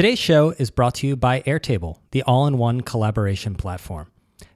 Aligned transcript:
Today's 0.00 0.18
show 0.18 0.54
is 0.56 0.70
brought 0.70 0.94
to 0.94 1.06
you 1.06 1.14
by 1.14 1.42
Airtable, 1.42 1.98
the 2.12 2.22
all 2.22 2.46
in 2.46 2.56
one 2.56 2.80
collaboration 2.80 3.54
platform. 3.54 4.10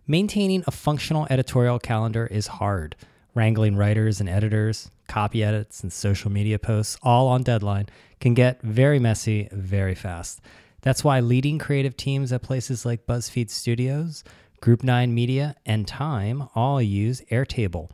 Maintaining 0.06 0.64
a 0.66 0.70
functional 0.70 1.26
editorial 1.28 1.78
calendar 1.78 2.26
is 2.26 2.46
hard. 2.46 2.96
Wrangling 3.34 3.76
writers 3.76 4.20
and 4.20 4.28
editors, 4.30 4.90
copy 5.06 5.44
edits, 5.44 5.82
and 5.82 5.92
social 5.92 6.32
media 6.32 6.58
posts, 6.58 6.96
all 7.02 7.28
on 7.28 7.42
deadline, 7.42 7.90
can 8.20 8.32
get 8.32 8.62
very 8.62 8.98
messy 8.98 9.50
very 9.52 9.94
fast. 9.94 10.40
That's 10.80 11.04
why 11.04 11.20
leading 11.20 11.58
creative 11.58 11.94
teams 11.94 12.32
at 12.32 12.40
places 12.40 12.86
like 12.86 13.06
BuzzFeed 13.06 13.50
Studios, 13.50 14.24
Group 14.62 14.82
9 14.82 15.12
Media, 15.12 15.56
and 15.66 15.86
Time 15.86 16.48
all 16.54 16.80
use 16.80 17.20
Airtable. 17.30 17.90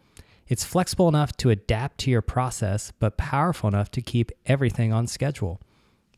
It's 0.47 0.63
flexible 0.63 1.09
enough 1.09 1.37
to 1.39 1.51
adapt 1.51 1.99
to 1.99 2.13
your 2.13 2.23
process, 2.23 2.93
but 3.01 3.17
powerful 3.17 3.67
enough 3.67 3.91
to 3.91 4.03
keep 4.03 4.31
everything 4.47 4.93
on 4.93 5.09
schedule. 5.09 5.61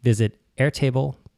Visit 0.02 0.38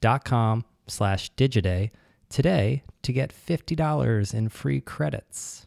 airtable.com 0.05 0.64
slash 0.86 1.32
digiday 1.32 1.90
today 2.29 2.82
to 3.03 3.12
get 3.12 3.32
$50 3.32 4.35
in 4.35 4.49
free 4.49 4.81
credits. 4.81 5.67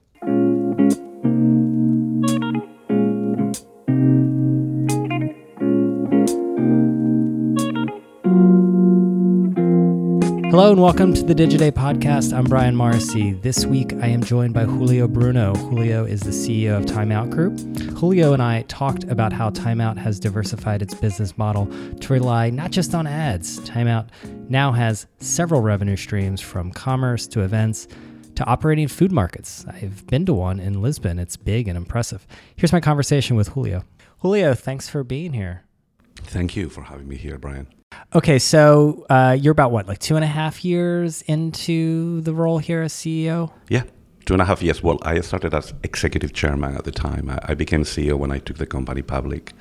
Hello 10.57 10.71
and 10.71 10.81
welcome 10.81 11.13
to 11.13 11.21
the 11.21 11.35
Digiday 11.35 11.71
podcast. 11.71 12.35
I'm 12.35 12.45
Brian 12.45 12.75
Morrissey. 12.75 13.33
This 13.33 13.67
week 13.67 13.93
I 14.01 14.07
am 14.07 14.23
joined 14.23 14.55
by 14.55 14.63
Julio 14.63 15.07
Bruno. 15.07 15.53
Julio 15.53 16.03
is 16.03 16.21
the 16.21 16.31
CEO 16.31 16.75
of 16.75 16.85
Timeout 16.85 17.29
Group. 17.29 17.59
Julio 17.95 18.33
and 18.33 18.41
I 18.41 18.63
talked 18.63 19.03
about 19.03 19.31
how 19.31 19.51
Timeout 19.51 19.97
has 19.97 20.19
diversified 20.19 20.81
its 20.81 20.95
business 20.95 21.37
model 21.37 21.67
to 21.99 22.11
rely 22.11 22.49
not 22.49 22.71
just 22.71 22.95
on 22.95 23.05
ads. 23.05 23.59
Timeout 23.69 24.07
now 24.49 24.71
has 24.71 25.05
several 25.19 25.61
revenue 25.61 25.95
streams 25.95 26.41
from 26.41 26.71
commerce 26.71 27.27
to 27.27 27.41
events 27.41 27.87
to 28.33 28.43
operating 28.45 28.87
food 28.87 29.11
markets. 29.11 29.63
I've 29.67 30.07
been 30.07 30.25
to 30.25 30.33
one 30.33 30.59
in 30.59 30.81
Lisbon. 30.81 31.19
It's 31.19 31.37
big 31.37 31.67
and 31.67 31.77
impressive. 31.77 32.25
Here's 32.55 32.73
my 32.73 32.81
conversation 32.81 33.35
with 33.35 33.49
Julio. 33.49 33.83
Julio, 34.21 34.55
thanks 34.55 34.89
for 34.89 35.03
being 35.03 35.33
here. 35.33 35.66
Thank 36.27 36.55
you 36.55 36.69
for 36.69 36.83
having 36.83 37.07
me 37.07 37.15
here, 37.15 37.37
Brian. 37.37 37.67
Okay, 38.13 38.37
so 38.37 39.05
uh, 39.09 39.35
you're 39.39 39.53
about 39.53 39.71
what, 39.71 39.87
like 39.87 39.99
two 39.99 40.15
and 40.15 40.23
a 40.23 40.27
half 40.27 40.63
years 40.63 41.21
into 41.23 42.21
the 42.21 42.33
role 42.33 42.57
here 42.57 42.81
as 42.81 42.93
CEO? 42.93 43.51
Yeah, 43.69 43.83
two 44.25 44.33
and 44.33 44.41
a 44.41 44.45
half 44.45 44.61
years. 44.61 44.83
Well, 44.83 44.99
I 45.03 45.21
started 45.21 45.53
as 45.53 45.73
executive 45.83 46.33
chairman 46.33 46.75
at 46.75 46.83
the 46.83 46.91
time. 46.91 47.31
I 47.43 47.53
became 47.53 47.83
CEO 47.83 48.17
when 48.17 48.31
I 48.31 48.39
took 48.39 48.57
the 48.57 48.65
company 48.65 49.01
public 49.01 49.53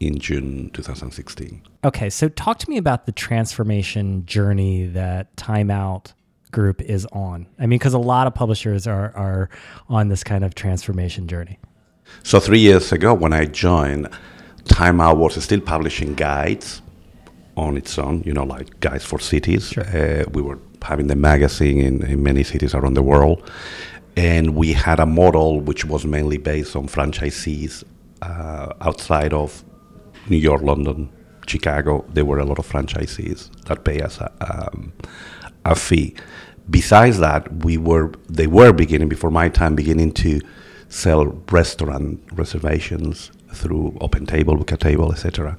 in 0.00 0.18
June 0.18 0.70
2016. 0.74 1.62
Okay, 1.84 2.10
so 2.10 2.28
talk 2.28 2.58
to 2.58 2.70
me 2.70 2.76
about 2.76 3.06
the 3.06 3.12
transformation 3.12 4.26
journey 4.26 4.86
that 4.86 5.34
Timeout 5.36 6.12
Group 6.50 6.82
is 6.82 7.06
on. 7.12 7.46
I 7.58 7.62
mean, 7.62 7.78
because 7.78 7.94
a 7.94 7.98
lot 7.98 8.26
of 8.26 8.34
publishers 8.34 8.86
are, 8.86 9.16
are 9.16 9.48
on 9.88 10.08
this 10.08 10.22
kind 10.22 10.44
of 10.44 10.54
transformation 10.54 11.26
journey. 11.26 11.58
So, 12.24 12.38
three 12.40 12.58
years 12.58 12.92
ago, 12.92 13.14
when 13.14 13.32
I 13.32 13.46
joined, 13.46 14.08
Timeout 14.64 15.16
was 15.16 15.42
still 15.42 15.60
publishing 15.60 16.14
guides 16.14 16.82
on 17.56 17.76
its 17.76 17.98
own, 17.98 18.22
you 18.24 18.32
know, 18.32 18.44
like 18.44 18.80
Guides 18.80 19.04
for 19.04 19.18
Cities. 19.18 19.70
Sure. 19.70 19.84
Uh, 19.84 20.24
we 20.32 20.42
were 20.42 20.58
having 20.82 21.06
the 21.06 21.16
magazine 21.16 21.78
in, 21.78 22.04
in 22.04 22.22
many 22.22 22.42
cities 22.42 22.74
around 22.74 22.94
the 22.94 23.02
world. 23.02 23.50
And 24.16 24.54
we 24.54 24.72
had 24.72 25.00
a 25.00 25.06
model 25.06 25.60
which 25.60 25.84
was 25.84 26.04
mainly 26.04 26.38
based 26.38 26.76
on 26.76 26.86
franchisees 26.86 27.84
uh, 28.20 28.72
outside 28.80 29.32
of 29.32 29.64
New 30.28 30.36
York, 30.36 30.62
London, 30.62 31.10
Chicago. 31.46 32.04
There 32.12 32.24
were 32.24 32.38
a 32.38 32.44
lot 32.44 32.58
of 32.58 32.70
franchisees 32.70 33.50
that 33.64 33.84
pay 33.84 34.00
us 34.00 34.20
a, 34.20 34.30
um, 34.40 34.92
a 35.64 35.74
fee. 35.74 36.14
Besides 36.70 37.18
that, 37.18 37.64
we 37.64 37.76
were 37.76 38.12
they 38.28 38.46
were 38.46 38.72
beginning 38.72 39.08
before 39.08 39.30
my 39.30 39.48
time 39.48 39.74
beginning 39.74 40.12
to 40.12 40.40
sell 40.88 41.24
restaurant 41.50 42.20
reservations 42.32 43.32
through 43.52 43.96
OpenTable, 44.00 44.62
Bookatable, 44.62 45.12
etc 45.12 45.58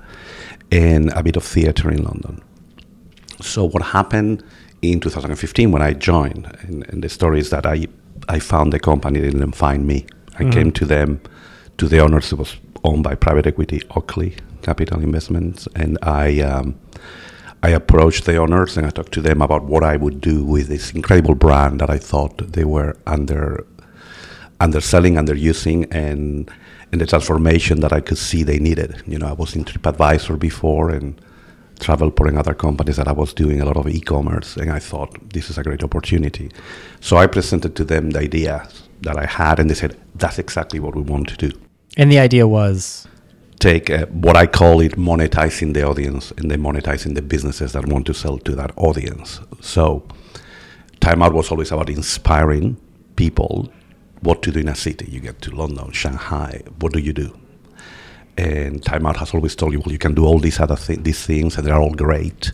and 0.74 1.12
a 1.14 1.22
bit 1.22 1.36
of 1.36 1.44
theater 1.44 1.92
in 1.92 2.04
London. 2.04 2.42
So 3.42 3.66
what 3.66 3.84
happened 3.84 4.44
in 4.82 5.00
2015 5.00 5.72
when 5.72 5.82
I 5.82 5.94
joined, 5.94 6.46
and, 6.62 6.88
and 6.90 7.04
the 7.04 7.10
story 7.10 7.40
is 7.40 7.52
that 7.52 7.66
I, 7.66 7.88
I 8.28 8.40
found 8.40 8.74
the 8.74 8.80
company, 8.80 9.20
they 9.20 9.30
didn't 9.30 9.54
find 9.54 9.86
me. 9.86 10.08
I 10.40 10.42
mm-hmm. 10.42 10.50
came 10.52 10.72
to 10.72 10.86
them, 10.86 11.22
to 11.78 11.88
the 11.88 12.00
owners, 12.00 12.32
it 12.32 12.40
was 12.40 12.58
owned 12.84 13.04
by 13.04 13.14
private 13.14 13.46
equity, 13.46 13.82
Oakley 13.96 14.36
Capital 14.64 15.00
Investments, 15.00 15.68
and 15.76 16.00
I, 16.02 16.42
um, 16.42 16.80
I 17.62 17.70
approached 17.70 18.26
the 18.26 18.38
owners 18.38 18.76
and 18.76 18.88
I 18.88 18.90
talked 18.90 19.14
to 19.14 19.22
them 19.22 19.42
about 19.44 19.66
what 19.66 19.84
I 19.84 19.96
would 19.96 20.22
do 20.22 20.44
with 20.44 20.68
this 20.70 20.92
incredible 20.92 21.36
brand 21.36 21.82
that 21.82 21.90
I 21.90 22.00
thought 22.00 22.52
they 22.54 22.66
were 22.66 22.98
under 23.06 23.66
underselling, 24.60 25.16
underusing, 25.16 25.88
and 25.92 26.50
and 26.94 27.02
the 27.02 27.08
transformation 27.08 27.80
that 27.80 27.92
I 27.92 28.02
could 28.02 28.20
see 28.20 28.44
they 28.44 28.60
needed. 28.60 29.02
You 29.08 29.18
know, 29.18 29.26
I 29.26 29.34
was 29.34 29.56
in 29.56 29.66
TripAdvisor 29.66 30.38
before 30.38 30.92
and 30.92 31.20
Travelport 31.80 32.28
and 32.30 32.38
other 32.38 32.54
companies 32.54 32.98
that 32.98 33.08
I 33.08 33.12
was 33.12 33.34
doing 33.34 33.60
a 33.60 33.66
lot 33.66 33.78
of 33.78 33.88
e-commerce, 33.88 34.58
and 34.58 34.72
I 34.72 34.78
thought 34.78 35.34
this 35.34 35.50
is 35.50 35.58
a 35.58 35.64
great 35.64 35.84
opportunity. 35.84 36.52
So 37.02 37.18
I 37.18 37.26
presented 37.26 37.76
to 37.78 37.84
them 37.84 38.12
the 38.12 38.20
idea 38.20 38.70
that 39.02 39.18
I 39.18 39.26
had, 39.26 39.60
and 39.60 39.72
they 39.72 39.74
said 39.74 39.98
that's 40.14 40.38
exactly 40.38 40.80
what 40.80 40.94
we 40.96 41.02
want 41.02 41.30
to 41.30 41.50
do. 41.50 41.60
And 41.98 42.12
the 42.12 42.20
idea 42.20 42.48
was 42.48 43.08
take 43.58 43.90
uh, 43.90 44.06
what 44.08 44.38
I 44.38 44.46
call 44.46 44.80
it 44.80 44.92
monetizing 44.92 45.74
the 45.74 45.84
audience 45.84 46.32
and 46.38 46.52
then 46.52 46.62
monetizing 46.62 47.16
the 47.16 47.24
businesses 47.24 47.72
that 47.72 47.88
want 47.88 48.06
to 48.06 48.14
sell 48.14 48.38
to 48.38 48.56
that 48.56 48.72
audience. 48.78 49.40
So 49.62 50.04
Timeout 51.00 51.34
was 51.34 51.50
always 51.50 51.72
about 51.72 51.90
inspiring 51.90 52.78
people 53.16 53.72
what 54.24 54.42
to 54.44 54.52
do 54.52 54.60
in 54.60 54.70
a 54.70 54.76
city. 54.76 55.06
You 55.10 55.20
get 55.20 55.42
to 55.42 55.52
London, 55.52 55.92
Shanghai. 55.92 56.62
What 56.80 56.94
do 56.94 57.00
you 57.00 57.14
do? 57.14 57.38
And 58.38 58.84
Time 58.84 59.06
Out 59.06 59.18
has 59.18 59.34
always 59.34 59.56
told 59.56 59.74
you, 59.74 59.80
well, 59.80 59.92
you 59.92 60.00
can 60.00 60.16
do 60.16 60.26
all 60.26 60.40
these 60.40 60.60
other 60.60 60.76
th- 60.76 61.04
these 61.04 61.24
things, 61.26 61.58
and 61.58 61.68
they're 61.68 61.80
all 61.80 61.94
great. 61.94 62.52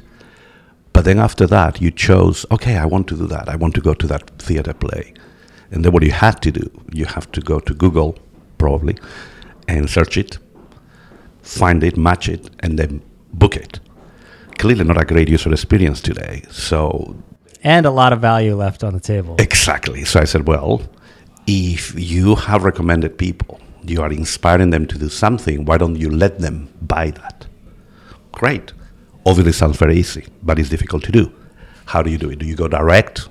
But 0.91 1.06
then 1.06 1.19
after 1.19 1.47
that, 1.47 1.80
you 1.80 1.91
chose, 1.91 2.46
okay, 2.52 2.75
I 2.78 2.85
want 2.85 3.07
to 3.07 3.16
do 3.16 3.28
that. 3.28 3.47
I 3.47 3.56
want 3.56 3.75
to 3.75 3.81
go 3.81 3.94
to 3.94 4.07
that 4.07 4.30
theater 4.40 4.74
play. 4.74 5.13
And 5.72 5.85
then 5.85 5.94
what 5.94 6.03
you 6.03 6.12
had 6.12 6.41
to 6.41 6.52
do, 6.52 6.69
you 6.91 7.06
have 7.06 7.31
to 7.31 7.41
go 7.41 7.59
to 7.59 7.74
Google, 7.74 8.18
probably, 8.57 8.97
and 9.68 9.90
search 9.90 10.18
it, 10.18 10.40
find 11.44 11.84
it, 11.84 11.96
match 11.96 12.28
it, 12.28 12.50
and 12.59 12.78
then 12.78 13.01
book 13.34 13.56
it. 13.56 13.80
Clearly 14.57 14.84
not 14.84 15.01
a 15.01 15.06
great 15.06 15.30
user 15.30 15.51
experience 15.53 16.01
today. 16.01 16.44
So 16.50 17.16
and 17.63 17.86
a 17.86 17.91
lot 17.91 18.13
of 18.13 18.22
value 18.22 18.56
left 18.56 18.84
on 18.84 18.94
the 18.94 19.00
table. 19.00 19.36
Exactly. 19.40 20.06
So 20.06 20.19
I 20.19 20.24
said, 20.25 20.47
well, 20.47 20.81
if 21.47 21.94
you 22.00 22.35
have 22.35 22.63
recommended 22.63 23.17
people, 23.17 23.59
you 23.83 24.01
are 24.01 24.11
inspiring 24.11 24.69
them 24.69 24.85
to 24.88 24.97
do 24.97 25.09
something, 25.09 25.66
why 25.66 25.77
don't 25.77 25.95
you 25.95 26.09
let 26.09 26.39
them 26.39 26.73
buy 26.81 27.11
that? 27.11 27.47
Great. 28.31 28.73
Obviously, 29.25 29.53
sounds 29.53 29.77
very 29.77 29.97
easy, 29.97 30.25
but 30.44 30.59
it's 30.59 30.69
difficult 30.69 31.03
to 31.03 31.11
do. 31.11 31.31
How 31.85 32.01
do 32.01 32.09
you 32.09 32.17
do 32.17 32.29
it? 32.29 32.39
Do 32.39 32.45
you 32.45 32.55
go 32.55 32.67
direct? 32.67 33.27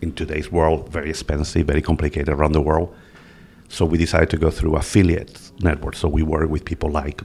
In 0.00 0.12
today's 0.12 0.50
world, 0.50 0.88
very 0.88 1.10
expensive, 1.10 1.66
very 1.66 1.80
complicated 1.80 2.28
around 2.28 2.52
the 2.52 2.60
world. 2.60 2.94
So 3.68 3.84
we 3.86 3.96
decided 3.98 4.30
to 4.30 4.36
go 4.36 4.50
through 4.50 4.76
affiliate 4.76 5.50
networks. 5.60 5.98
So 5.98 6.08
we 6.08 6.22
work 6.22 6.50
with 6.50 6.64
people 6.64 6.90
like 6.90 7.22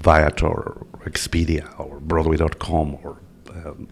Viator, 0.00 0.46
or 0.46 0.86
Expedia, 1.06 1.78
or 1.80 2.00
Broadway.com, 2.00 2.98
or 3.02 3.18
um, 3.50 3.88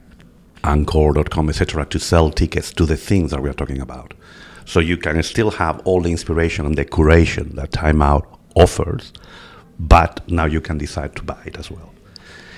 Anchor.com, 0.65 1.49
etc., 1.49 1.87
to 1.87 1.99
sell 1.99 2.31
tickets 2.31 2.73
to 2.75 2.85
the 2.85 2.97
things 2.97 3.31
that 3.31 3.41
we 3.43 3.49
are 3.49 3.55
talking 3.55 3.81
about. 3.81 4.15
So 4.65 4.81
you 4.81 4.97
can 4.97 5.23
still 5.23 5.51
have 5.53 5.81
all 5.85 6.01
the 6.01 6.11
inspiration 6.11 6.67
and 6.67 6.77
the 6.77 6.85
curation 6.85 7.55
that 7.55 7.71
Timeout 7.73 8.27
offers, 8.55 9.13
but 9.79 10.21
now 10.29 10.45
you 10.45 10.61
can 10.61 10.79
decide 10.79 11.17
to 11.17 11.23
buy 11.23 11.43
it 11.45 11.59
as 11.59 11.71
well. 11.71 11.93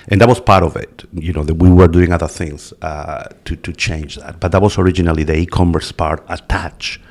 And 0.07 0.21
that 0.21 0.29
was 0.29 0.39
part 0.39 0.63
of 0.63 0.75
it. 0.75 1.05
You 1.13 1.33
know, 1.33 1.43
that 1.43 1.55
we 1.55 1.69
were 1.69 1.87
doing 1.87 2.11
other 2.11 2.27
things 2.27 2.73
uh, 2.81 3.23
to, 3.45 3.55
to 3.55 3.73
change 3.73 4.17
that. 4.17 4.39
But 4.39 4.51
that 4.51 4.61
was 4.61 4.77
originally 4.77 5.23
the 5.23 5.35
e 5.35 5.45
commerce 5.45 5.91
part 5.91 6.23
attached 6.29 7.01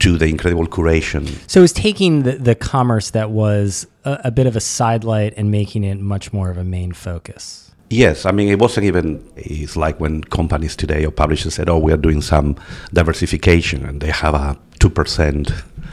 to 0.00 0.18
the 0.18 0.26
incredible 0.26 0.66
curation. 0.66 1.28
So 1.48 1.60
it 1.60 1.62
was 1.62 1.72
taking 1.72 2.24
the, 2.24 2.32
the 2.32 2.54
commerce 2.54 3.10
that 3.10 3.30
was 3.30 3.86
a, 4.04 4.22
a 4.24 4.30
bit 4.30 4.46
of 4.46 4.56
a 4.56 4.60
sidelight 4.60 5.34
and 5.36 5.50
making 5.50 5.84
it 5.84 6.00
much 6.00 6.32
more 6.32 6.50
of 6.50 6.58
a 6.58 6.64
main 6.64 6.92
focus. 6.92 7.63
Yes, 7.90 8.26
I 8.26 8.32
mean 8.32 8.48
it 8.48 8.58
wasn't 8.58 8.86
even. 8.86 9.22
It's 9.36 9.76
like 9.76 10.00
when 10.00 10.24
companies 10.24 10.74
today 10.74 11.04
or 11.04 11.10
publishers 11.10 11.54
said, 11.54 11.68
"Oh, 11.68 11.78
we 11.78 11.92
are 11.92 11.98
doing 11.98 12.22
some 12.22 12.56
diversification," 12.92 13.84
and 13.84 14.00
they 14.00 14.10
have 14.10 14.34
a 14.34 14.58
two 14.78 14.88
percent, 14.88 15.52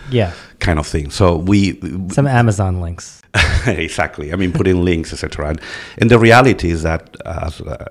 yeah, 0.09 0.33
kind 0.59 0.79
of 0.79 0.87
thing. 0.87 1.11
So 1.11 1.35
we 1.35 1.79
some 2.09 2.27
Amazon 2.27 2.81
links. 2.81 3.21
exactly. 3.67 4.33
I 4.33 4.35
mean, 4.35 4.51
putting 4.51 4.83
links, 4.83 5.13
etc. 5.13 5.49
And, 5.49 5.61
and 5.97 6.11
the 6.11 6.19
reality 6.19 6.69
is 6.69 6.83
that, 6.83 7.15
as, 7.25 7.61
uh, 7.61 7.85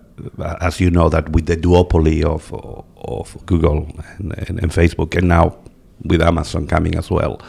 as 0.61 0.81
you 0.81 0.91
know, 0.91 1.09
that 1.09 1.31
with 1.31 1.47
the 1.47 1.57
duopoly 1.57 2.25
of 2.25 2.53
of 2.97 3.37
Google 3.47 3.89
and, 4.19 4.35
and, 4.49 4.59
and 4.61 4.73
Facebook, 4.73 5.17
and 5.17 5.29
now 5.29 5.57
with 6.05 6.21
Amazon 6.21 6.67
coming 6.67 6.95
as 6.95 7.11
well, 7.11 7.41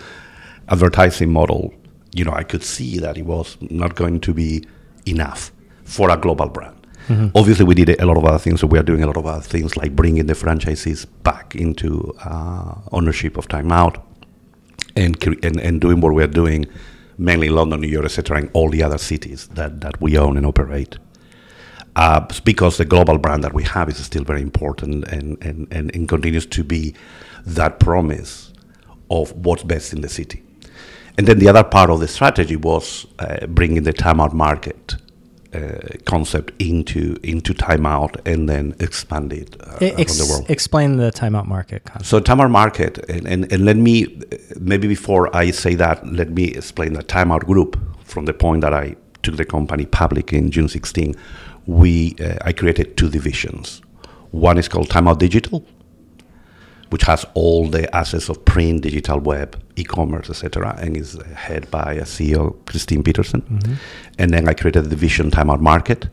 advertising 0.70 1.32
model, 1.32 1.74
you 2.14 2.24
know, 2.24 2.34
I 2.34 2.44
could 2.44 2.64
see 2.64 3.00
that 3.00 3.18
it 3.18 3.26
was 3.26 3.58
not 3.62 3.96
going 3.96 4.20
to 4.22 4.34
be 4.34 4.66
enough 5.06 5.52
for 5.92 6.10
a 6.10 6.18
global 6.18 6.50
brand. 6.50 6.76
Obviously, 7.36 7.66
we 7.66 7.76
did 7.76 8.00
a 8.00 8.06
lot 8.06 8.18
of 8.18 8.24
other 8.24 8.38
things. 8.38 8.62
So 8.62 8.68
we 8.68 8.80
are 8.80 8.84
doing 8.84 9.04
a 9.04 9.08
lot 9.08 9.18
of 9.18 9.26
other 9.26 9.42
things, 9.42 9.76
like 9.76 9.96
bringing 9.96 10.28
the 10.28 10.34
franchisees 10.34 11.06
back 11.24 11.56
into 11.56 12.16
uh, 12.24 12.76
ownership 12.94 13.38
of 13.38 13.48
Time 13.50 13.72
Out, 13.72 14.02
and, 14.96 15.22
and 15.44 15.60
and 15.60 15.82
doing 15.82 16.00
what 16.00 16.14
we 16.14 16.24
are 16.24 16.34
doing, 16.42 16.66
mainly 17.18 17.48
in 17.48 17.56
London, 17.56 17.82
New 17.82 17.90
York, 17.90 18.06
etc., 18.06 18.38
and 18.38 18.50
all 18.54 18.70
the 18.70 18.82
other 18.82 18.98
cities 18.98 19.48
that, 19.50 19.82
that 19.82 20.00
we 20.00 20.18
own 20.18 20.38
and 20.38 20.46
operate. 20.46 20.98
Uh, 21.98 22.26
because 22.46 22.78
the 22.78 22.86
global 22.86 23.18
brand 23.18 23.44
that 23.44 23.54
we 23.54 23.64
have 23.64 23.90
is 23.90 23.98
still 23.98 24.24
very 24.24 24.42
important 24.42 25.06
and, 25.10 25.38
and, 25.44 25.68
and, 25.72 25.94
and 25.94 26.08
continues 26.08 26.46
to 26.46 26.64
be 26.64 26.96
that 27.46 27.82
promise 27.82 28.54
of 29.10 29.34
what's 29.46 29.64
best 29.64 29.92
in 29.92 30.00
the 30.00 30.08
city. 30.08 30.42
And 31.18 31.28
then 31.28 31.40
the 31.40 31.50
other 31.50 31.66
part 31.66 31.90
of 31.90 32.00
the 32.00 32.08
strategy 32.08 32.56
was 32.56 33.06
uh, 33.20 33.46
bringing 33.48 33.84
the 33.84 33.92
timeout 33.92 34.32
market 34.32 34.96
uh, 35.54 35.80
concept 36.06 36.54
into 36.60 37.18
into 37.24 37.54
timeout 37.54 38.16
and 38.26 38.48
then 38.48 38.74
expand 38.80 39.34
it 39.34 39.56
uh, 39.62 39.78
Ex- 39.82 40.18
the 40.18 40.26
world. 40.32 40.50
Explain 40.50 40.98
the 40.98 41.12
timeout 41.12 41.46
market 41.46 41.84
concept. 41.86 42.06
So 42.06 42.20
timeout 42.20 42.52
market, 42.52 42.98
and, 43.10 43.28
and, 43.28 43.52
and 43.52 43.66
let 43.66 43.78
me 43.78 44.22
maybe 44.60 44.88
before 44.88 45.36
I 45.36 45.52
say 45.52 45.76
that, 45.76 46.06
let 46.08 46.30
me 46.30 46.46
explain 46.46 46.94
the 46.94 47.04
timeout 47.04 47.46
group 47.46 47.78
from 48.04 48.26
the 48.26 48.34
point 48.34 48.62
that 48.62 48.74
I 48.74 48.96
took 49.24 49.38
the 49.38 49.46
company 49.46 49.86
public 49.86 50.34
in 50.34 50.52
June 50.52 50.68
16. 50.68 51.16
We 51.66 52.16
uh, 52.20 52.38
I 52.44 52.54
created 52.54 52.98
two 52.98 53.10
divisions. 53.10 53.82
One 54.32 54.58
is 54.58 54.70
called 54.70 54.90
Timeout 54.90 55.20
Digital, 55.20 55.66
which 56.92 57.04
has 57.04 57.26
all 57.34 57.68
the 57.68 57.94
assets 57.96 58.28
of 58.30 58.44
print, 58.44 58.82
digital 58.84 59.18
web, 59.18 59.58
e-commerce, 59.78 60.30
etc., 60.30 60.76
and 60.78 60.98
is 60.98 61.18
head 61.36 61.72
by 61.72 61.94
a 61.94 62.04
CEO, 62.04 62.54
Christine 62.66 63.02
Petersen. 63.02 63.42
And 64.20 64.32
then 64.32 64.50
I 64.50 64.54
created 64.54 64.84
the 64.86 64.90
division 64.90 65.32
Timeout 65.32 65.62
Market, 65.62 66.10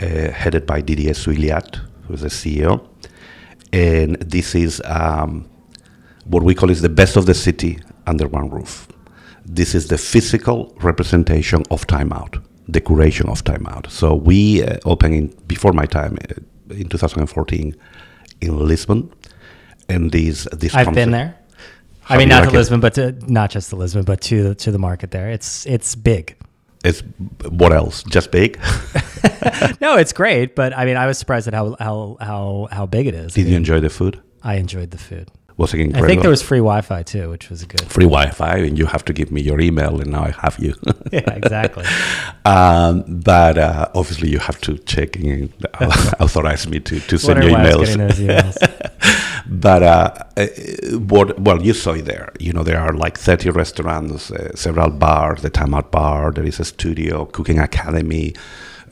uh, 0.00 0.30
headed 0.30 0.66
by 0.66 0.80
Didier 0.80 1.12
Souillat, 1.12 1.78
who 2.06 2.14
is 2.14 2.22
the 2.22 2.28
CEO. 2.28 2.88
And 3.70 4.16
this 4.16 4.54
is 4.54 4.80
um, 4.86 5.46
what 6.24 6.42
we 6.42 6.54
call 6.54 6.70
is 6.70 6.80
the 6.80 6.88
best 6.88 7.16
of 7.16 7.26
the 7.26 7.34
city 7.34 7.78
under 8.06 8.26
one 8.26 8.48
roof. 8.48 8.88
This 9.44 9.74
is 9.74 9.88
the 9.88 9.98
physical 9.98 10.74
representation 10.80 11.64
of 11.70 11.86
Timeout, 11.86 12.42
the 12.66 12.80
curation 12.80 13.28
of 13.28 13.44
Timeout. 13.44 13.90
So 13.90 14.14
we 14.14 14.62
uh, 14.62 14.78
opened 14.86 15.14
in, 15.14 15.26
before 15.46 15.72
my 15.72 15.84
time 15.84 16.16
uh, 16.30 16.74
in 16.74 16.88
2014 16.88 17.76
in 18.40 18.58
Lisbon, 18.58 19.12
and 19.88 20.10
these 20.10 20.44
these. 20.52 20.74
I've 20.74 20.94
been 20.94 21.10
there. 21.10 21.38
How 22.00 22.16
I 22.16 22.18
mean, 22.18 22.28
not 22.28 22.40
like 22.42 22.50
to 22.50 22.56
it? 22.56 22.58
Lisbon, 22.58 22.80
but 22.80 22.94
to, 22.94 23.12
not 23.32 23.50
just 23.50 23.70
to 23.70 23.76
Lisbon, 23.76 24.04
but 24.04 24.20
to 24.22 24.54
to 24.54 24.72
the 24.72 24.78
market 24.78 25.10
there. 25.10 25.30
It's 25.30 25.66
it's 25.66 25.94
big. 25.94 26.36
It's 26.84 27.00
what 27.48 27.72
else? 27.72 28.02
Just 28.04 28.30
big. 28.30 28.60
No, 29.80 29.96
it's 29.96 30.12
great, 30.12 30.54
but 30.54 30.76
I 30.76 30.84
mean, 30.84 30.96
I 30.96 31.06
was 31.06 31.18
surprised 31.18 31.48
at 31.48 31.54
how 31.54 31.76
how 31.78 32.16
how 32.20 32.68
how 32.70 32.86
big 32.86 33.06
it 33.06 33.14
is. 33.14 33.32
I, 33.36 33.42
Did 33.42 33.48
you 33.48 33.56
enjoy 33.56 33.80
the 33.80 33.90
food? 33.90 34.20
I 34.42 34.54
enjoyed 34.54 34.90
the 34.90 34.98
food. 34.98 35.30
Was 35.56 35.74
it 35.74 35.80
incredible? 35.80 36.04
I 36.04 36.08
think 36.08 36.22
there 36.22 36.30
was 36.30 36.42
free 36.42 36.58
Wi-Fi 36.58 37.02
too, 37.02 37.28
which 37.28 37.50
was 37.50 37.64
good. 37.64 37.82
free 37.82 38.04
Wi-Fi, 38.04 38.56
and 38.56 38.78
you 38.78 38.86
have 38.86 39.04
to 39.04 39.12
give 39.12 39.30
me 39.30 39.42
your 39.42 39.60
email, 39.60 40.00
and 40.00 40.10
now 40.10 40.24
I 40.24 40.30
have 40.30 40.56
you. 40.58 40.74
yeah, 41.12 41.30
exactly. 41.30 41.84
um, 42.44 43.04
but 43.22 43.58
uh, 43.58 43.88
obviously, 43.94 44.30
you 44.30 44.38
have 44.38 44.60
to 44.62 44.78
check 44.78 45.16
and 45.16 45.52
authorize 46.20 46.66
me 46.66 46.80
to, 46.80 47.00
to 47.00 47.18
send 47.18 47.40
Wondering 47.40 47.54
you 47.54 47.70
why 47.70 47.70
I 47.70 47.76
was 47.76 47.96
emails. 47.96 48.12
emails. 48.12 48.81
But 49.46 49.82
uh, 49.82 50.14
uh, 50.36 50.46
what? 50.98 51.38
Well, 51.38 51.62
you 51.62 51.72
saw 51.74 51.92
it 51.92 52.04
there. 52.04 52.32
You 52.38 52.52
know, 52.52 52.62
there 52.62 52.78
are 52.78 52.92
like 52.92 53.18
thirty 53.18 53.50
restaurants, 53.50 54.30
uh, 54.30 54.54
several 54.54 54.90
bars, 54.90 55.42
the 55.42 55.50
Timeout 55.50 55.90
Bar. 55.90 56.32
There 56.32 56.44
is 56.44 56.60
a 56.60 56.64
studio, 56.64 57.26
cooking 57.26 57.58
academy, 57.58 58.34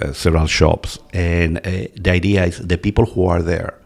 uh, 0.01 0.13
several 0.13 0.47
shops, 0.47 0.99
and 1.13 1.57
the 1.59 2.11
idea 2.11 2.45
is 2.47 2.59
the 2.59 2.79
people 2.79 3.07
who 3.07 3.27
are 3.27 3.43
there 3.43 3.79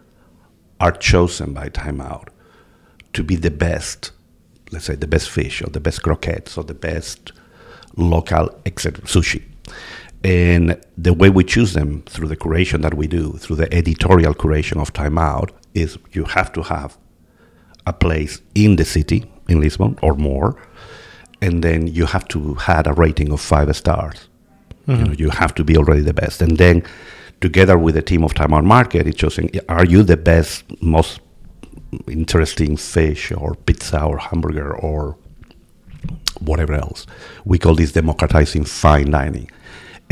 are 0.81 0.93
chosen 0.93 1.53
by 1.53 1.69
Timeout 1.69 2.29
to 3.13 3.23
be 3.23 3.37
the 3.37 3.51
best. 3.51 4.13
Let's 4.73 4.87
say 4.87 4.97
the 4.97 5.07
best 5.07 5.31
fish, 5.31 5.63
or 5.63 5.71
the 5.71 5.81
best 5.81 6.03
croquettes, 6.03 6.59
or 6.59 6.65
the 6.65 6.75
best 6.75 7.33
local, 7.97 8.51
etc. 8.67 9.05
Sushi. 9.05 9.43
And 10.25 10.81
the 10.97 11.13
way 11.13 11.29
we 11.29 11.45
choose 11.45 11.75
them 11.75 12.03
through 12.07 12.29
the 12.29 12.37
curation 12.37 12.81
that 12.83 12.95
we 12.95 13.07
do, 13.07 13.33
through 13.35 13.57
the 13.57 13.73
editorial 13.73 14.35
curation 14.35 14.81
of 14.81 14.93
Time 14.93 15.19
Out, 15.19 15.53
is 15.75 15.99
you 16.13 16.25
have 16.25 16.53
to 16.55 16.63
have 16.63 16.97
a 17.87 17.93
place 17.93 18.41
in 18.55 18.77
the 18.77 18.85
city, 18.85 19.31
in 19.49 19.61
Lisbon 19.61 19.99
or 20.01 20.15
more, 20.15 20.57
and 21.43 21.63
then 21.63 21.87
you 21.87 22.07
have 22.07 22.27
to 22.29 22.55
have 22.55 22.87
a 22.87 22.95
rating 22.95 23.31
of 23.33 23.41
five 23.41 23.75
stars. 23.77 24.29
You, 24.87 24.97
know, 24.97 25.05
mm-hmm. 25.05 25.23
you 25.23 25.31
have 25.31 25.55
to 25.57 25.65
be 25.65 25.77
already 25.77 26.01
the 26.01 26.15
best. 26.15 26.41
And 26.41 26.57
then 26.57 26.83
together 27.41 27.77
with 27.77 27.95
the 27.95 28.03
team 28.03 28.25
of 28.25 28.33
Time 28.33 28.55
Out 28.55 28.65
Market, 28.65 29.07
it's 29.07 29.19
choosing, 29.19 29.51
are 29.69 29.85
you 29.85 30.03
the 30.03 30.17
best, 30.17 30.65
most 30.83 31.21
interesting 32.09 32.77
fish 32.77 33.33
or 33.33 33.55
pizza 33.55 34.03
or 34.03 34.19
hamburger 34.19 34.75
or 34.77 35.17
whatever 36.41 36.75
else. 36.75 37.07
We 37.45 37.59
call 37.59 37.75
this 37.75 37.93
democratizing 37.93 38.65
fine 38.65 39.11
dining. 39.11 39.51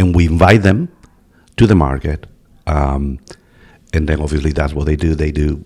And 0.03 0.15
we 0.17 0.27
invite 0.27 0.63
them 0.63 0.89
to 1.57 1.67
the 1.67 1.77
market. 1.77 2.27
Um, 2.67 3.21
and 3.93 4.09
then 4.09 4.21
obviously 4.21 4.53
that's 4.53 4.75
what 4.75 4.87
they 4.87 4.97
do. 4.97 5.15
They 5.15 5.31
do, 5.31 5.63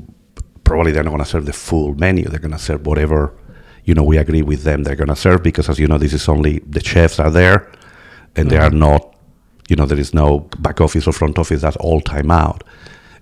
probably 0.63 0.93
they're 0.93 1.03
not 1.03 1.11
going 1.11 1.25
to 1.25 1.29
serve 1.29 1.47
the 1.47 1.55
full 1.55 1.95
menu. 1.95 2.25
They're 2.25 2.39
going 2.39 2.53
to 2.53 2.59
serve 2.59 2.87
whatever, 2.87 3.33
you 3.85 3.95
know, 3.95 4.03
we 4.03 4.19
agree 4.19 4.43
with 4.43 4.63
them 4.63 4.83
they're 4.83 4.95
going 4.95 5.09
to 5.09 5.17
serve 5.17 5.43
because 5.43 5.71
as 5.71 5.79
you 5.79 5.89
know, 5.89 5.97
this 5.97 6.13
is 6.13 6.29
only, 6.29 6.59
the 6.61 6.81
chefs 6.81 7.19
are 7.19 7.31
there 7.31 7.73
and 8.37 8.51
they 8.51 8.59
are 8.59 8.71
not, 8.71 9.17
you 9.69 9.77
know, 9.77 9.87
there 9.87 9.99
is 9.99 10.13
no 10.13 10.41
back 10.59 10.81
office 10.83 11.07
or 11.07 11.13
front 11.13 11.39
office. 11.39 11.63
That's 11.63 11.77
all 11.79 12.03
time 12.03 12.31
out. 12.31 12.63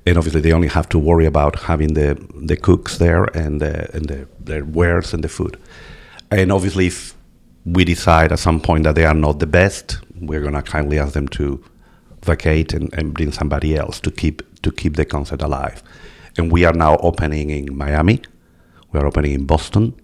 And 0.07 0.19
obviously, 0.19 0.43
they 0.43 0.53
only 0.53 0.69
have 0.69 0.89
to 0.91 0.99
worry 0.99 1.25
about 1.25 1.61
having 1.61 1.95
the, 1.95 2.19
the 2.35 2.57
cooks 2.57 2.99
there 2.99 3.25
and 3.37 3.61
the, 3.63 3.95
and 3.95 4.07
the, 4.07 4.29
their 4.39 4.65
wares 4.65 5.15
and 5.15 5.25
the 5.25 5.29
food. 5.29 5.59
And 6.31 6.53
obviously, 6.53 6.89
if 6.89 7.15
we 7.65 7.85
decide 7.85 8.31
at 8.33 8.39
some 8.39 8.61
point 8.61 8.85
that 8.85 8.97
they 8.97 9.07
are 9.07 9.15
not 9.15 9.39
the 9.39 9.47
best, 9.47 10.01
we're 10.21 10.41
going 10.41 10.55
to 10.55 10.63
kindly 10.63 10.99
ask 10.99 11.13
them 11.13 11.29
to 11.29 11.63
vacate 12.23 12.73
and, 12.73 12.93
and 12.95 13.15
bring 13.15 13.33
somebody 13.33 13.77
else 13.77 14.01
to 14.01 14.11
keep 14.11 14.43
to 14.63 14.73
keep 14.73 14.97
the 14.97 15.05
concept 15.05 15.43
alive. 15.43 15.83
And 16.37 16.51
we 16.51 16.65
are 16.65 16.73
now 16.73 16.97
opening 16.97 17.51
in 17.51 17.77
Miami, 17.77 18.23
we 18.93 19.01
are 19.01 19.07
opening 19.07 19.33
in 19.33 19.45
Boston, 19.45 19.95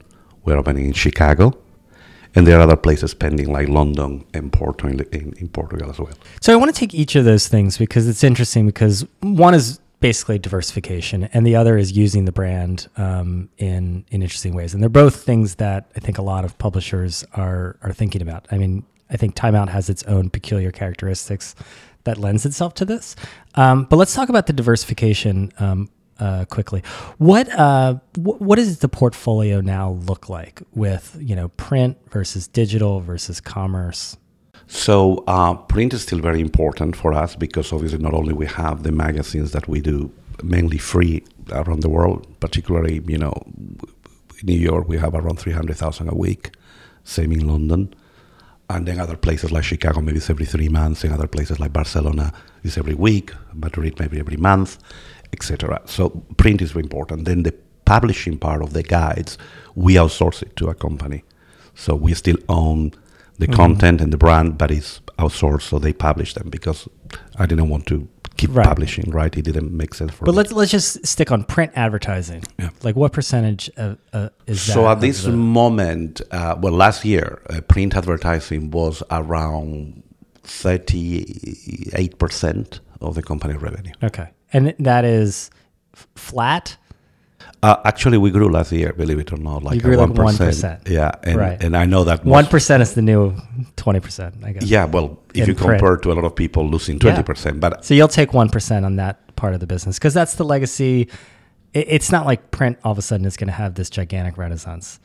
we 0.45 0.53
are 0.53 0.59
opening 0.59 0.85
in 0.87 0.93
Chicago, 0.93 1.57
and 2.35 2.47
there 2.47 2.59
are 2.59 2.63
other 2.63 2.77
places 2.77 3.15
pending 3.15 3.53
like 3.53 3.69
London 3.69 4.25
and 4.35 4.53
Porto 4.53 4.87
in, 4.87 5.01
in, 5.13 5.33
in 5.39 5.49
Portugal 5.49 5.91
as 5.91 5.99
well. 5.99 6.13
So 6.41 6.53
I 6.53 6.57
want 6.57 6.73
to 6.73 6.79
take 6.79 6.95
each 6.95 7.17
of 7.17 7.25
those 7.25 7.49
things 7.49 7.79
because 7.79 8.07
it's 8.07 8.23
interesting 8.23 8.67
because 8.67 9.07
one 9.21 9.55
is 9.55 9.81
basically 10.01 10.39
diversification 10.39 11.25
and 11.25 11.47
the 11.47 11.55
other 11.55 11.77
is 11.77 11.93
using 11.93 12.25
the 12.25 12.33
brand 12.33 12.89
um, 12.97 13.49
in 13.59 14.05
in 14.11 14.23
interesting 14.23 14.55
ways 14.55 14.73
and 14.73 14.83
they're 14.83 14.89
both 14.89 15.23
things 15.25 15.57
that 15.57 15.91
I 15.95 16.01
think 16.01 16.17
a 16.17 16.23
lot 16.23 16.45
of 16.45 16.57
publishers 16.59 17.25
are 17.35 17.77
are 17.83 17.93
thinking 17.93 18.23
about. 18.23 18.47
I 18.51 18.59
mean, 18.59 18.85
I 19.11 19.17
think 19.17 19.35
Timeout 19.35 19.69
has 19.69 19.91
its 19.91 20.03
own 20.05 20.31
peculiar 20.31 20.71
characteristics 20.71 21.55
that 22.05 22.19
lends 22.19 22.47
itself 22.47 22.75
to 22.75 22.85
this. 22.85 23.17
Um, 23.55 23.85
but 23.85 23.97
let's 23.97 24.15
talk 24.15 24.29
about 24.29 24.47
the 24.47 24.53
diversification 24.53 25.53
um, 25.59 25.89
uh, 26.19 26.45
quickly. 26.47 26.83
What 27.19 27.49
uh, 27.59 27.95
wh- 28.15 28.41
what 28.41 28.57
does 28.57 28.79
the 28.79 28.89
portfolio 28.89 29.61
now 29.61 29.93
look 30.07 30.29
like 30.29 30.63
with 30.75 31.17
you 31.21 31.35
know 31.35 31.49
print 31.49 31.97
versus 32.11 32.47
digital 32.47 33.01
versus 33.01 33.41
commerce? 33.41 34.17
So 34.67 35.25
uh, 35.27 35.55
print 35.55 35.95
is 35.95 36.03
still 36.03 36.21
very 36.21 36.41
important 36.41 36.95
for 36.95 37.13
us 37.13 37.35
because 37.35 37.73
obviously 37.73 37.99
not 37.99 38.15
only 38.15 38.33
we 38.33 38.47
have 38.47 38.85
the 38.85 38.93
magazines 38.93 39.51
that 39.53 39.67
we 39.67 39.81
do 39.81 40.13
mainly 40.45 40.79
free 40.79 41.25
around 41.51 41.81
the 41.81 41.89
world, 41.89 42.27
particularly 42.41 43.03
you 43.07 43.19
know 43.19 43.33
in 43.47 44.45
New 44.45 44.59
York 44.59 44.89
we 44.89 44.99
have 44.99 45.15
around 45.15 45.39
three 45.39 45.53
hundred 45.53 45.77
thousand 45.77 46.09
a 46.09 46.15
week, 46.15 46.51
same 47.05 47.33
in 47.33 47.47
London, 47.47 47.95
and 48.71 48.87
then 48.87 49.01
other 49.01 49.17
places 49.17 49.51
like 49.53 49.65
Chicago 49.65 50.01
maybe 50.01 50.19
it's 50.19 50.31
every 50.31 50.47
three 50.47 50.69
months, 50.69 51.05
and 51.05 51.13
other 51.13 51.27
places 51.27 51.59
like 51.61 51.73
Barcelona 51.73 52.33
is 52.63 52.79
every 52.79 52.95
week, 52.95 53.33
Madrid 53.53 53.99
maybe 53.99 54.19
every 54.19 54.37
month, 54.37 54.79
etc. 55.33 55.81
So 55.85 56.11
print 56.37 56.63
is 56.63 56.73
very 56.73 56.85
important. 56.85 57.25
Then 57.25 57.43
the 57.43 57.55
publishing 57.85 58.39
part 58.39 58.63
of 58.63 58.73
the 58.73 58.83
guides 58.83 59.37
we 59.75 59.95
outsource 59.95 60.43
it 60.43 60.57
to 60.57 60.69
a 60.69 60.75
company, 60.75 61.25
so 61.75 61.95
we 61.95 62.15
still 62.15 62.39
own 62.49 62.93
the 63.39 63.47
mm-hmm. 63.47 63.55
content 63.55 64.01
and 64.01 64.13
the 64.13 64.19
brand, 64.19 64.59
but 64.59 64.71
it's 64.71 65.01
outsourced, 65.19 65.63
so 65.63 65.79
they 65.79 65.93
publish 65.93 66.35
them 66.35 66.51
because 66.51 66.89
I 67.37 67.47
didn't 67.47 67.69
want 67.69 67.87
to 67.87 68.09
keep 68.41 68.51
Right. 68.55 68.67
publishing. 68.67 69.07
Right, 69.21 69.33
it 69.41 69.45
didn't 69.51 69.73
make 69.83 69.93
sense 69.95 70.13
for 70.15 70.25
But 70.27 70.33
me. 70.33 70.39
let's 70.39 70.53
let's 70.53 70.71
just 70.71 71.07
stick 71.07 71.31
on 71.35 71.45
print 71.55 71.73
advertising. 71.77 72.43
Yeah. 72.59 72.71
Like 72.87 72.97
what 72.97 73.13
percentage 73.13 73.65
of, 73.77 73.99
uh, 74.13 74.29
is 74.47 74.59
that? 74.67 74.73
So 74.75 74.89
at 74.89 75.01
this 75.01 75.25
the- 75.25 75.33
moment, 75.33 76.21
uh, 76.31 76.55
well, 76.63 76.73
last 76.85 77.05
year, 77.05 77.27
uh, 77.51 77.61
print 77.73 77.95
advertising 78.01 78.71
was 78.71 79.03
around 79.11 80.03
thirty-eight 80.43 82.19
percent 82.19 82.81
of 83.01 83.15
the 83.15 83.23
company 83.23 83.55
revenue. 83.55 83.93
okay, 84.03 84.29
and 84.53 84.75
that 84.79 85.05
is 85.05 85.51
f- 85.95 86.07
flat 86.15 86.77
Uh, 87.63 87.77
actually, 87.85 88.17
we 88.17 88.31
grew 88.31 88.49
last 88.49 88.73
year, 88.73 88.93
believe 88.95 89.19
it 89.19 89.33
or 89.33 89.37
not, 89.37 89.63
like 89.63 89.83
grew 89.83 89.97
a 89.97 90.07
like 90.07 90.11
1%. 90.11 90.89
Yeah, 90.89 91.11
and, 91.23 91.37
Right. 91.37 91.63
and 91.63 91.77
I 91.77 91.85
know 91.85 92.05
that 92.05 92.25
One 92.25 92.47
is 92.47 92.95
the 92.95 93.03
new 93.03 93.35
twenty 93.77 94.01
percent, 94.01 94.37
I 94.43 94.53
guess. 94.53 94.63
Yeah, 94.65 94.87
well, 94.87 95.19
if 95.35 95.43
in 95.43 95.49
you 95.49 95.55
print. 95.55 95.79
compare 95.79 95.99
to 95.99 96.13
a 96.13 96.15
lot 96.15 96.25
of 96.25 96.35
people 96.35 96.67
losing 96.67 96.95
Yeah. 96.97 97.01
twenty 97.11 97.23
percent, 97.23 97.61
but 97.61 97.85
So 97.85 97.93
you'll 97.93 98.09
take 98.09 98.33
one 98.33 98.49
percent 98.49 98.87
on 98.87 98.97
that 98.97 99.37
part 99.37 99.53
of 99.53 99.61
the 99.61 99.67
business 99.67 99.99
because 99.99 100.15
that's 100.15 100.37
the 100.37 100.45
legacy. 100.45 101.09
It, 101.75 101.87
it's 101.89 102.11
not 102.11 102.25
like 102.25 102.51
print 102.51 102.79
all 102.83 102.93
of 102.93 102.99
a 102.99 103.03
sudden 103.03 103.27
is 103.27 103.37
going 103.37 103.49
to 103.49 103.53
have 103.55 103.75
this 103.75 103.91
gigantic 103.91 104.39
renaissance. 104.39 104.99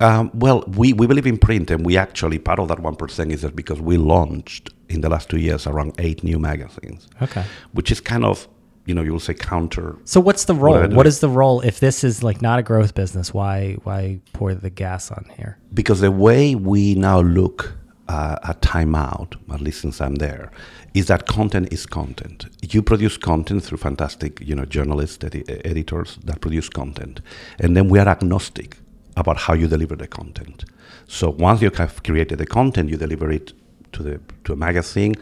Um, 0.00 0.30
well, 0.34 0.64
we, 0.66 0.92
we 0.92 1.06
believe 1.06 1.26
in 1.26 1.38
print, 1.38 1.70
and 1.70 1.84
we 1.86 1.96
actually 1.96 2.38
part 2.38 2.58
of 2.58 2.68
that 2.68 2.80
one 2.80 2.96
percent 2.96 3.30
is 3.30 3.42
that 3.42 3.54
because 3.54 3.80
we 3.80 3.98
launched 3.98 4.70
in 4.88 5.02
the 5.02 5.08
last 5.10 5.28
two 5.28 5.38
years 5.38 5.66
around 5.66 5.92
eight 5.98 6.24
new 6.24 6.38
magazines, 6.38 7.08
Okay. 7.20 7.44
which 7.72 7.92
is 7.92 8.00
kind 8.00 8.24
of 8.24 8.48
you 8.86 8.94
know 8.94 9.02
you'll 9.02 9.20
say 9.20 9.34
counter. 9.34 9.96
So 10.04 10.20
what's 10.20 10.44
the 10.44 10.54
role? 10.54 10.80
What 10.88 11.04
do. 11.04 11.08
is 11.08 11.20
the 11.20 11.28
role 11.28 11.60
if 11.60 11.80
this 11.80 12.04
is 12.04 12.22
like 12.22 12.42
not 12.42 12.58
a 12.58 12.62
growth 12.62 12.94
business? 12.94 13.32
Why 13.32 13.76
why 13.84 14.20
pour 14.32 14.54
the 14.54 14.70
gas 14.70 15.10
on 15.10 15.26
here? 15.36 15.58
Because 15.72 16.00
the 16.00 16.10
way 16.10 16.54
we 16.54 16.94
now 16.94 17.20
look 17.20 17.74
uh, 18.08 18.36
at 18.44 18.60
Time 18.60 18.94
Out, 18.94 19.36
at 19.52 19.60
least 19.60 19.80
since 19.80 20.00
I'm 20.00 20.16
there, 20.16 20.50
is 20.92 21.06
that 21.06 21.26
content 21.26 21.72
is 21.72 21.86
content. 21.86 22.46
You 22.62 22.82
produce 22.82 23.16
content 23.16 23.64
through 23.64 23.78
fantastic, 23.78 24.40
you 24.40 24.54
know, 24.54 24.66
journalists, 24.66 25.24
edi- 25.24 25.44
editors 25.64 26.18
that 26.24 26.40
produce 26.40 26.68
content, 26.68 27.20
and 27.58 27.76
then 27.76 27.88
we 27.88 27.98
are 27.98 28.08
agnostic 28.08 28.76
about 29.16 29.38
how 29.38 29.54
you 29.54 29.66
deliver 29.66 29.96
the 29.96 30.08
content. 30.08 30.64
So 31.06 31.30
once 31.30 31.62
you 31.62 31.70
have 31.70 32.02
created 32.02 32.38
the 32.38 32.46
content, 32.46 32.90
you 32.90 32.96
deliver 32.96 33.30
it 33.30 33.52
to 33.92 34.02
the 34.02 34.20
to 34.44 34.52
a 34.52 34.56
magazine, 34.56 35.14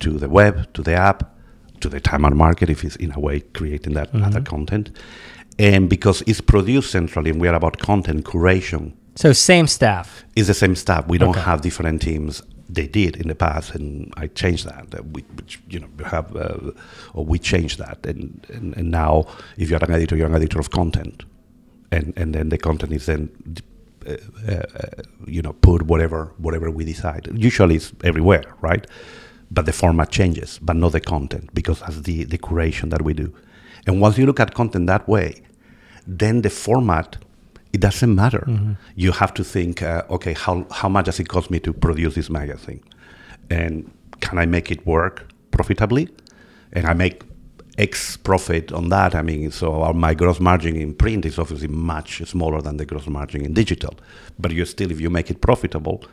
to 0.00 0.18
the 0.18 0.28
web, 0.28 0.72
to 0.74 0.82
the 0.82 0.94
app, 0.94 1.37
to 1.80 1.88
the 1.88 2.00
Time 2.00 2.24
Out 2.24 2.34
market, 2.34 2.70
if 2.70 2.84
it's 2.84 2.96
in 2.96 3.12
a 3.12 3.20
way 3.20 3.40
creating 3.40 3.94
that 3.94 4.08
other 4.14 4.40
content, 4.40 4.90
and 5.58 5.88
because 5.88 6.22
it's 6.26 6.40
produced 6.40 6.90
centrally, 6.90 7.30
and 7.30 7.40
we 7.40 7.48
are 7.48 7.54
about 7.54 7.78
content 7.78 8.24
curation 8.24 8.92
So 9.16 9.32
same 9.32 9.66
staff. 9.66 10.24
it's 10.36 10.46
the 10.46 10.54
same 10.54 10.76
staff. 10.76 11.06
We 11.08 11.18
don't 11.18 11.30
Okay. 11.30 11.40
have 11.50 11.60
different 11.62 12.00
teams. 12.02 12.42
They 12.70 12.86
did 12.86 13.16
in 13.16 13.28
the 13.28 13.34
past, 13.34 13.74
and 13.74 14.12
I 14.22 14.26
changed 14.28 14.66
that. 14.66 14.84
We, 15.14 15.22
which 15.36 15.58
you 15.70 15.80
know, 15.80 15.88
have, 16.04 16.36
uh, 16.36 16.70
or 17.14 17.24
we 17.24 17.38
changed 17.38 17.78
that, 17.78 17.98
and, 18.06 18.46
and 18.54 18.76
and 18.76 18.90
now 18.90 19.24
if 19.56 19.70
you're 19.70 19.82
an 19.84 19.90
editor, 19.90 20.16
you're 20.16 20.28
an 20.28 20.34
editor 20.36 20.60
of 20.60 20.68
content, 20.70 21.24
and 21.90 22.12
and 22.16 22.34
then 22.34 22.48
the 22.50 22.58
content 22.58 22.92
is 22.92 23.06
then. 23.06 23.28
Uh, 24.06 24.12
uh, 24.48 24.52
uh, 24.52 25.02
you 25.26 25.42
know, 25.42 25.52
put 25.54 25.82
whatever 25.82 26.32
whatever 26.38 26.70
we 26.70 26.84
decide. 26.84 27.28
Usually, 27.34 27.74
it's 27.76 27.92
everywhere, 28.04 28.44
right? 28.62 28.86
But 29.50 29.66
the 29.66 29.72
format 29.72 30.10
changes, 30.10 30.58
but 30.60 30.76
not 30.76 30.92
the 30.92 31.00
content, 31.00 31.50
because 31.54 31.80
that's 31.80 32.00
the 32.02 32.24
the 32.24 32.38
curation 32.38 32.90
that 32.90 33.02
we 33.02 33.14
do. 33.14 33.32
And 33.86 34.00
once 34.00 34.18
you 34.18 34.26
look 34.26 34.40
at 34.40 34.54
content 34.54 34.86
that 34.86 35.08
way, 35.08 35.42
then 36.06 36.42
the 36.42 36.50
format 36.50 37.16
it 37.72 37.80
doesn't 37.80 38.14
matter. 38.14 38.46
You 38.96 39.12
have 39.12 39.32
to 39.34 39.44
think, 39.44 39.82
uh, 39.82 40.02
okay, 40.10 40.34
how 40.34 40.66
how 40.70 40.88
much 40.88 41.06
does 41.06 41.20
it 41.20 41.28
cost 41.28 41.50
me 41.50 41.60
to 41.60 41.72
produce 41.72 42.14
this 42.14 42.30
magazine, 42.30 42.80
and 43.50 43.90
can 44.20 44.38
I 44.38 44.46
make 44.46 44.70
it 44.70 44.86
work 44.86 45.28
profitably? 45.50 46.08
And 46.72 46.86
I 46.86 46.94
make 46.94 47.22
X 47.78 48.16
profit 48.16 48.72
on 48.72 48.88
that. 48.88 49.14
I 49.14 49.22
mean, 49.22 49.50
so 49.50 49.82
our, 49.82 49.94
my 49.94 50.14
gross 50.14 50.40
margin 50.40 50.76
in 50.76 50.94
print 50.94 51.24
is 51.24 51.38
obviously 51.38 51.68
much 51.68 52.22
smaller 52.26 52.60
than 52.60 52.76
the 52.76 52.84
gross 52.84 53.06
margin 53.06 53.44
in 53.44 53.54
digital. 53.54 53.94
But 54.38 54.52
you 54.52 54.64
still, 54.64 54.90
if 54.90 55.00
you 55.00 55.10
make 55.10 55.30
it 55.30 55.40
profitable, 55.40 56.04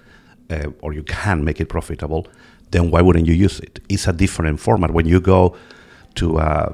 uh, 0.49 0.69
or 0.81 0.93
you 0.93 1.03
can 1.03 1.43
make 1.43 1.59
it 1.59 1.69
profitable, 1.69 2.27
then 2.71 2.91
why 2.91 3.01
wouldn't 3.01 3.27
you 3.27 3.33
use 3.33 3.59
it? 3.59 3.79
It's 3.89 4.07
a 4.07 4.13
different 4.13 4.59
format. 4.59 4.91
When 4.91 5.05
you 5.05 5.19
go 5.19 5.55
to 6.15 6.37
a 6.37 6.73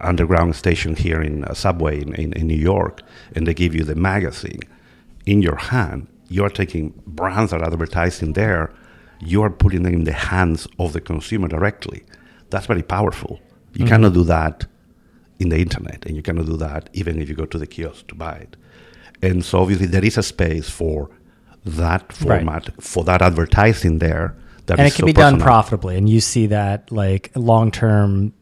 underground 0.00 0.56
station 0.56 0.96
here 0.96 1.22
in 1.22 1.44
a 1.44 1.54
subway 1.54 2.00
in, 2.02 2.14
in, 2.14 2.32
in 2.32 2.46
New 2.46 2.56
York, 2.56 3.02
and 3.34 3.46
they 3.46 3.54
give 3.54 3.74
you 3.74 3.84
the 3.84 3.94
magazine 3.94 4.60
in 5.24 5.42
your 5.42 5.56
hand, 5.56 6.08
you 6.28 6.44
are 6.44 6.50
taking 6.50 6.92
brands 7.06 7.50
that 7.50 7.60
are 7.60 7.66
advertising 7.66 8.32
there, 8.32 8.72
you 9.20 9.42
are 9.42 9.50
putting 9.50 9.82
them 9.82 9.94
in 9.94 10.04
the 10.04 10.12
hands 10.12 10.66
of 10.78 10.92
the 10.92 11.00
consumer 11.00 11.48
directly. 11.48 12.04
That's 12.50 12.66
very 12.66 12.82
powerful. 12.82 13.40
You 13.72 13.80
mm-hmm. 13.80 13.88
cannot 13.88 14.14
do 14.14 14.24
that 14.24 14.66
in 15.38 15.48
the 15.50 15.58
internet, 15.58 16.04
and 16.06 16.16
you 16.16 16.22
cannot 16.22 16.46
do 16.46 16.56
that 16.56 16.90
even 16.92 17.20
if 17.20 17.28
you 17.28 17.34
go 17.34 17.46
to 17.46 17.58
the 17.58 17.66
kiosk 17.66 18.06
to 18.08 18.14
buy 18.14 18.36
it. 18.36 18.56
And 19.22 19.44
so 19.44 19.60
obviously 19.60 19.86
there 19.86 20.04
is 20.04 20.18
a 20.18 20.22
space 20.22 20.68
for 20.68 21.10
that 21.64 22.02
Right. 22.02 22.12
format, 22.12 22.70
for 22.82 23.04
that 23.04 23.22
advertising 23.22 23.98
there. 23.98 24.34
That 24.66 24.78
and 24.78 24.88
it 24.88 24.94
can 24.94 25.02
so 25.02 25.06
be 25.06 25.12
done 25.12 25.38
profitably 25.38 25.96
and 25.96 26.08
you 26.08 26.20
see 26.20 26.46
that 26.48 26.90
like 26.90 27.30
long 27.34 27.70
term 27.70 28.32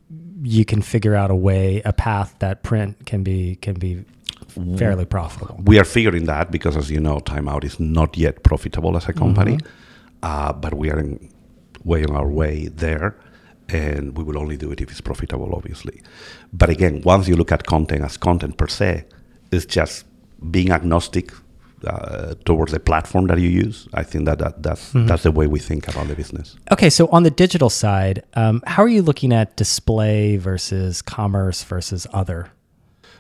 you 0.43 0.65
can 0.65 0.83
figure 0.83 1.15
out 1.15 1.31
a 1.31 1.35
way 1.35 1.83
a 1.85 1.93
path 1.93 2.35
that 2.39 2.63
print 2.63 3.07
can 3.07 3.23
be 3.23 3.57
can 3.57 3.75
be 3.75 4.05
fairly 4.77 5.05
profitable. 5.05 5.61
we 5.65 5.79
are 5.79 5.85
figuring 5.85 6.27
that 6.27 6.51
because, 6.51 6.77
as 6.77 6.91
you 6.91 7.01
know, 7.01 7.19
Timeout 7.19 7.65
is 7.65 7.81
not 7.81 8.17
yet 8.17 8.43
profitable 8.43 8.97
as 8.97 9.09
a 9.09 9.13
company, 9.13 9.59
uh, 10.23 10.53
but 10.53 10.75
we 10.75 10.91
are 10.91 10.99
in, 10.99 11.29
way 11.83 12.05
on 12.05 12.15
our 12.15 12.29
way 12.29 12.69
there, 12.69 13.17
and 13.69 14.17
we 14.17 14.23
will 14.23 14.39
only 14.39 14.57
do 14.57 14.71
it 14.71 14.81
if 14.81 14.91
it's 14.91 15.01
profitable, 15.01 15.53
obviously. 15.55 16.01
But 16.53 16.71
again, 16.71 17.03
once 17.03 17.27
you 17.29 17.37
look 17.37 17.53
at 17.53 17.67
content 17.67 18.05
as 18.05 18.17
content 18.17 18.57
per 18.57 18.69
se, 18.69 19.05
it's 19.51 19.67
just 19.67 20.05
being 20.51 20.71
agnostic 20.71 21.33
uh, 21.87 22.35
towards 22.45 22.73
the 22.73 22.81
platform 22.81 23.27
that 23.27 23.39
you 23.39 23.49
use. 23.49 23.89
I 23.95 24.03
think 24.03 24.25
that, 24.27 24.39
that 24.39 24.63
that's 24.63 24.91
that's 24.95 25.23
the 25.23 25.31
way 25.33 25.47
we 25.47 25.59
think 25.59 25.89
about 25.89 26.09
the 26.09 26.15
business. 26.15 26.57
okay 26.73 26.91
so 26.91 27.07
on 27.09 27.23
the 27.23 27.31
digital 27.31 27.71
side 27.71 28.23
um, 28.35 28.63
how 28.67 28.83
are 28.83 28.89
you 28.89 29.03
looking 29.03 29.33
at 29.33 29.57
display 29.57 30.37
versus 30.37 31.03
commerce 31.03 31.63
versus 31.65 32.07
other 32.13 32.51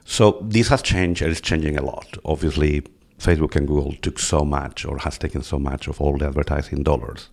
So 0.04 0.38
this 0.42 0.68
has 0.68 0.82
changed 0.82 1.22
and 1.22 1.30
it's 1.32 1.40
changing 1.40 1.78
a 1.78 1.82
lot. 1.82 2.08
Obviously, 2.24 2.82
Facebook 3.18 3.56
and 3.56 3.66
Google 3.66 3.94
took 4.02 4.18
so 4.18 4.44
much 4.44 4.84
or 4.84 4.98
has 4.98 5.16
taken 5.18 5.42
so 5.42 5.58
much 5.58 5.88
of 5.88 6.00
all 6.00 6.18
the 6.18 6.26
advertising 6.26 6.82
dollars 6.82 7.30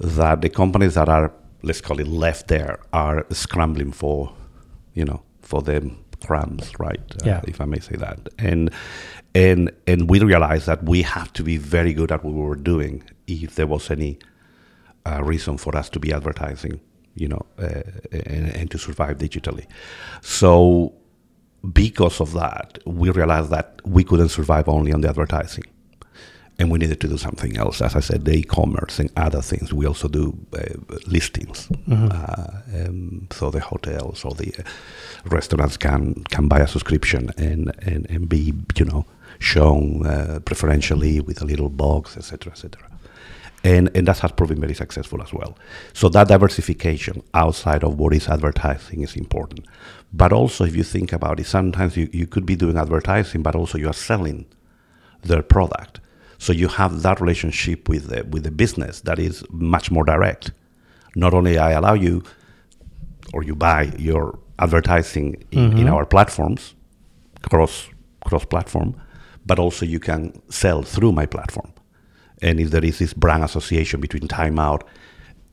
that 0.00 0.40
the 0.40 0.48
companies 0.48 0.94
that 0.94 1.08
are, 1.08 1.30
let's 1.62 1.80
call 1.80 2.00
it 2.00 2.08
left 2.08 2.48
there, 2.48 2.78
are 2.92 3.26
scrambling 3.30 3.92
for, 3.92 4.32
you 4.94 5.04
know, 5.04 5.20
for 5.42 5.60
the 5.62 5.90
crumbs, 6.26 6.72
right? 6.86 7.00
Uh, 7.22 7.26
Yeah. 7.30 7.40
if 7.52 7.60
I 7.60 7.66
may 7.66 7.80
say 7.88 7.96
that. 7.96 8.18
And 8.38 8.70
and 9.34 9.70
and 9.90 10.00
we 10.10 10.18
realized 10.32 10.66
that 10.66 10.80
we 10.92 11.02
have 11.02 11.30
to 11.38 11.42
be 11.50 11.56
very 11.76 11.92
good 11.94 12.10
at 12.14 12.20
what 12.24 12.34
we 12.34 12.42
were 12.50 12.62
doing 12.74 13.02
if 13.26 13.50
there 13.56 13.66
was 13.76 13.90
any 13.90 14.12
uh, 15.08 15.20
reason 15.32 15.56
for 15.58 15.72
us 15.80 15.88
to 15.90 15.98
be 16.00 16.12
advertising, 16.18 16.80
you 17.22 17.28
know, 17.32 17.42
uh, 17.58 17.82
and, 18.34 18.46
and 18.58 18.70
to 18.70 18.78
survive 18.78 19.14
digitally. 19.18 19.66
So 20.22 20.92
because 21.72 22.20
of 22.20 22.32
that, 22.32 22.78
we 23.00 23.10
realized 23.10 23.50
that 23.50 23.68
we 23.84 24.02
couldn't 24.04 24.30
survive 24.30 24.68
only 24.68 24.92
on 24.92 25.00
the 25.02 25.08
advertising. 25.08 25.64
And 26.58 26.70
we 26.70 26.78
needed 26.78 27.00
to 27.02 27.08
do 27.08 27.18
something 27.18 27.56
else. 27.58 27.82
As 27.82 27.94
I 27.94 28.00
said, 28.00 28.24
the 28.24 28.34
e-commerce 28.34 28.98
and 28.98 29.10
other 29.16 29.42
things. 29.42 29.74
We 29.74 29.86
also 29.86 30.08
do 30.08 30.34
uh, 30.54 30.96
listings. 31.06 31.68
Uh, 31.90 32.50
um, 32.74 33.28
so 33.30 33.50
the 33.50 33.60
hotels 33.60 34.24
or 34.24 34.32
the 34.32 34.54
uh, 34.58 34.62
restaurants 35.26 35.76
can 35.76 36.14
can 36.30 36.48
buy 36.48 36.60
a 36.60 36.66
subscription 36.66 37.30
and, 37.36 37.72
and, 37.82 38.10
and 38.10 38.28
be, 38.28 38.54
you 38.76 38.84
know, 38.86 39.04
shown 39.38 40.06
uh, 40.06 40.40
preferentially 40.44 41.20
with 41.20 41.42
a 41.42 41.44
little 41.44 41.68
box, 41.68 42.16
etc., 42.16 42.52
etc 42.52 42.88
and 43.66 43.90
and 43.96 44.06
that 44.06 44.18
has 44.20 44.32
proven 44.32 44.60
very 44.60 44.74
successful 44.74 45.20
as 45.22 45.32
well. 45.32 45.58
So 45.92 46.08
that 46.10 46.28
diversification 46.28 47.22
outside 47.34 47.82
of 47.82 47.98
what 47.98 48.14
is 48.14 48.28
advertising 48.28 49.02
is 49.02 49.16
important. 49.16 49.66
But 50.12 50.32
also, 50.32 50.64
if 50.64 50.76
you 50.76 50.84
think 50.84 51.12
about 51.12 51.40
it, 51.40 51.46
sometimes 51.46 51.96
you, 51.96 52.08
you 52.12 52.26
could 52.26 52.46
be 52.46 52.56
doing 52.56 52.76
advertising, 52.78 53.42
but 53.42 53.54
also 53.56 53.76
you 53.76 53.88
are 53.88 54.00
selling 54.10 54.46
their 55.22 55.42
product. 55.42 56.00
So 56.38 56.52
you 56.52 56.68
have 56.68 57.02
that 57.02 57.20
relationship 57.20 57.88
with 57.88 58.08
the, 58.08 58.24
with 58.24 58.44
the 58.44 58.50
business 58.50 59.00
that 59.02 59.18
is 59.18 59.44
much 59.50 59.90
more 59.90 60.04
direct. 60.04 60.52
Not 61.14 61.34
only 61.34 61.58
I 61.58 61.72
allow 61.72 61.94
you 61.94 62.22
or 63.32 63.42
you 63.42 63.54
buy 63.54 63.92
your 63.98 64.38
advertising 64.58 65.44
in, 65.50 65.78
in 65.78 65.88
our 65.88 66.06
platforms, 66.06 66.74
cross 67.50 67.88
cross 68.24 68.44
platform, 68.44 68.94
but 69.44 69.58
also 69.58 69.86
you 69.86 70.00
can 70.00 70.42
sell 70.48 70.82
through 70.82 71.12
my 71.12 71.26
platform. 71.26 71.72
And 72.42 72.60
if 72.60 72.70
there 72.70 72.84
is 72.84 72.98
this 72.98 73.14
brand 73.14 73.44
association 73.44 74.00
between 74.00 74.28
timeout 74.28 74.82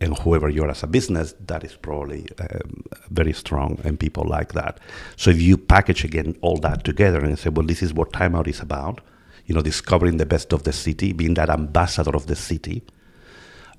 and 0.02 0.18
whoever 0.20 0.50
you 0.50 0.63
are 0.63 0.70
as 0.70 0.84
a 0.84 0.88
business, 0.88 1.34
that 1.48 1.63
is 1.63 1.75
probably 1.75 2.28
um, 2.40 2.84
very 3.10 3.32
strong, 3.32 3.80
and 3.84 4.00
people 4.00 4.25
like 4.25 4.54
that. 4.54 4.80
So 5.16 5.30
if 5.30 5.42
you 5.42 5.58
package 5.58 6.04
again 6.04 6.36
all 6.42 6.58
that 6.58 6.84
together 6.84 7.20
and 7.20 7.38
say, 7.40 7.50
well, 7.50 7.66
this 7.66 7.82
is 7.82 7.94
what 7.94 8.12
timeout 8.12 8.48
is 8.48 8.60
about, 8.60 9.00
you 9.46 9.54
know, 9.56 9.62
discovering 9.62 10.18
the 10.18 10.26
best 10.26 10.54
of 10.54 10.64
the 10.64 10.74
city, 10.74 11.14
being 11.14 11.34
that 11.36 11.50
ambassador 11.50 12.16
of 12.16 12.28
the 12.28 12.36
city, 12.36 12.84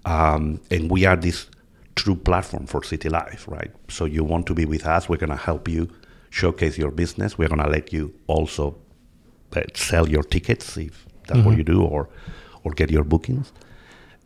um, 0.04 0.60
and 0.70 0.90
we 0.90 1.04
are 1.06 1.16
this 1.16 1.48
true 1.96 2.16
platform 2.16 2.66
for 2.66 2.82
city 2.82 3.08
life, 3.08 3.46
right? 3.48 3.70
So 3.88 4.04
you 4.04 4.24
want 4.24 4.46
to 4.46 4.54
be 4.54 4.66
with 4.66 4.84
us, 4.86 5.08
we're 5.08 5.16
going 5.16 5.30
to 5.30 5.36
help 5.36 5.68
you 5.68 5.88
showcase 6.30 6.76
your 6.76 6.90
business. 6.90 7.38
We're 7.38 7.48
going 7.48 7.62
to 7.62 7.68
let 7.68 7.92
you 7.92 8.12
also 8.26 8.76
uh, 9.56 9.62
sell 9.74 10.08
your 10.08 10.24
tickets 10.24 10.76
if 10.76 11.06
that's 11.28 11.44
what 11.46 11.56
you 11.56 11.64
do, 11.64 11.82
or 11.82 12.08
or 12.64 12.72
get 12.72 12.90
your 12.90 13.04
bookings. 13.04 13.52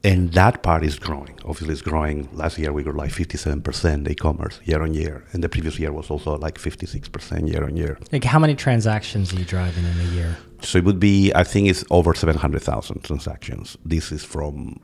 and 0.05 0.33
that 0.33 0.63
part 0.63 0.85
is 0.85 0.99
growing. 0.99 1.39
Obviously, 1.45 1.73
it's 1.73 1.83
growing. 1.83 2.29
Last 2.33 2.57
year 2.59 2.73
we 2.73 2.83
grew 2.83 2.93
like 2.93 3.11
57% 3.11 4.09
e-commerce 4.09 4.61
year 4.65 4.83
on 4.83 4.95
year, 4.95 5.25
and 5.33 5.43
the 5.43 5.49
previous 5.49 5.79
year 5.79 5.93
was 5.93 6.11
also 6.11 6.37
like 6.39 6.57
56% 6.59 7.49
year 7.51 7.65
on 7.65 7.77
year. 7.77 7.99
Like, 8.13 8.25
how 8.25 8.39
many 8.39 8.55
transactions 8.55 9.33
are 9.33 9.39
you 9.39 9.45
driving 9.45 9.85
in 9.85 10.01
a 10.01 10.11
year? 10.15 10.37
So 10.61 10.79
it 10.79 10.85
would 10.85 11.01
be, 11.01 11.33
I 11.35 11.45
think, 11.45 11.69
it's 11.69 11.85
over 11.91 12.15
700,000 12.15 13.05
transactions. 13.05 13.77
This 13.85 14.13
is 14.13 14.25
from 14.25 14.81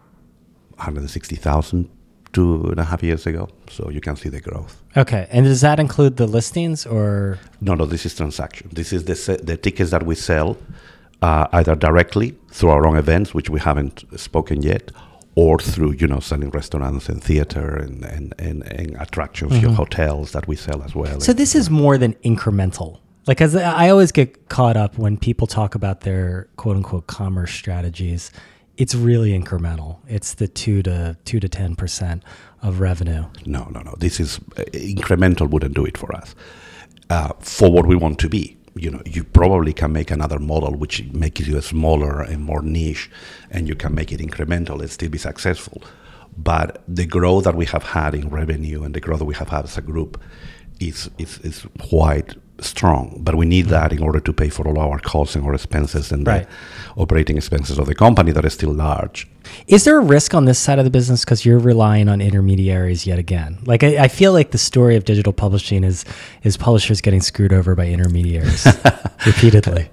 160,000 0.77 1.91
two 2.35 2.67
and 2.67 2.81
a 2.81 2.85
half 2.85 3.03
years 3.03 3.27
ago. 3.27 3.49
So 3.71 3.89
you 3.89 4.01
can 4.01 4.17
see 4.17 4.29
the 4.29 4.41
growth. 4.41 4.83
Okay, 4.97 5.27
and 5.31 5.47
does 5.47 5.63
that 5.63 5.81
include 5.81 6.17
the 6.17 6.27
listings 6.27 6.85
or? 6.85 7.39
No, 7.61 7.75
no. 7.75 7.87
This 7.87 8.05
is 8.05 8.15
transaction. 8.15 8.69
This 8.73 8.93
is 8.93 9.05
the 9.05 9.15
se- 9.15 9.43
the 9.43 9.57
tickets 9.57 9.91
that 9.91 10.03
we 10.05 10.15
sell 10.15 10.57
uh, 11.23 11.47
either 11.53 11.75
directly 11.75 12.37
through 12.51 12.71
our 12.71 12.87
own 12.87 12.97
events, 12.97 13.33
which 13.33 13.49
we 13.49 13.61
haven't 13.61 14.05
spoken 14.17 14.63
yet, 14.63 14.91
or 15.37 15.59
through 15.59 15.93
you 15.93 16.07
know 16.07 16.21
selling 16.21 16.51
restaurants 16.51 17.09
and 17.09 17.23
theater 17.23 17.77
and 17.77 18.05
and, 18.05 18.35
and, 18.39 18.63
and 18.65 18.97
attractions, 19.01 19.53
mm-hmm. 19.53 19.73
hotels 19.73 20.33
that 20.33 20.47
we 20.47 20.57
sell 20.57 20.83
as 20.83 20.95
well. 20.95 21.21
So 21.21 21.33
this 21.33 21.55
is 21.55 21.71
more 21.71 21.97
than 21.97 22.13
incremental. 22.25 22.99
Like, 23.27 23.41
as 23.41 23.57
I 23.57 23.89
always 23.89 24.13
get 24.13 24.49
caught 24.49 24.77
up 24.77 24.99
when 24.99 25.17
people 25.17 25.47
talk 25.47 25.75
about 25.75 26.03
their 26.03 26.49
quote 26.57 26.77
unquote 26.77 27.07
commerce 27.07 27.53
strategies, 27.53 28.31
it's 28.77 28.95
really 28.95 29.39
incremental. 29.39 29.99
It's 30.09 30.35
the 30.35 30.49
two 30.49 30.83
to 30.83 31.17
two 31.25 31.41
to 31.41 31.49
ten 31.49 31.75
percent 31.75 32.23
of 32.63 32.81
revenue. 32.81 33.25
No, 33.47 33.65
no, 33.71 33.81
no. 33.81 33.95
This 33.99 34.21
is 34.21 34.39
uh, 34.59 34.65
incremental. 34.73 35.49
Wouldn't 35.49 35.75
do 35.75 35.87
it 35.87 35.97
for 35.97 36.15
us. 36.15 36.35
Uh, 37.09 37.33
for 37.41 37.71
what 37.71 37.87
we 37.87 37.97
want 37.97 38.19
to 38.19 38.29
be, 38.29 38.57
you 38.75 38.91
know, 38.91 39.01
you 39.07 39.25
probably 39.25 39.73
can 39.73 39.93
make 39.93 40.11
another 40.11 40.39
model 40.39 40.75
which 40.75 41.05
makes 41.13 41.47
you 41.47 41.61
smaller 41.61 42.23
and 42.23 42.43
more 42.43 42.63
niche, 42.63 43.11
and 43.51 43.69
you 43.69 43.75
can 43.75 43.95
make 43.95 44.13
it 44.13 44.21
incremental 44.21 44.81
and 44.81 44.91
still 44.91 45.11
be 45.11 45.19
successful. 45.19 45.83
But 46.37 46.83
the 46.89 47.07
growth 47.07 47.45
that 47.45 47.55
we 47.55 47.67
have 47.67 47.85
had 47.85 48.15
in 48.15 48.29
revenue 48.29 48.83
and 48.83 48.95
the 48.95 49.01
growth 49.01 49.21
that 49.21 49.25
we 49.27 49.35
have 49.37 49.49
had 49.49 49.65
as 49.65 49.79
a 49.79 49.83
group 49.83 50.21
is 50.81 51.09
is, 51.17 51.39
is 51.39 51.67
quite 51.79 52.35
strong, 52.61 53.19
but 53.21 53.35
we 53.35 53.47
need 53.47 53.67
mm. 53.67 53.71
that 53.71 53.93
in 53.93 54.03
order 54.03 54.21
to 54.21 54.33
pay 54.33 54.49
for 54.49 54.67
all 54.67 54.79
our 54.79 54.99
costs 54.99 55.35
and 55.35 55.45
our 55.45 55.55
expenses 55.55 56.13
and 56.13 56.27
right. 56.27 56.47
the 56.97 57.03
operating 57.03 57.37
expenses 57.37 57.79
of 57.79 57.87
the 57.87 57.95
company 57.95 58.33
that 58.33 58.45
is 58.45 58.55
still 58.55 58.73
large. 58.73 59.29
Is 59.67 59.85
there 59.85 59.99
a 59.99 60.03
risk 60.03 60.35
on 60.35 60.47
this 60.47 60.59
side 60.59 60.79
of 60.79 60.85
the 60.85 60.91
business 60.91 61.25
because 61.25 61.45
you're 61.45 61.59
relying 61.59 62.09
on 62.09 62.21
intermediaries 62.21 63.07
yet 63.07 63.19
again? 63.19 63.59
Like 63.67 63.83
I, 63.83 64.05
I, 64.05 64.09
feel 64.09 64.33
like 64.33 64.53
the 64.53 64.59
story 64.59 64.97
of 64.97 65.05
digital 65.05 65.33
publishing 65.33 65.85
is 65.85 66.05
is 66.45 66.57
publishers 66.57 67.01
getting 67.01 67.21
screwed 67.21 67.53
over 67.53 67.75
by 67.75 67.87
intermediaries 67.87 68.67
repeatedly. 69.27 69.91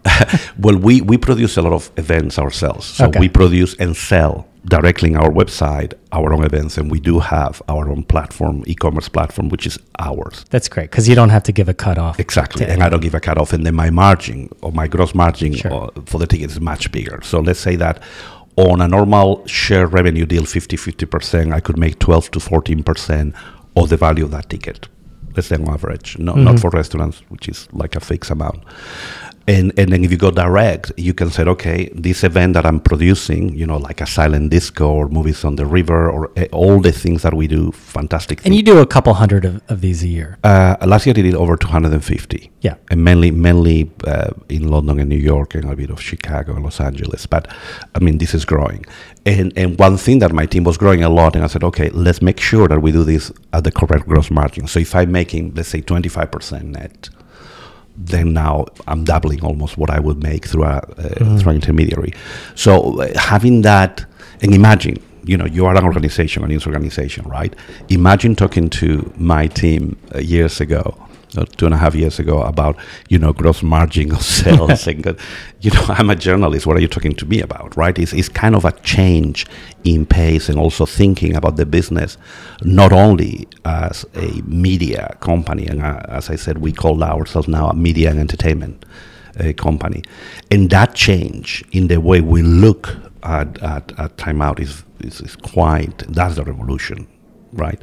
well, 0.57 0.77
we 0.77 1.01
we 1.01 1.17
produce 1.17 1.57
a 1.57 1.61
lot 1.61 1.73
of 1.73 1.91
events 1.97 2.39
ourselves, 2.39 2.85
so 2.85 3.07
okay. 3.07 3.19
we 3.19 3.27
produce 3.27 3.75
and 3.75 3.95
sell 3.95 4.47
directly 4.65 5.09
in 5.09 5.15
our 5.15 5.31
website 5.31 5.93
our 6.11 6.33
own 6.33 6.43
events 6.43 6.77
and 6.77 6.91
we 6.91 6.99
do 6.99 7.19
have 7.19 7.61
our 7.67 7.89
own 7.89 8.03
platform 8.03 8.63
e-commerce 8.67 9.09
platform 9.09 9.49
which 9.49 9.65
is 9.65 9.79
ours 9.97 10.45
that's 10.51 10.69
great 10.69 10.91
because 10.91 11.09
you 11.09 11.15
don't 11.15 11.29
have 11.29 11.41
to 11.41 11.51
give 11.51 11.67
a 11.67 11.73
cutoff 11.73 12.19
exactly 12.19 12.65
and 12.65 12.83
i 12.83 12.89
don't 12.89 13.01
give 13.01 13.15
a 13.15 13.19
cutoff 13.19 13.53
and 13.53 13.65
then 13.65 13.73
my 13.73 13.89
margin 13.89 14.47
or 14.61 14.71
my 14.71 14.87
gross 14.87 15.15
margin 15.15 15.53
sure. 15.53 15.89
For 16.05 16.19
the 16.19 16.27
ticket 16.27 16.51
is 16.51 16.61
much 16.61 16.91
bigger 16.91 17.21
so 17.23 17.39
let's 17.39 17.59
say 17.59 17.75
that 17.77 18.03
on 18.55 18.81
a 18.81 18.87
normal 18.87 19.45
share 19.47 19.87
revenue 19.87 20.25
deal 20.25 20.43
50-50% 20.43 21.53
i 21.53 21.59
could 21.59 21.77
make 21.77 21.97
12 21.97 22.31
to 22.31 22.39
14% 22.39 23.35
of 23.75 23.89
the 23.89 23.97
value 23.97 24.25
of 24.25 24.31
that 24.31 24.49
ticket 24.49 24.87
let's 25.35 25.47
say 25.47 25.55
on 25.55 25.69
average 25.69 26.19
no, 26.19 26.33
mm-hmm. 26.33 26.43
not 26.43 26.59
for 26.59 26.69
restaurants 26.69 27.21
which 27.29 27.49
is 27.49 27.67
like 27.71 27.95
a 27.95 27.99
fixed 27.99 28.29
amount 28.29 28.63
and, 29.47 29.73
and 29.77 29.91
then 29.91 30.03
if 30.03 30.11
you 30.11 30.17
go 30.17 30.29
direct, 30.29 30.91
you 30.97 31.13
can 31.13 31.29
say, 31.29 31.43
okay, 31.43 31.89
this 31.93 32.23
event 32.23 32.53
that 32.53 32.65
I'm 32.65 32.79
producing, 32.79 33.55
you 33.55 33.65
know, 33.65 33.77
like 33.77 33.99
a 33.99 34.05
silent 34.05 34.51
disco 34.51 34.91
or 34.91 35.09
movies 35.09 35.43
on 35.43 35.55
the 35.55 35.65
river 35.65 36.09
or 36.09 36.31
uh, 36.37 36.45
all 36.51 36.79
the 36.79 36.91
things 36.91 37.23
that 37.23 37.33
we 37.33 37.47
do, 37.47 37.71
fantastic. 37.71 38.39
And 38.39 38.43
things. 38.43 38.57
you 38.57 38.63
do 38.63 38.79
a 38.79 38.85
couple 38.85 39.13
hundred 39.15 39.45
of, 39.45 39.61
of 39.67 39.81
these 39.81 40.03
a 40.03 40.07
year. 40.07 40.37
Uh, 40.43 40.75
last 40.85 41.05
year 41.05 41.13
I 41.17 41.21
did 41.21 41.33
over 41.33 41.57
250. 41.57 42.51
Yeah, 42.61 42.75
and 42.91 43.03
mainly 43.03 43.31
mainly 43.31 43.91
uh, 44.05 44.29
in 44.47 44.67
London 44.67 44.99
and 44.99 45.09
New 45.09 45.17
York 45.17 45.55
and 45.55 45.65
a 45.65 45.75
bit 45.75 45.89
of 45.89 45.99
Chicago 45.99 46.53
and 46.53 46.63
Los 46.63 46.79
Angeles. 46.79 47.25
But 47.25 47.47
I 47.95 47.99
mean, 47.99 48.19
this 48.19 48.35
is 48.35 48.45
growing. 48.45 48.85
And 49.25 49.51
and 49.57 49.79
one 49.79 49.97
thing 49.97 50.19
that 50.19 50.31
my 50.31 50.45
team 50.45 50.63
was 50.63 50.77
growing 50.77 51.03
a 51.03 51.09
lot, 51.09 51.35
and 51.35 51.43
I 51.43 51.47
said, 51.47 51.63
okay, 51.63 51.89
let's 51.89 52.21
make 52.21 52.39
sure 52.39 52.67
that 52.67 52.79
we 52.79 52.91
do 52.91 53.03
this 53.03 53.31
at 53.53 53.63
the 53.63 53.71
correct 53.71 54.07
gross 54.07 54.29
margin. 54.29 54.67
So 54.67 54.79
if 54.79 54.95
I'm 54.95 55.11
making, 55.11 55.55
let's 55.55 55.69
say, 55.69 55.81
25% 55.81 56.63
net 56.63 57.09
then 58.05 58.33
now 58.33 58.65
I'm 58.87 59.03
doubling 59.03 59.43
almost 59.43 59.77
what 59.77 59.89
I 59.89 59.99
would 59.99 60.21
make 60.21 60.45
through 60.45 60.63
a 60.63 60.77
uh, 60.77 60.81
mm. 60.81 61.39
through 61.39 61.51
an 61.51 61.55
intermediary. 61.55 62.13
So 62.55 63.01
uh, 63.01 63.17
having 63.17 63.61
that, 63.61 64.05
and 64.41 64.53
imagine, 64.53 64.97
you 65.23 65.37
know, 65.37 65.45
you 65.45 65.65
are 65.65 65.75
an 65.75 65.83
organization, 65.83 66.43
a 66.43 66.47
news 66.47 66.65
organization, 66.65 67.25
right? 67.27 67.55
Imagine 67.89 68.35
talking 68.35 68.69
to 68.71 69.11
my 69.17 69.47
team 69.47 69.97
uh, 70.15 70.19
years 70.19 70.61
ago 70.61 70.95
uh, 71.37 71.45
two 71.57 71.65
and 71.65 71.73
a 71.73 71.77
half 71.77 71.95
years 71.95 72.19
ago 72.19 72.41
about 72.41 72.75
you 73.09 73.17
know 73.17 73.33
gross 73.33 73.63
margin 73.63 74.11
of 74.11 74.21
sales 74.39 74.87
and 74.87 75.17
you 75.61 75.71
know 75.71 75.85
i'm 75.89 76.09
a 76.09 76.15
journalist. 76.15 76.65
What 76.65 76.77
are 76.77 76.81
you 76.81 76.87
talking 76.87 77.13
to 77.13 77.25
me 77.25 77.41
about 77.41 77.75
right? 77.77 77.97
It's, 77.97 78.13
it's 78.13 78.29
kind 78.29 78.55
of 78.55 78.65
a 78.65 78.71
change 78.81 79.45
in 79.83 80.05
pace 80.05 80.49
and 80.49 80.59
also 80.59 80.85
thinking 80.85 81.35
about 81.35 81.55
the 81.55 81.65
business 81.65 82.17
not 82.61 82.93
only 82.93 83.47
as 83.65 84.05
a 84.15 84.41
media 84.45 85.17
company 85.19 85.65
and 85.67 85.81
uh, 85.81 86.01
as 86.09 86.29
i 86.29 86.35
said 86.35 86.59
we 86.59 86.71
call 86.71 87.03
ourselves 87.03 87.47
now 87.47 87.67
a 87.67 87.73
media 87.73 88.09
and 88.11 88.19
entertainment 88.19 88.85
uh, 89.39 89.53
company. 89.53 90.03
And 90.49 90.69
that 90.71 90.93
change 90.93 91.63
in 91.71 91.87
the 91.87 92.01
way 92.01 92.21
we 92.21 92.41
look 92.41 92.97
at, 93.23 93.61
at, 93.61 93.97
at 93.99 94.17
timeout 94.17 94.59
is, 94.59 94.83
is, 94.99 95.21
is 95.21 95.35
quite 95.35 95.99
that's 96.09 96.35
the 96.35 96.43
revolution 96.43 97.07
right? 97.53 97.81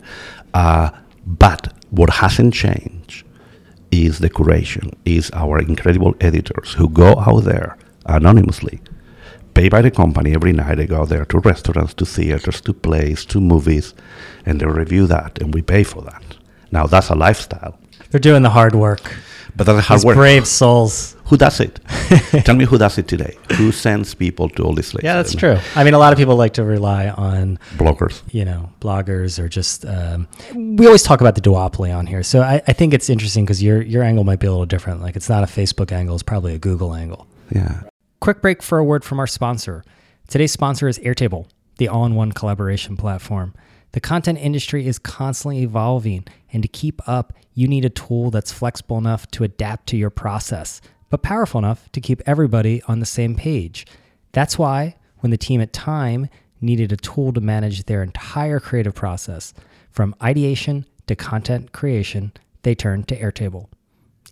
Uh, 0.55 0.91
but 1.27 1.73
what 1.91 2.11
hasn't 2.11 2.55
changed 2.55 3.25
is 3.91 4.19
the 4.19 4.31
curation, 4.31 4.95
is 5.05 5.31
our 5.33 5.59
incredible 5.59 6.15
editors 6.21 6.75
who 6.75 6.89
go 6.89 7.19
out 7.19 7.45
there 7.45 7.77
anonymously, 8.07 8.81
paid 9.55 9.71
by 9.71 9.83
the 9.83 9.91
company 9.91 10.35
every 10.35 10.53
night. 10.53 10.77
They 10.77 10.87
go 10.87 11.05
there 11.05 11.25
to 11.27 11.39
restaurants, 11.39 11.95
to 11.95 12.07
theaters, 12.07 12.61
to 12.63 12.73
plays, 12.73 13.25
to 13.27 13.41
movies, 13.41 13.95
and 14.47 14.61
they 14.61 14.67
review 14.67 15.07
that, 15.07 15.39
and 15.41 15.55
we 15.55 15.63
pay 15.63 15.85
for 15.85 16.03
that. 16.03 16.23
Now 16.71 16.87
that's 16.87 17.11
a 17.11 17.15
lifestyle. 17.15 17.79
They're 18.11 18.21
doing 18.21 18.43
the 18.43 18.51
hard 18.51 18.75
work. 18.75 19.17
But 19.57 19.65
that's 19.65 19.87
hard 19.87 19.99
These 20.01 20.05
work. 20.07 20.17
Brave 20.17 20.47
souls. 20.47 21.17
Who 21.29 21.37
does 21.37 21.61
it? 21.61 21.79
Tell 22.45 22.57
me 22.57 22.65
who 22.65 22.79
does 22.79 22.97
it 22.97 23.07
today. 23.07 23.37
Who 23.57 23.71
sends 23.71 24.15
people 24.15 24.49
to 24.51 24.65
all 24.65 24.73
these 24.73 24.91
places? 24.91 25.05
Yeah, 25.05 25.17
that's 25.17 25.35
true. 25.35 25.59
I 25.75 25.85
mean, 25.85 25.93
a 25.93 25.99
lot 25.99 26.13
of 26.13 26.19
people 26.19 26.37
like 26.37 26.55
to 26.55 26.65
rely 26.65 27.11
on 27.11 27.59
bloggers. 27.77 28.23
You 28.33 28.47
know, 28.47 28.73
bloggers 28.81 29.39
or 29.39 29.47
just. 29.49 29.85
Um, 29.85 30.27
we 30.55 30.87
always 30.87 31.03
talk 31.03 31.21
about 31.21 31.35
the 31.35 31.43
duopoly 31.43 31.95
on 31.95 32.07
here, 32.07 32.23
so 32.23 32.41
I, 32.41 32.63
I 32.67 32.73
think 32.73 32.95
it's 32.95 33.11
interesting 33.11 33.45
because 33.45 33.63
your 33.63 33.83
your 33.83 34.03
angle 34.03 34.25
might 34.25 34.41
be 34.41 34.47
a 34.47 34.51
little 34.51 34.67
different. 34.67 35.03
Like, 35.03 35.17
it's 35.17 35.29
not 35.29 35.45
a 35.45 35.47
Facebook 35.47 35.93
angle; 35.93 36.15
it's 36.15 36.23
probably 36.23 36.55
a 36.55 36.59
Google 36.59 36.95
angle. 36.95 37.27
Yeah. 37.55 37.83
Quick 38.21 38.41
break 38.41 38.63
for 38.63 38.79
a 38.79 38.85
word 38.85 39.05
from 39.05 39.21
our 39.21 39.27
sponsor. 39.27 39.85
Today's 40.29 40.53
sponsor 40.53 40.89
is 40.89 40.99
Airtable, 40.99 41.47
the 41.77 41.89
all-in-one 41.89 42.33
collaboration 42.33 42.97
platform. 42.97 43.55
The 43.93 44.01
content 44.01 44.39
industry 44.39 44.87
is 44.87 44.99
constantly 44.99 45.63
evolving, 45.63 46.27
and 46.53 46.63
to 46.63 46.69
keep 46.69 47.07
up, 47.09 47.33
you 47.55 47.69
need 47.69 47.85
a 47.85 47.91
tool 47.91 48.31
that's 48.31 48.53
flexible 48.53 48.99
enough 48.99 49.31
to 49.33 49.45
adapt 49.45 49.87
to 49.89 49.97
your 49.97 50.11
process, 50.11 50.81
but 51.11 51.23
powerful 51.23 51.59
enough 51.59 51.91
to 51.93 52.01
keep 52.01 52.23
everybody 52.27 52.83
on 52.89 53.01
the 53.01 53.07
same 53.07 53.35
page. 53.35 53.87
That's 54.33 54.59
why, 54.59 54.97
when 55.19 55.31
the 55.31 55.39
team 55.39 55.61
at 55.61 55.73
Time 55.73 56.29
needed 56.61 56.93
a 56.93 56.97
tool 56.97 57.33
to 57.33 57.41
manage 57.41 57.85
their 57.85 58.03
entire 58.03 58.61
creative 58.61 58.95
process, 58.95 59.55
from 59.91 60.15
ideation 60.23 60.85
to 61.07 61.17
content 61.17 61.73
creation, 61.73 62.33
they 62.63 62.75
turned 62.75 63.09
to 63.09 63.19
Airtable. 63.19 63.69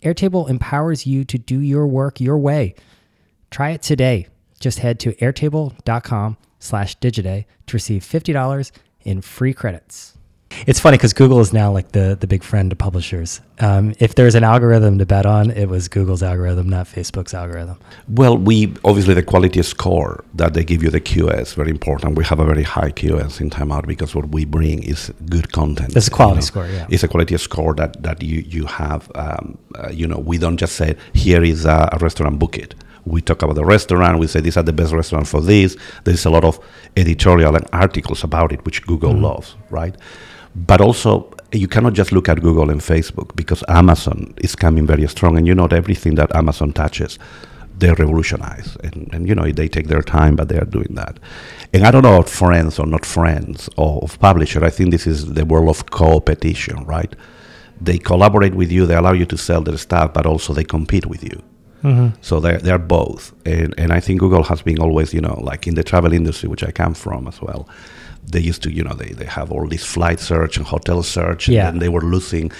Airtable 0.02 0.48
empowers 0.48 1.06
you 1.06 1.24
to 1.24 1.38
do 1.38 1.60
your 1.60 1.86
work 1.86 2.20
your 2.20 2.38
way. 2.38 2.74
Try 3.50 3.70
it 3.70 3.82
today. 3.82 4.28
Just 4.60 4.80
head 4.80 5.00
to 5.00 5.12
airtable.com 5.14 6.36
slash 6.58 6.98
digiday 6.98 7.46
to 7.66 7.76
receive 7.76 8.02
$50 8.02 8.70
in 9.02 9.20
free 9.22 9.54
credits. 9.54 10.15
It's 10.66 10.80
funny 10.80 10.96
because 10.96 11.12
Google 11.12 11.40
is 11.40 11.52
now 11.52 11.72
like 11.72 11.92
the 11.92 12.16
the 12.18 12.26
big 12.26 12.42
friend 12.42 12.70
to 12.70 12.76
publishers. 12.76 13.40
Um, 13.58 13.94
if 13.98 14.14
there's 14.14 14.34
an 14.34 14.44
algorithm 14.44 14.98
to 14.98 15.06
bet 15.06 15.26
on, 15.26 15.50
it 15.50 15.68
was 15.68 15.88
Google's 15.88 16.22
algorithm, 16.22 16.68
not 16.68 16.86
Facebook's 16.86 17.34
algorithm. 17.34 17.78
Well, 18.08 18.38
we 18.38 18.74
obviously 18.84 19.14
the 19.14 19.22
quality 19.22 19.62
score 19.62 20.24
that 20.34 20.54
they 20.54 20.64
give 20.64 20.82
you 20.82 20.90
the 20.90 21.00
QS 21.00 21.54
very 21.54 21.70
important. 21.70 22.16
We 22.16 22.24
have 22.24 22.38
a 22.38 22.44
very 22.44 22.62
high 22.62 22.90
QS 22.90 23.40
in 23.40 23.50
Timeout 23.50 23.86
because 23.86 24.14
what 24.14 24.28
we 24.28 24.44
bring 24.44 24.82
is 24.82 25.12
good 25.28 25.52
content. 25.52 25.96
It's 25.96 26.08
a 26.08 26.10
quality 26.10 26.36
you 26.36 26.40
know? 26.40 26.46
score, 26.46 26.66
yeah. 26.66 26.86
It's 26.90 27.02
a 27.02 27.08
quality 27.08 27.36
score 27.38 27.74
that 27.74 28.02
that 28.02 28.22
you 28.22 28.40
you 28.40 28.66
have. 28.66 29.10
Um, 29.14 29.58
uh, 29.74 29.90
you 29.90 30.06
know, 30.06 30.18
we 30.18 30.38
don't 30.38 30.56
just 30.56 30.76
say 30.76 30.96
here 31.12 31.42
is 31.42 31.64
a, 31.64 31.88
a 31.92 31.98
restaurant, 31.98 32.38
book 32.38 32.56
it 32.56 32.74
we 33.06 33.20
talk 33.20 33.42
about 33.42 33.54
the 33.54 33.64
restaurant. 33.64 34.18
We 34.18 34.26
say 34.26 34.40
these 34.40 34.56
are 34.56 34.64
the 34.64 34.72
best 34.72 34.92
restaurants 34.92 35.30
for 35.30 35.40
this. 35.40 35.76
There's 36.04 36.26
a 36.26 36.30
lot 36.30 36.44
of 36.44 36.58
editorial 36.96 37.54
and 37.54 37.64
articles 37.72 38.24
about 38.24 38.52
it, 38.52 38.64
which 38.64 38.82
Google 38.84 39.12
mm-hmm. 39.12 39.24
loves, 39.24 39.54
right? 39.70 39.96
But 40.56 40.80
also, 40.80 41.30
you 41.52 41.68
cannot 41.68 41.92
just 41.92 42.12
look 42.12 42.28
at 42.28 42.40
Google 42.40 42.70
and 42.70 42.80
Facebook 42.80 43.36
because 43.36 43.62
Amazon 43.68 44.34
is 44.38 44.56
coming 44.56 44.86
very 44.86 45.06
strong, 45.08 45.36
and 45.36 45.46
you 45.46 45.54
know 45.54 45.66
everything 45.66 46.14
that 46.14 46.34
Amazon 46.34 46.72
touches 46.72 47.18
they 47.78 47.92
revolutionize, 47.92 48.76
and, 48.82 49.08
and 49.12 49.28
you 49.28 49.34
know 49.34 49.50
they 49.50 49.68
take 49.68 49.88
their 49.88 50.02
time, 50.02 50.34
but 50.36 50.48
they 50.48 50.58
are 50.58 50.64
doing 50.64 50.94
that. 50.94 51.18
And 51.74 51.84
I 51.84 51.90
don't 51.90 52.02
know 52.02 52.14
about 52.14 52.28
friends 52.28 52.78
or 52.78 52.86
not 52.86 53.04
friends 53.04 53.68
of 53.76 54.18
publisher. 54.18 54.64
I 54.64 54.70
think 54.70 54.90
this 54.90 55.06
is 55.06 55.34
the 55.34 55.44
world 55.44 55.68
of 55.68 55.86
competition, 55.90 56.84
right? 56.84 57.14
They 57.80 57.98
collaborate 57.98 58.54
with 58.54 58.72
you, 58.72 58.86
they 58.86 58.94
allow 58.94 59.12
you 59.12 59.26
to 59.26 59.36
sell 59.36 59.60
their 59.60 59.76
stuff, 59.76 60.14
but 60.14 60.24
also 60.24 60.54
they 60.54 60.64
compete 60.64 61.04
with 61.04 61.22
you. 61.22 61.42
Mm-hmm. 61.84 62.18
So 62.22 62.40
they're, 62.40 62.58
they're 62.58 62.78
both. 62.78 63.34
And, 63.44 63.74
and 63.76 63.92
I 63.92 64.00
think 64.00 64.20
Google 64.20 64.42
has 64.44 64.62
been 64.62 64.80
always, 64.80 65.12
you 65.12 65.20
know, 65.20 65.38
like 65.42 65.66
in 65.66 65.74
the 65.74 65.84
travel 65.84 66.14
industry, 66.14 66.48
which 66.48 66.64
I 66.64 66.70
come 66.70 66.94
from 66.94 67.28
as 67.28 67.42
well. 67.42 67.68
They 68.32 68.40
used 68.40 68.62
to, 68.64 68.70
you 68.72 68.82
know, 68.82 68.94
they, 68.94 69.10
they 69.12 69.24
have 69.26 69.52
all 69.52 69.66
this 69.68 69.84
flight 69.84 70.20
search 70.20 70.56
and 70.56 70.66
hotel 70.66 71.02
search, 71.02 71.48
Yeah. 71.48 71.68
and 71.68 71.80
they 71.80 71.88
were 71.88 72.00
losing 72.02 72.50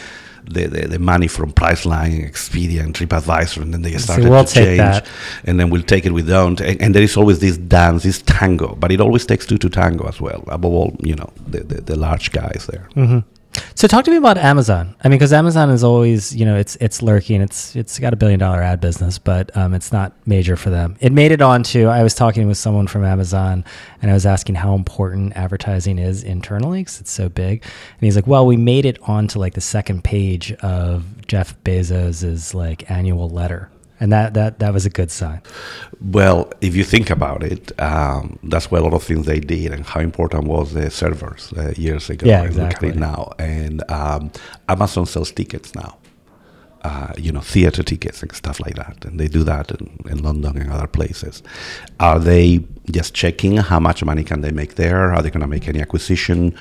the, 0.49 0.67
the, 0.69 0.87
the 0.87 0.99
money 1.01 1.27
from 1.27 1.53
Priceline, 1.53 2.25
Expedia, 2.31 2.81
and 2.85 2.95
TripAdvisor, 2.95 3.63
and 3.63 3.75
then 3.75 3.83
they 3.83 3.97
started 3.99 4.29
we'll 4.29 4.45
to 4.45 4.55
change, 4.55 5.03
and 5.45 5.59
then 5.59 5.71
we'll 5.71 5.83
take 5.83 6.07
it, 6.07 6.13
we 6.13 6.23
don't, 6.23 6.61
and, 6.61 6.81
and 6.81 6.95
there 6.95 7.03
is 7.03 7.17
always 7.17 7.41
this 7.41 7.57
dance, 7.59 8.05
this 8.05 8.23
tango, 8.23 8.77
but 8.77 8.93
it 8.93 9.01
always 9.01 9.27
takes 9.27 9.45
two 9.45 9.59
to 9.59 9.69
tango 9.69 10.07
as 10.07 10.21
well. 10.21 10.45
Above 10.47 10.73
all, 10.73 10.97
you 11.01 11.17
know, 11.17 11.33
the, 11.49 11.61
the, 11.65 11.81
the 11.81 11.97
large 11.97 12.31
guys 12.31 12.69
there. 12.71 12.89
Mm-hmm. 12.95 13.19
So 13.77 13.87
talk 13.87 14.07
to 14.07 14.11
me 14.11 14.17
about 14.17 14.39
Amazon. 14.39 14.97
I 15.05 15.09
mean, 15.09 15.19
because 15.19 15.35
Amazon 15.35 15.69
is 15.69 15.85
always, 15.85 16.35
you 16.35 16.47
know, 16.47 16.57
it's 16.57 16.77
it's 16.77 17.03
lurking. 17.03 17.43
It's 17.43 17.77
it's 17.77 17.99
got 17.99 18.15
a 18.15 18.17
billion 18.17 18.41
dollar 18.41 18.63
ad 18.63 18.81
business, 18.81 19.19
but 19.19 19.55
um, 19.55 19.75
it's 19.75 19.93
not 19.93 20.15
major 20.27 20.57
for 20.57 20.71
them. 20.71 20.97
It 20.99 21.13
made 21.13 21.31
it 21.31 21.43
onto. 21.43 21.85
I 21.85 22.03
was 22.03 22.15
talking 22.15 22.49
with 22.49 22.57
someone 22.57 22.87
from 22.87 23.05
Amazon, 23.05 23.67
and 24.01 24.11
I 24.11 24.15
was 24.15 24.25
asking 24.25 24.55
how 24.55 24.75
important 24.75 25.35
advertising 25.37 25.99
is 25.99 26.25
internally 26.25 26.81
because 26.81 27.03
it's 27.03 27.11
so 27.11 27.29
big. 27.29 27.63
And 27.65 28.01
he's 28.01 28.17
like, 28.17 28.27
"Well, 28.27 28.47
we 28.47 28.57
made 28.57 28.87
it 28.87 28.99
onto 29.03 29.39
like 29.39 29.53
the 29.53 29.61
second 29.61 30.05
page 30.05 30.55
of 30.55 31.27
Jeff 31.27 31.55
Bezos's 31.63 32.55
like 32.55 32.91
annual 32.91 33.29
letter." 33.29 33.69
And 33.99 34.13
that, 34.13 34.35
that 34.35 34.59
that 34.59 34.75
was 34.75 34.85
a 34.85 34.91
good 34.91 35.11
sign. 35.11 35.41
Well, 36.01 36.53
if 36.61 36.77
you 36.77 36.85
think 36.85 37.09
about 37.11 37.43
it, 37.43 37.73
um, 37.81 38.39
that's 38.43 38.71
where 38.71 38.81
a 38.81 38.85
lot 38.85 38.95
of 38.95 39.03
things 39.03 39.25
they 39.27 39.41
did, 39.41 39.73
and 39.73 39.87
how 39.87 40.01
important 40.01 40.45
was 40.45 40.75
the 40.75 40.91
servers 40.91 41.53
uh, 41.57 41.73
years 41.77 42.11
ago. 42.11 42.27
Yeah, 42.27 42.41
and 42.41 42.49
exactly. 42.49 42.89
Look 42.89 42.97
at 42.97 42.99
it 42.99 43.01
now, 43.01 43.33
and 43.39 43.91
um, 43.91 44.31
Amazon 44.69 45.07
sells 45.07 45.33
tickets 45.33 45.75
now. 45.75 45.97
Uh, 46.83 47.13
you 47.17 47.33
know, 47.33 47.41
theater 47.41 47.83
tickets 47.83 48.23
and 48.23 48.33
stuff 48.33 48.61
like 48.61 48.77
that, 48.77 49.05
and 49.07 49.19
they 49.19 49.29
do 49.29 49.43
that 49.43 49.71
in, 49.73 49.99
in 50.09 50.23
London 50.23 50.57
and 50.59 50.71
other 50.71 50.87
places. 50.87 51.43
Are 51.99 52.21
they 52.21 52.65
just 52.91 53.13
checking 53.15 53.57
how 53.57 53.81
much 53.81 54.05
money 54.05 54.23
can 54.23 54.43
they 54.43 54.53
make 54.53 54.77
there? 54.77 55.13
Are 55.13 55.23
they 55.23 55.31
going 55.31 55.41
to 55.41 55.49
make 55.49 55.67
any 55.67 55.81
acquisition? 55.81 56.55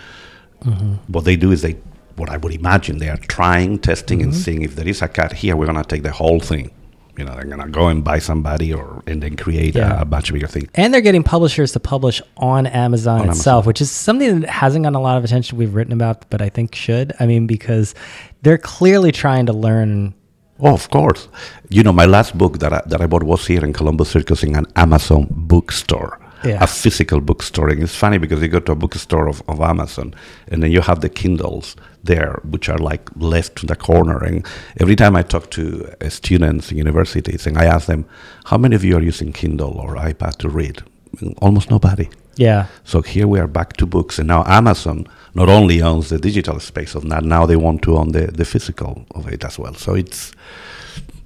What 1.07 1.25
they 1.25 1.35
do 1.35 1.51
is 1.51 1.61
they, 1.61 1.75
what 2.15 2.29
I 2.29 2.37
would 2.37 2.53
imagine, 2.53 2.97
they 2.97 3.09
are 3.09 3.17
trying, 3.17 3.77
testing, 3.77 4.23
and 4.23 4.33
seeing 4.33 4.63
if 4.63 4.75
there 4.75 4.87
is 4.87 5.03
a 5.03 5.07
cut 5.07 5.33
here. 5.33 5.55
We're 5.55 5.67
going 5.67 5.77
to 5.77 5.83
take 5.83 6.01
the 6.01 6.11
whole 6.11 6.39
thing. 6.39 6.71
You 7.17 7.23
know, 7.25 7.33
they're 7.35 7.45
going 7.45 7.61
to 7.61 7.69
go 7.69 7.87
and 7.87 8.03
buy 8.03 8.19
somebody 8.19 8.73
or 8.73 9.01
and 9.07 9.23
then 9.23 9.35
create 9.37 9.75
Yeah. 9.75 9.99
a, 9.99 10.01
a 10.01 10.17
of 10.17 10.31
bigger 10.33 10.47
things 10.47 10.67
And 10.75 10.93
they're 10.93 11.01
getting 11.01 11.23
publishers 11.23 11.71
to 11.73 11.79
publish 11.79 12.21
on 12.37 12.67
Amazon 12.67 13.21
On 13.21 13.29
itself, 13.29 13.63
Amazon. 13.63 13.67
which 13.67 13.81
is 13.81 13.89
something 13.91 14.41
that 14.41 14.49
hasn't 14.49 14.83
gotten 14.83 14.95
a 14.95 15.01
lot 15.01 15.17
of 15.17 15.23
attention 15.23 15.57
we've 15.57 15.73
written 15.73 15.93
about, 15.93 16.29
but 16.29 16.41
I 16.41 16.49
think 16.49 16.75
should. 16.75 17.13
I 17.19 17.25
mean, 17.25 17.47
because 17.47 17.95
they're 18.41 18.57
clearly 18.57 19.11
trying 19.11 19.45
to 19.45 19.53
learn. 19.53 20.13
Oh, 20.59 20.73
of 20.73 20.89
course. 20.89 21.27
You 21.69 21.83
know, 21.83 21.93
my 21.93 22.05
last 22.05 22.37
book 22.37 22.59
that 22.59 22.71
I, 22.73 22.81
that 22.87 23.01
I 23.01 23.07
bought 23.07 23.23
was 23.23 23.45
here 23.47 23.63
in 23.63 23.71
Columbus 23.73 24.09
Circus 24.09 24.43
in 24.43 24.55
an 24.55 24.65
Amazon 24.75 25.27
bookstore, 25.31 26.19
Yeah. 26.43 26.63
a 26.63 26.67
physical 26.67 27.19
bookstore. 27.21 27.69
And 27.69 27.81
it's 27.83 27.95
funny 27.95 28.17
because 28.17 28.41
you 28.41 28.47
go 28.49 28.59
to 28.59 28.71
a 28.73 28.75
bookstore 28.75 29.27
of, 29.27 29.41
of 29.47 29.59
Amazon 29.61 30.13
and 30.49 30.61
then 30.63 30.71
you 30.71 30.81
have 30.81 30.99
the 31.01 31.09
Kindles 31.09 31.75
there, 32.05 32.39
which 32.43 32.69
are 32.69 32.77
like 32.77 33.09
left 33.15 33.55
to 33.57 33.65
the 33.65 33.75
corner. 33.75 34.23
And 34.23 34.45
every 34.79 34.95
time 34.95 35.15
I 35.15 35.23
talk 35.23 35.49
to 35.51 35.93
uh, 36.01 36.09
students 36.09 36.71
in 36.71 36.77
universities 36.77 37.47
and 37.47 37.57
I 37.57 37.65
ask 37.65 37.87
them, 37.87 38.05
how 38.45 38.57
many 38.57 38.75
of 38.75 38.83
you 38.83 38.97
are 38.97 39.03
using 39.03 39.33
Kindle 39.33 39.79
or 39.79 39.95
iPad 39.95 40.37
to 40.37 40.49
read? 40.49 40.83
Almost 41.41 41.69
nobody. 41.69 42.09
Yeah. 42.37 42.65
So 42.83 43.01
here 43.01 43.27
we 43.27 43.39
are 43.39 43.47
back 43.47 43.77
to 43.77 43.85
books, 43.85 44.19
and 44.19 44.27
now 44.27 44.43
Amazon 44.45 45.07
not 45.33 45.49
only 45.49 45.81
owns 45.81 46.09
the 46.09 46.17
digital 46.17 46.59
space 46.59 46.93
of 46.95 47.07
that, 47.09 47.23
now 47.23 47.45
they 47.45 47.55
want 47.55 47.81
to 47.83 47.97
own 47.97 48.11
the, 48.11 48.27
the 48.27 48.45
physical 48.45 49.05
of 49.11 49.27
it 49.27 49.43
as 49.43 49.57
well. 49.57 49.73
So 49.75 49.95
it's, 49.95 50.33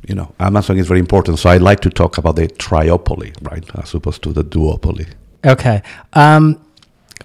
you 0.08 0.15
know, 0.15 0.34
Amazon 0.39 0.78
is 0.78 0.88
very 0.88 1.00
important. 1.00 1.39
So 1.39 1.50
I 1.50 1.58
like 1.58 1.80
to 1.82 1.89
talk 1.89 2.18
about 2.18 2.36
the 2.36 2.48
triopoly, 2.48 3.36
right, 3.42 3.65
as 3.76 3.94
opposed 3.96 4.22
to 4.24 4.34
the 4.34 4.44
duopoly. 4.44 5.08
Okay. 5.44 5.82
Um, 6.13 6.60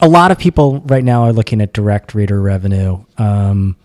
a 0.00 0.08
lot 0.08 0.30
of 0.30 0.38
people 0.38 0.80
right 0.80 1.04
now 1.04 1.22
are 1.22 1.32
looking 1.32 1.60
at 1.60 1.72
direct 1.72 2.14
reader 2.14 2.40
revenue. 2.40 3.04
Um, 3.18 3.76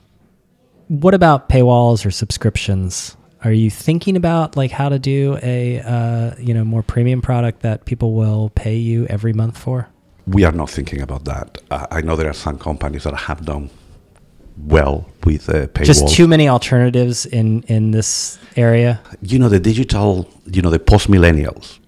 what 0.88 1.13
about 1.13 1.50
paywalls 1.50 2.06
or 2.06 2.12
subscriptions? 2.12 3.15
Are 3.43 3.52
you 3.52 3.69
thinking 3.69 4.17
about 4.17 4.58
like 4.58 4.72
how 4.72 4.89
to 4.89 5.00
do 5.00 5.38
a 5.41 5.80
uh, 5.80 6.36
you 6.39 6.54
know 6.54 6.65
more 6.65 6.84
premium 6.84 7.22
product 7.22 7.62
that 7.62 7.86
people 7.86 8.13
will 8.13 8.50
pay 8.56 8.76
you 8.76 9.06
every 9.08 9.34
month 9.34 9.58
for? 9.58 9.88
We 10.28 10.43
are 10.43 10.52
not 10.52 10.69
thinking 10.69 11.02
about 11.02 11.26
that. 11.26 11.58
Uh, 11.72 11.88
I 11.89 12.02
know 12.02 12.15
there 12.15 12.30
are 12.30 12.34
some 12.34 12.58
companies 12.60 13.04
that 13.04 13.15
have 13.15 13.45
done 13.45 13.69
well 14.58 15.10
with 15.24 15.48
uh, 15.50 15.67
paywall. 15.67 15.86
Just 15.86 16.10
too 16.10 16.28
many 16.28 16.50
alternatives 16.50 17.26
in 17.26 17.63
in 17.63 17.91
this 17.91 18.39
area. 18.58 19.00
you 19.22 19.39
know 19.39 19.48
the 19.50 19.60
digital 19.60 20.28
you 20.45 20.62
know 20.62 20.69
the 20.69 20.80
post 20.80 21.08
millennials 21.10 21.80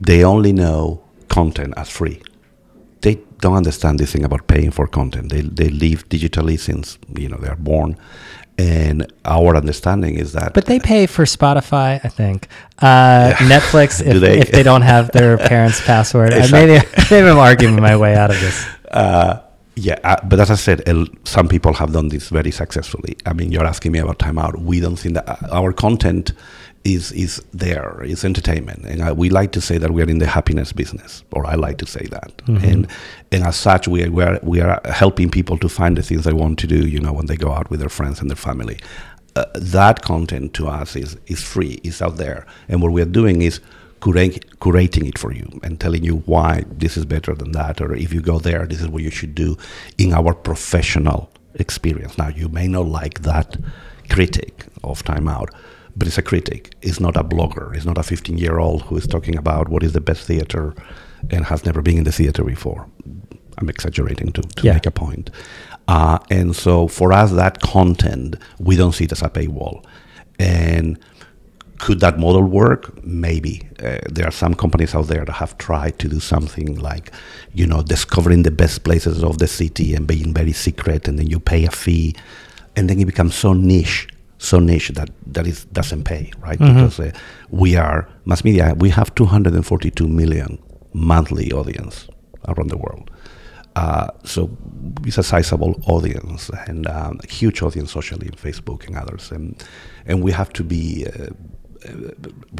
they 0.00 0.22
only 0.24 0.52
know 0.52 1.02
content 1.28 1.74
as 1.76 1.88
free 1.88 2.20
don't 3.44 3.58
understand 3.64 3.94
this 4.00 4.10
thing 4.12 4.24
about 4.30 4.42
paying 4.54 4.70
for 4.78 4.86
content 5.00 5.26
they, 5.32 5.42
they 5.60 5.70
live 5.86 6.00
digitally 6.14 6.56
since 6.68 6.86
you 7.22 7.28
know 7.30 7.38
they're 7.44 7.62
born 7.72 7.90
and 8.56 8.98
our 9.36 9.52
understanding 9.62 10.14
is 10.24 10.28
that 10.38 10.48
But 10.58 10.66
they 10.66 10.78
pay 10.94 11.06
for 11.16 11.24
Spotify, 11.24 11.90
I 12.04 12.10
think. 12.20 12.46
Uh, 12.78 13.32
Netflix, 13.52 13.88
if 14.12 14.16
they? 14.24 14.36
if 14.44 14.50
they 14.56 14.62
don't 14.70 14.82
have 14.94 15.04
their 15.10 15.36
parents' 15.52 15.80
password. 15.90 16.32
Uh, 16.32 16.36
Exactly. 16.36 16.60
maybe, 16.68 16.86
maybe 17.10 17.28
I'm 17.32 17.38
arguing 17.50 17.76
my 17.90 17.96
way 18.04 18.12
out 18.22 18.30
of 18.34 18.38
this. 18.44 18.56
Uh, 19.02 19.40
yeah, 19.74 19.98
uh, 20.04 20.16
but 20.30 20.38
as 20.38 20.50
I 20.52 20.58
said, 20.66 20.78
el- 20.92 21.08
some 21.24 21.48
people 21.48 21.72
have 21.80 21.90
done 21.92 22.08
this 22.14 22.28
very 22.38 22.52
successfully. 22.52 23.16
I 23.26 23.32
mean, 23.38 23.50
you're 23.50 23.66
asking 23.74 23.90
me 23.90 23.98
about 23.98 24.18
timeout. 24.20 24.54
We 24.70 24.78
don't 24.84 24.98
think 25.02 25.14
that 25.18 25.26
uh, 25.28 25.58
our 25.58 25.72
content 25.72 26.32
is 26.84 27.12
is 27.12 27.42
there. 27.52 28.00
It's 28.02 28.24
entertainment, 28.24 28.84
and 28.84 29.00
uh, 29.00 29.14
we 29.16 29.30
like 29.30 29.52
to 29.52 29.60
say 29.60 29.78
that 29.78 29.90
we 29.90 30.02
are 30.02 30.10
in 30.10 30.18
the 30.18 30.26
happiness 30.26 30.72
business, 30.72 31.24
or 31.32 31.46
I 31.46 31.54
like 31.54 31.78
to 31.78 31.86
say 31.86 32.06
that. 32.10 32.42
And 32.62 32.86
and 33.32 33.44
as 33.44 33.56
such, 33.56 33.88
we 33.88 34.04
are, 34.04 34.10
we 34.10 34.22
are 34.22 34.38
we 34.42 34.60
are 34.60 34.80
helping 34.84 35.30
people 35.30 35.58
to 35.58 35.68
find 35.68 35.96
the 35.96 36.02
things 36.02 36.24
they 36.24 36.32
want 36.32 36.58
to 36.60 36.66
do. 36.66 36.86
You 36.86 37.00
know, 37.00 37.12
when 37.12 37.26
they 37.26 37.36
go 37.36 37.52
out 37.52 37.70
with 37.70 37.80
their 37.80 37.88
friends 37.88 38.20
and 38.20 38.30
their 38.30 38.36
family. 38.36 38.78
Uh, 39.36 39.44
that 39.54 40.02
content 40.02 40.54
to 40.54 40.68
us 40.68 40.94
is 40.94 41.16
is 41.26 41.42
free. 41.42 41.80
It's 41.82 42.00
out 42.00 42.16
there, 42.18 42.46
and 42.68 42.80
what 42.82 42.92
we 42.92 43.02
are 43.02 43.12
doing 43.20 43.42
is 43.42 43.60
curating 44.00 45.08
it 45.08 45.18
for 45.18 45.32
you 45.32 45.48
and 45.62 45.80
telling 45.80 46.04
you 46.04 46.16
why 46.26 46.62
this 46.70 46.96
is 46.96 47.04
better 47.06 47.34
than 47.34 47.52
that, 47.52 47.80
or 47.80 47.94
if 47.94 48.12
you 48.12 48.20
go 48.20 48.38
there, 48.38 48.66
this 48.66 48.80
is 48.80 48.88
what 48.88 49.02
you 49.02 49.10
should 49.10 49.34
do 49.34 49.56
in 49.96 50.12
our 50.12 50.34
professional 50.34 51.30
experience. 51.54 52.18
Now, 52.18 52.28
you 52.28 52.48
may 52.48 52.68
not 52.68 52.86
like 52.86 53.22
that 53.22 53.56
critic 54.10 54.66
of 54.82 55.02
Time 55.02 55.26
Out, 55.26 55.50
but 55.96 56.06
it's 56.08 56.18
a 56.18 56.22
critic. 56.22 56.74
It's 56.82 57.00
not 57.00 57.16
a 57.16 57.24
blogger. 57.24 57.74
It's 57.74 57.84
not 57.84 57.98
a 57.98 58.02
15 58.02 58.38
year 58.38 58.58
old 58.58 58.82
who 58.82 58.96
is 58.96 59.06
talking 59.06 59.36
about 59.36 59.68
what 59.68 59.82
is 59.82 59.92
the 59.92 60.00
best 60.00 60.26
theater 60.26 60.74
and 61.30 61.44
has 61.46 61.64
never 61.64 61.82
been 61.82 61.98
in 61.98 62.04
the 62.04 62.12
theater 62.12 62.44
before. 62.44 62.86
I'm 63.58 63.68
exaggerating 63.68 64.32
to, 64.32 64.42
to 64.42 64.62
Yeah. 64.62 64.74
make 64.74 64.86
a 64.86 64.90
point. 64.90 65.30
Uh, 65.86 66.18
and 66.30 66.56
so 66.56 66.88
for 66.88 67.12
us, 67.12 67.30
that 67.32 67.60
content, 67.60 68.36
we 68.58 68.74
don't 68.76 68.92
see 68.92 69.04
it 69.04 69.12
as 69.12 69.22
a 69.22 69.28
paywall. 69.28 69.84
And 70.38 70.98
could 71.78 72.00
that 72.00 72.18
model 72.18 72.42
work? 72.42 73.04
Maybe. 73.04 73.68
Uh, 73.82 73.98
there 74.10 74.26
are 74.26 74.30
some 74.32 74.54
companies 74.54 74.94
out 74.94 75.06
there 75.08 75.24
that 75.24 75.32
have 75.34 75.56
tried 75.58 75.98
to 76.00 76.08
do 76.08 76.18
something 76.20 76.76
like, 76.76 77.12
you 77.52 77.66
know, 77.66 77.82
discovering 77.82 78.42
the 78.42 78.50
best 78.50 78.82
places 78.84 79.22
of 79.22 79.38
the 79.38 79.46
city 79.46 79.94
and 79.94 80.06
being 80.06 80.32
very 80.34 80.52
secret, 80.52 81.06
and 81.08 81.18
then 81.18 81.26
you 81.28 81.38
pay 81.38 81.64
a 81.66 81.70
fee, 81.70 82.14
and 82.76 82.88
then 82.90 82.98
it 83.00 83.04
becomes 83.04 83.34
so 83.34 83.52
niche, 83.52 84.08
so 84.38 84.58
niche 84.58 84.90
that 84.90 85.10
that 85.26 85.46
it 85.46 85.66
doesn't 85.72 86.04
pay, 86.04 86.30
right? 86.40 86.58
Because 86.58 87.00
uh, 87.00 87.12
we 87.50 87.76
are 87.76 88.08
mass 88.24 88.44
media. 88.44 88.74
We 88.76 88.90
have 88.90 89.14
242 89.14 90.06
million 90.08 90.58
monthly 90.92 91.52
audience 91.52 92.08
around 92.48 92.68
the 92.68 92.76
world. 92.76 93.10
Uh, 93.76 94.08
so 94.24 94.50
it's 95.04 95.18
a 95.18 95.22
sizable 95.22 95.80
audience 95.86 96.48
and 96.68 96.86
um, 96.86 97.18
a 97.24 97.26
huge 97.26 97.60
audience 97.62 97.90
socially 97.90 98.26
in 98.28 98.34
Facebook 98.34 98.86
and 98.86 98.96
others, 98.96 99.32
and 99.32 99.62
and 100.06 100.22
we 100.22 100.30
have 100.30 100.52
to 100.52 100.62
be 100.62 101.06
uh, 101.06 101.30
uh, 101.88 102.10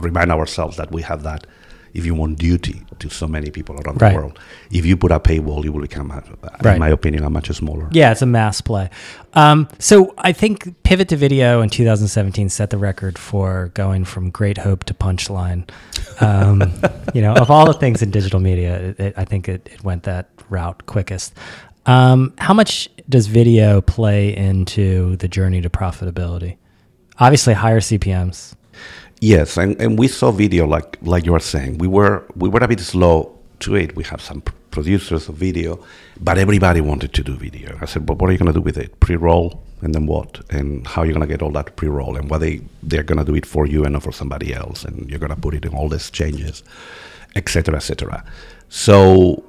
remind 0.02 0.32
ourselves 0.32 0.76
that 0.76 0.90
we 0.90 1.02
have 1.02 1.22
that. 1.22 1.46
If 1.94 2.04
you 2.04 2.14
want 2.14 2.38
duty 2.38 2.83
to 2.98 3.09
so 3.09 3.26
many 3.28 3.50
people 3.50 3.76
around 3.76 4.02
Right. 4.02 4.11
the 4.12 4.16
world, 4.18 4.38
if 4.70 4.85
you 4.85 4.96
put 4.96 5.12
a 5.12 5.20
paywall, 5.20 5.62
you 5.64 5.72
will 5.72 5.80
become, 5.83 6.11
Right. 6.11 6.74
in 6.74 6.80
my 6.80 6.88
opinion, 6.88 7.22
a 7.24 7.30
much 7.30 7.48
smaller. 7.52 7.88
Yeah, 7.92 8.11
it's 8.11 8.20
a 8.22 8.26
mass 8.26 8.61
play. 8.61 8.90
Um, 9.35 9.68
so 9.78 10.12
I 10.18 10.33
think 10.33 10.83
Pivot 10.83 11.09
to 11.11 11.16
Video 11.16 11.61
in 11.62 11.70
2017 11.70 12.48
set 12.48 12.70
the 12.70 12.78
record 12.78 13.16
for 13.16 13.70
going 13.74 14.04
from 14.04 14.30
Great 14.30 14.59
Hope 14.59 14.85
to 14.85 14.94
Punchline. 14.94 15.68
Um, 16.20 16.62
you 17.14 17.22
know, 17.22 17.35
of 17.35 17.48
all 17.50 17.64
the 17.66 17.74
things 17.74 18.02
in 18.02 18.11
digital 18.11 18.40
media, 18.40 18.76
it, 18.80 19.00
it, 19.00 19.14
I 19.16 19.24
think 19.24 19.48
it, 19.48 19.68
it 19.72 19.85
went 19.85 20.02
that 20.02 20.30
route 20.50 20.87
quickest. 20.87 21.33
Um, 21.87 22.33
how 22.38 22.54
much 22.54 22.88
does 23.09 23.26
video 23.28 23.80
play 23.80 24.35
into 24.37 25.16
the 25.16 25.28
journey 25.28 25.61
to 25.61 25.70
profitability? 25.70 26.57
Obviously, 27.20 27.54
higher 27.54 27.80
CPMS. 27.80 28.54
Yes, 29.20 29.57
and, 29.57 29.81
and 29.81 29.98
we 29.98 30.09
saw 30.09 30.31
video 30.31 30.66
like 30.66 30.98
like 31.03 31.24
you 31.24 31.35
are 31.35 31.40
saying. 31.40 31.79
We 31.79 31.88
were 31.88 32.24
we 32.37 32.48
were 32.48 32.61
a 32.61 32.68
bit 32.68 32.81
slow 32.81 33.38
to 33.61 33.77
it. 33.77 33.96
We 33.96 34.05
have 34.05 34.20
some 34.20 34.42
producers 34.70 35.29
of 35.29 35.37
video, 35.37 35.79
but 36.20 36.37
everybody 36.37 36.81
wanted 36.81 37.14
to 37.14 37.22
do 37.22 37.35
video. 37.37 37.79
I 37.81 37.87
said, 37.87 38.05
but 38.05 38.18
what 38.18 38.29
are 38.29 38.33
you 38.33 38.38
going 38.38 38.53
to 38.53 38.59
do 38.59 38.61
with 38.61 38.77
it? 38.77 38.98
Pre-roll 38.98 39.62
and 39.83 39.94
then 39.94 40.07
what? 40.07 40.40
And 40.50 40.87
how 40.87 41.03
are 41.03 41.07
you 41.07 41.12
going 41.12 41.27
to 41.27 41.33
get 41.33 41.42
all 41.42 41.53
that 41.53 41.77
pre-roll? 41.77 42.16
And 42.16 42.29
what 42.29 42.38
they 42.38 42.61
they're 42.83 43.03
going 43.03 43.18
to 43.18 43.24
do 43.24 43.35
it 43.35 43.46
for 43.46 43.66
you 43.66 43.85
and 43.85 43.92
not 43.92 44.03
for 44.03 44.12
somebody 44.12 44.53
else? 44.53 44.85
And 44.85 45.09
you're 45.09 45.20
going 45.20 45.35
to 45.35 45.40
put 45.40 45.55
it 45.55 45.64
in 45.64 45.74
all 45.74 45.88
these 45.88 46.11
changes, 46.11 46.62
etc., 47.37 47.77
etc. 47.77 48.24
So 48.68 49.44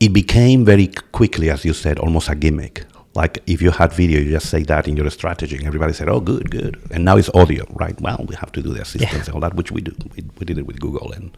it 0.00 0.12
became 0.12 0.64
very 0.64 0.88
quickly, 1.12 1.50
as 1.50 1.64
you 1.64 1.72
said, 1.72 1.98
almost 1.98 2.28
a 2.28 2.34
gimmick. 2.34 2.84
Like 3.14 3.42
if 3.46 3.60
you 3.60 3.70
had 3.70 3.92
video, 3.92 4.20
you 4.20 4.30
just 4.30 4.48
say 4.48 4.62
that 4.64 4.88
in 4.88 4.96
your 4.96 5.10
strategy, 5.10 5.56
and 5.56 5.66
everybody 5.66 5.92
said, 5.92 6.08
"Oh, 6.08 6.20
good, 6.20 6.50
good." 6.50 6.80
And 6.90 7.04
now 7.04 7.16
it's 7.16 7.28
audio, 7.34 7.64
right? 7.74 7.98
Well, 8.00 8.24
we 8.28 8.34
have 8.36 8.52
to 8.52 8.62
do 8.62 8.72
the 8.72 8.80
assistance 8.80 9.12
Yeah. 9.12 9.18
and 9.26 9.28
all 9.34 9.40
that, 9.40 9.54
which 9.54 9.70
we 9.70 9.80
do. 9.82 9.92
We, 10.16 10.24
we 10.38 10.46
did 10.46 10.58
it 10.58 10.66
with 10.66 10.80
Google 10.80 11.12
and 11.12 11.36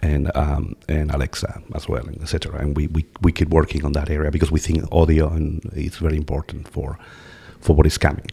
and 0.00 0.30
um, 0.34 0.74
and 0.88 1.10
Alexa 1.12 1.62
as 1.74 1.88
well, 1.88 2.06
and 2.06 2.20
etc. 2.20 2.58
And 2.60 2.76
we, 2.76 2.86
we, 2.88 3.04
we 3.22 3.32
keep 3.32 3.48
working 3.50 3.84
on 3.84 3.92
that 3.92 4.10
area 4.10 4.30
because 4.30 4.50
we 4.50 4.58
think 4.60 4.84
audio 4.92 5.28
and 5.28 5.60
is 5.74 5.96
very 5.98 6.16
important 6.16 6.66
for 6.68 6.98
for 7.60 7.74
what 7.76 7.86
is 7.86 7.98
coming. 7.98 8.26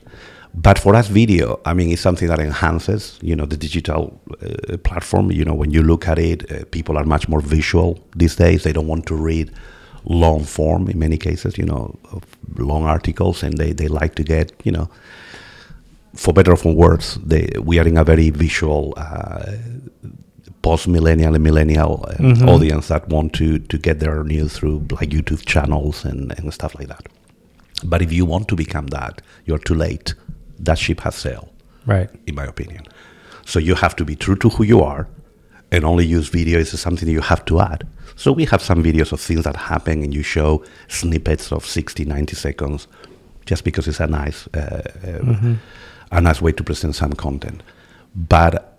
But 0.57 0.79
for 0.79 0.95
us, 0.95 1.07
video, 1.09 1.59
I 1.65 1.73
mean, 1.73 1.91
it's 1.91 2.01
something 2.01 2.29
that 2.29 2.39
enhances, 2.39 3.19
you 3.21 3.35
know, 3.35 3.45
the 3.45 3.57
digital 3.57 4.19
uh, 4.41 4.77
platform. 4.77 5.29
You 5.31 5.43
know, 5.43 5.53
when 5.53 5.71
you 5.71 5.83
look 5.83 6.07
at 6.07 6.17
it, 6.17 6.49
uh, 6.51 6.63
people 6.71 6.97
are 6.97 7.03
much 7.03 7.27
more 7.27 7.41
visual 7.41 7.99
these 8.15 8.35
days. 8.37 8.63
They 8.63 8.71
don't 8.73 8.87
want 8.87 9.05
to 9.07 9.15
read 9.15 9.51
long 10.07 10.43
form 10.43 10.87
in 10.89 10.99
many 10.99 11.17
cases, 11.17 11.57
you 11.57 11.65
know, 11.65 11.95
of 12.11 12.23
long 12.57 12.83
articles, 12.83 13.43
and 13.43 13.57
they, 13.57 13.73
they 13.73 13.87
like 13.87 14.15
to 14.15 14.23
get, 14.23 14.51
you 14.63 14.71
know, 14.71 14.89
for 16.15 16.33
better 16.33 16.51
or 16.53 16.57
for 16.57 16.73
worse, 16.73 17.15
they, 17.25 17.49
we 17.61 17.79
are 17.79 17.87
in 17.87 17.97
a 17.97 18.03
very 18.03 18.29
visual 18.29 18.93
uh, 18.97 19.51
post-millennial 20.61 21.35
and 21.35 21.43
millennial 21.43 22.05
uh, 22.07 22.13
Mhm. 22.15 22.47
audience 22.47 22.87
that 22.87 23.07
want 23.09 23.33
to, 23.33 23.59
to 23.59 23.77
get 23.77 23.99
their 23.99 24.23
news 24.23 24.53
through 24.53 24.85
like 24.91 25.09
YouTube 25.09 25.45
channels 25.45 26.05
and, 26.05 26.33
and 26.39 26.53
stuff 26.53 26.73
like 26.75 26.87
that. 26.87 27.07
But 27.83 28.01
if 28.01 28.11
you 28.13 28.25
want 28.25 28.47
to 28.47 28.55
become 28.55 28.87
that, 28.87 29.21
you're 29.45 29.59
too 29.59 29.75
late. 29.75 30.13
That 30.59 30.77
ship 30.79 31.01
has 31.01 31.15
sailed, 31.15 31.49
Right. 31.85 32.09
in 32.25 32.35
my 32.35 32.45
opinion. 32.45 32.83
So 33.45 33.59
you 33.59 33.75
have 33.75 33.95
to 33.97 34.05
be 34.05 34.15
true 34.15 34.35
to 34.37 34.49
who 34.49 34.63
you 34.63 34.81
are 34.81 35.07
and 35.71 35.83
only 35.83 36.05
use 36.05 36.29
video 36.29 36.59
is 36.59 36.79
something 36.79 37.05
that 37.05 37.11
you 37.11 37.21
have 37.21 37.43
to 37.45 37.59
add. 37.59 37.85
So 38.15 38.31
we 38.31 38.45
have 38.45 38.61
some 38.61 38.83
videos 38.83 39.11
of 39.11 39.19
things 39.19 39.43
that 39.43 39.55
happen 39.55 40.03
and 40.03 40.13
you 40.13 40.23
show 40.23 40.63
snippets 40.87 41.51
of 41.51 41.65
60, 41.65 42.05
90 42.05 42.35
seconds 42.35 42.87
just 43.45 43.63
because 43.63 43.87
it's 43.87 43.99
a 43.99 44.07
nice, 44.07 44.47
uh, 44.47 44.81
uh, 45.05 45.55
a 46.11 46.21
nice 46.21 46.41
way 46.41 46.51
to 46.53 46.63
present 46.63 46.95
some 46.95 47.13
content. 47.13 47.61
But 48.15 48.77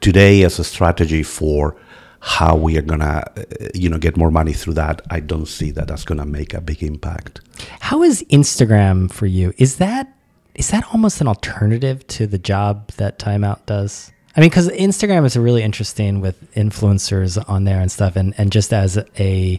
today 0.00 0.42
as 0.44 0.58
a 0.58 0.64
strategy 0.64 1.22
for 1.22 1.76
how 2.20 2.56
we 2.56 2.76
are 2.78 2.82
gonna, 2.82 3.24
uh, 3.36 3.42
you 3.74 3.88
know, 3.88 3.98
get 3.98 4.16
more 4.16 4.30
money 4.30 4.52
through 4.52 4.74
that, 4.74 5.02
I 5.10 5.20
don't 5.20 5.46
see 5.46 5.70
that 5.72 5.88
that's 5.88 6.04
gonna 6.04 6.24
make 6.24 6.54
a 6.54 6.60
big 6.60 6.82
impact. 6.82 7.40
How 7.80 8.02
is 8.02 8.24
Instagram 8.30 9.12
for 9.12 9.26
you? 9.26 9.52
Is 9.58 9.76
that 9.76 10.12
is 10.54 10.70
that 10.70 10.84
almost 10.92 11.20
an 11.20 11.28
alternative 11.28 12.06
to 12.06 12.26
the 12.26 12.38
job 12.38 12.90
that 12.92 13.18
Timeout 13.18 13.66
does? 13.66 14.10
I 14.36 14.40
mean, 14.40 14.50
because 14.50 14.68
Instagram 14.68 15.24
is 15.24 15.36
really 15.36 15.62
interesting 15.62 16.20
with 16.20 16.36
influencers 16.54 17.42
on 17.48 17.64
there 17.64 17.80
and 17.80 17.90
stuff, 17.90 18.16
and 18.16 18.34
and 18.38 18.52
just 18.52 18.72
as 18.72 18.98
a 19.18 19.58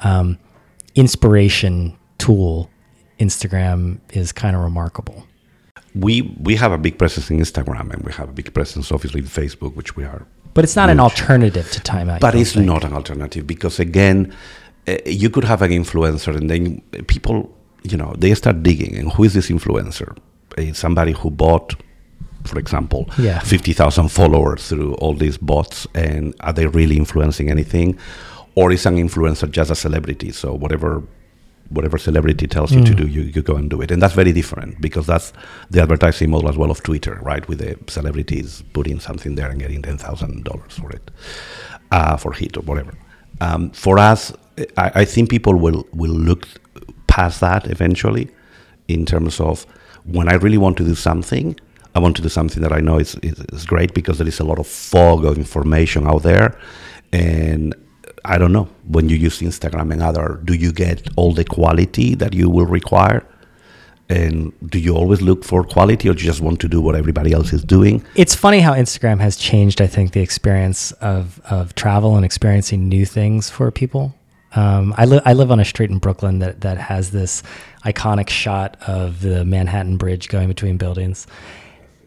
um, 0.00 0.38
inspiration 0.94 1.96
tool, 2.18 2.70
Instagram 3.18 3.98
is 4.10 4.32
kind 4.32 4.54
of 4.56 4.62
remarkable. 4.62 5.26
We 5.94 6.22
we 6.40 6.54
have 6.56 6.72
a 6.72 6.78
big 6.78 6.98
presence 6.98 7.30
in 7.30 7.38
Instagram 7.38 7.92
and 7.92 8.02
we 8.04 8.12
have 8.12 8.28
a 8.28 8.32
big 8.32 8.54
presence 8.54 8.92
obviously 8.92 9.20
in 9.20 9.26
Facebook, 9.26 9.74
which 9.74 9.96
we 9.96 10.04
are 10.04 10.26
But 10.54 10.64
it's 10.64 10.76
not 10.76 10.88
an 10.88 11.00
alternative 11.00 11.70
to 11.72 11.80
Timeout. 11.80 12.14
you 12.14 12.20
but 12.20 12.34
it's 12.34 12.52
think? 12.52 12.66
not 12.66 12.84
an 12.84 12.92
alternative 12.94 13.46
because 13.46 13.78
again 13.78 14.32
uh, 14.88 14.96
you 15.04 15.28
could 15.30 15.44
have 15.44 15.60
an 15.62 15.70
influencer 15.70 16.34
and 16.34 16.48
then 16.48 16.80
people 17.06 17.54
you 17.82 17.96
know 17.96 18.14
they 18.18 18.34
start 18.34 18.62
digging 18.62 18.96
and 18.96 19.12
who 19.12 19.24
is 19.24 19.34
this 19.34 19.48
influencer 19.50 20.16
it's 20.56 20.78
somebody 20.78 21.12
who 21.12 21.30
bought 21.30 21.74
for 22.44 22.58
example 22.58 23.08
Yeah. 23.18 23.38
50000 23.40 24.08
followers 24.08 24.68
through 24.68 24.94
all 24.94 25.14
these 25.14 25.38
bots 25.38 25.86
and 25.94 26.34
are 26.40 26.52
they 26.52 26.66
really 26.66 26.96
influencing 26.96 27.50
anything? 27.50 27.98
Or 28.54 28.70
is 28.72 28.84
an 28.86 28.96
influencer 28.96 29.50
just 29.50 29.70
a 29.70 29.74
celebrity? 29.74 30.30
So 30.32 30.52
whatever 30.54 31.02
whatever 31.70 31.96
celebrity 31.96 32.46
tells 32.46 32.70
you 32.72 32.82
to 32.84 32.94
do 32.94 33.06
you, 33.06 33.22
you 33.22 33.40
go 33.40 33.56
and 33.56 33.70
do 33.70 33.80
it. 33.80 33.90
And 33.90 34.02
that's 34.02 34.12
very 34.14 34.32
different 34.32 34.78
because 34.80 35.06
that's 35.06 35.32
the 35.70 35.80
advertising 35.80 36.28
model 36.30 36.50
as 36.50 36.56
well 36.58 36.70
of 36.70 36.82
twitter 36.82 37.18
right? 37.22 37.46
With 37.48 37.58
the 37.60 37.78
celebrities 37.90 38.62
putting 38.74 39.00
something 39.00 39.36
there 39.36 39.48
and 39.48 39.58
getting 39.58 39.80
$10000 39.82 40.72
for 40.72 40.90
it 40.90 41.10
uh, 41.90 42.16
for 42.18 42.32
hit 42.32 42.56
or 42.58 42.60
whatever. 42.62 42.92
Um, 43.40 43.70
for 43.70 43.98
us 43.98 44.32
I, 44.76 44.90
I 44.96 45.04
think 45.06 45.30
people 45.30 45.54
will 45.54 45.86
will 45.94 46.12
look 46.12 46.46
past 47.06 47.40
that 47.40 47.66
eventually 47.70 48.28
in 48.88 49.06
terms 49.06 49.40
of 49.40 49.64
when 50.04 50.28
i 50.28 50.34
really 50.34 50.58
want 50.58 50.76
to 50.76 50.84
do 50.84 50.94
something 50.94 51.56
i 51.94 51.98
want 51.98 52.16
to 52.16 52.22
do 52.22 52.28
something 52.28 52.62
that 52.62 52.72
i 52.72 52.80
know 52.80 52.98
is, 52.98 53.14
is, 53.22 53.38
is 53.52 53.64
great 53.64 53.94
because 53.94 54.18
there 54.18 54.28
is 54.28 54.40
a 54.40 54.44
lot 54.44 54.58
of 54.58 54.66
fog 54.66 55.24
of 55.24 55.36
information 55.36 56.06
out 56.06 56.22
there 56.22 56.58
and 57.12 57.74
I 58.24 58.38
don't 58.38 58.52
know 58.52 58.68
when 58.86 59.08
you 59.08 59.16
use 59.16 59.40
Instagram 59.40 59.92
and 59.92 60.02
other, 60.02 60.40
do 60.44 60.54
you 60.54 60.72
get 60.72 61.08
all 61.16 61.32
the 61.32 61.44
quality 61.44 62.14
that 62.14 62.34
you 62.34 62.48
will 62.48 62.66
require? 62.66 63.26
And 64.08 64.52
do 64.68 64.78
you 64.78 64.94
always 64.94 65.22
look 65.22 65.42
for 65.42 65.64
quality, 65.64 66.08
or 66.08 66.12
do 66.12 66.20
you 66.20 66.26
just 66.26 66.40
want 66.40 66.60
to 66.60 66.68
do 66.68 66.80
what 66.80 66.94
everybody 66.94 67.32
else 67.32 67.52
is 67.52 67.64
doing? 67.64 68.04
It's 68.14 68.34
funny 68.34 68.60
how 68.60 68.74
Instagram 68.74 69.20
has 69.20 69.36
changed, 69.36 69.80
I 69.80 69.86
think, 69.86 70.12
the 70.12 70.20
experience 70.20 70.92
of, 70.92 71.40
of 71.46 71.74
travel 71.74 72.16
and 72.16 72.24
experiencing 72.24 72.88
new 72.88 73.06
things 73.06 73.48
for 73.48 73.70
people. 73.70 74.14
Um, 74.54 74.94
I, 74.98 75.06
li- 75.06 75.22
I 75.24 75.32
live 75.32 75.50
on 75.50 75.60
a 75.60 75.64
street 75.64 75.90
in 75.90 75.98
Brooklyn 75.98 76.40
that, 76.40 76.60
that 76.60 76.76
has 76.76 77.10
this 77.10 77.42
iconic 77.84 78.28
shot 78.28 78.76
of 78.86 79.22
the 79.22 79.46
Manhattan 79.46 79.96
Bridge 79.96 80.28
going 80.28 80.48
between 80.48 80.76
buildings. 80.76 81.26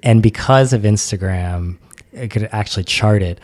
And 0.05 0.21
because 0.21 0.71
of 0.71 0.83
Instagram, 0.83 1.77
it 2.13 2.29
could 2.29 2.47
actually 2.51 2.83
chart 2.83 3.21
it. 3.21 3.39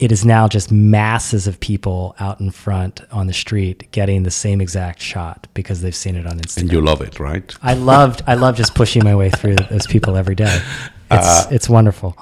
It 0.00 0.10
is 0.10 0.24
now 0.24 0.48
just 0.48 0.72
masses 0.72 1.46
of 1.46 1.60
people 1.60 2.16
out 2.18 2.40
in 2.40 2.50
front 2.50 3.02
on 3.12 3.28
the 3.28 3.32
street 3.32 3.88
getting 3.92 4.24
the 4.24 4.32
same 4.32 4.60
exact 4.60 5.00
shot 5.00 5.46
because 5.54 5.80
they've 5.82 5.94
seen 5.94 6.16
it 6.16 6.26
on 6.26 6.38
Instagram. 6.40 6.62
And 6.62 6.72
you 6.72 6.80
love 6.80 7.02
it, 7.02 7.20
right? 7.20 7.54
I 7.62 7.74
loved 7.74 8.22
I 8.26 8.34
love 8.34 8.56
just 8.56 8.74
pushing 8.74 9.04
my 9.04 9.14
way 9.14 9.30
through 9.30 9.54
those 9.70 9.86
people 9.86 10.16
every 10.16 10.34
day. 10.34 10.60
It's 11.12 11.26
Uh, 11.26 11.48
it's 11.50 11.68
wonderful. 11.68 12.16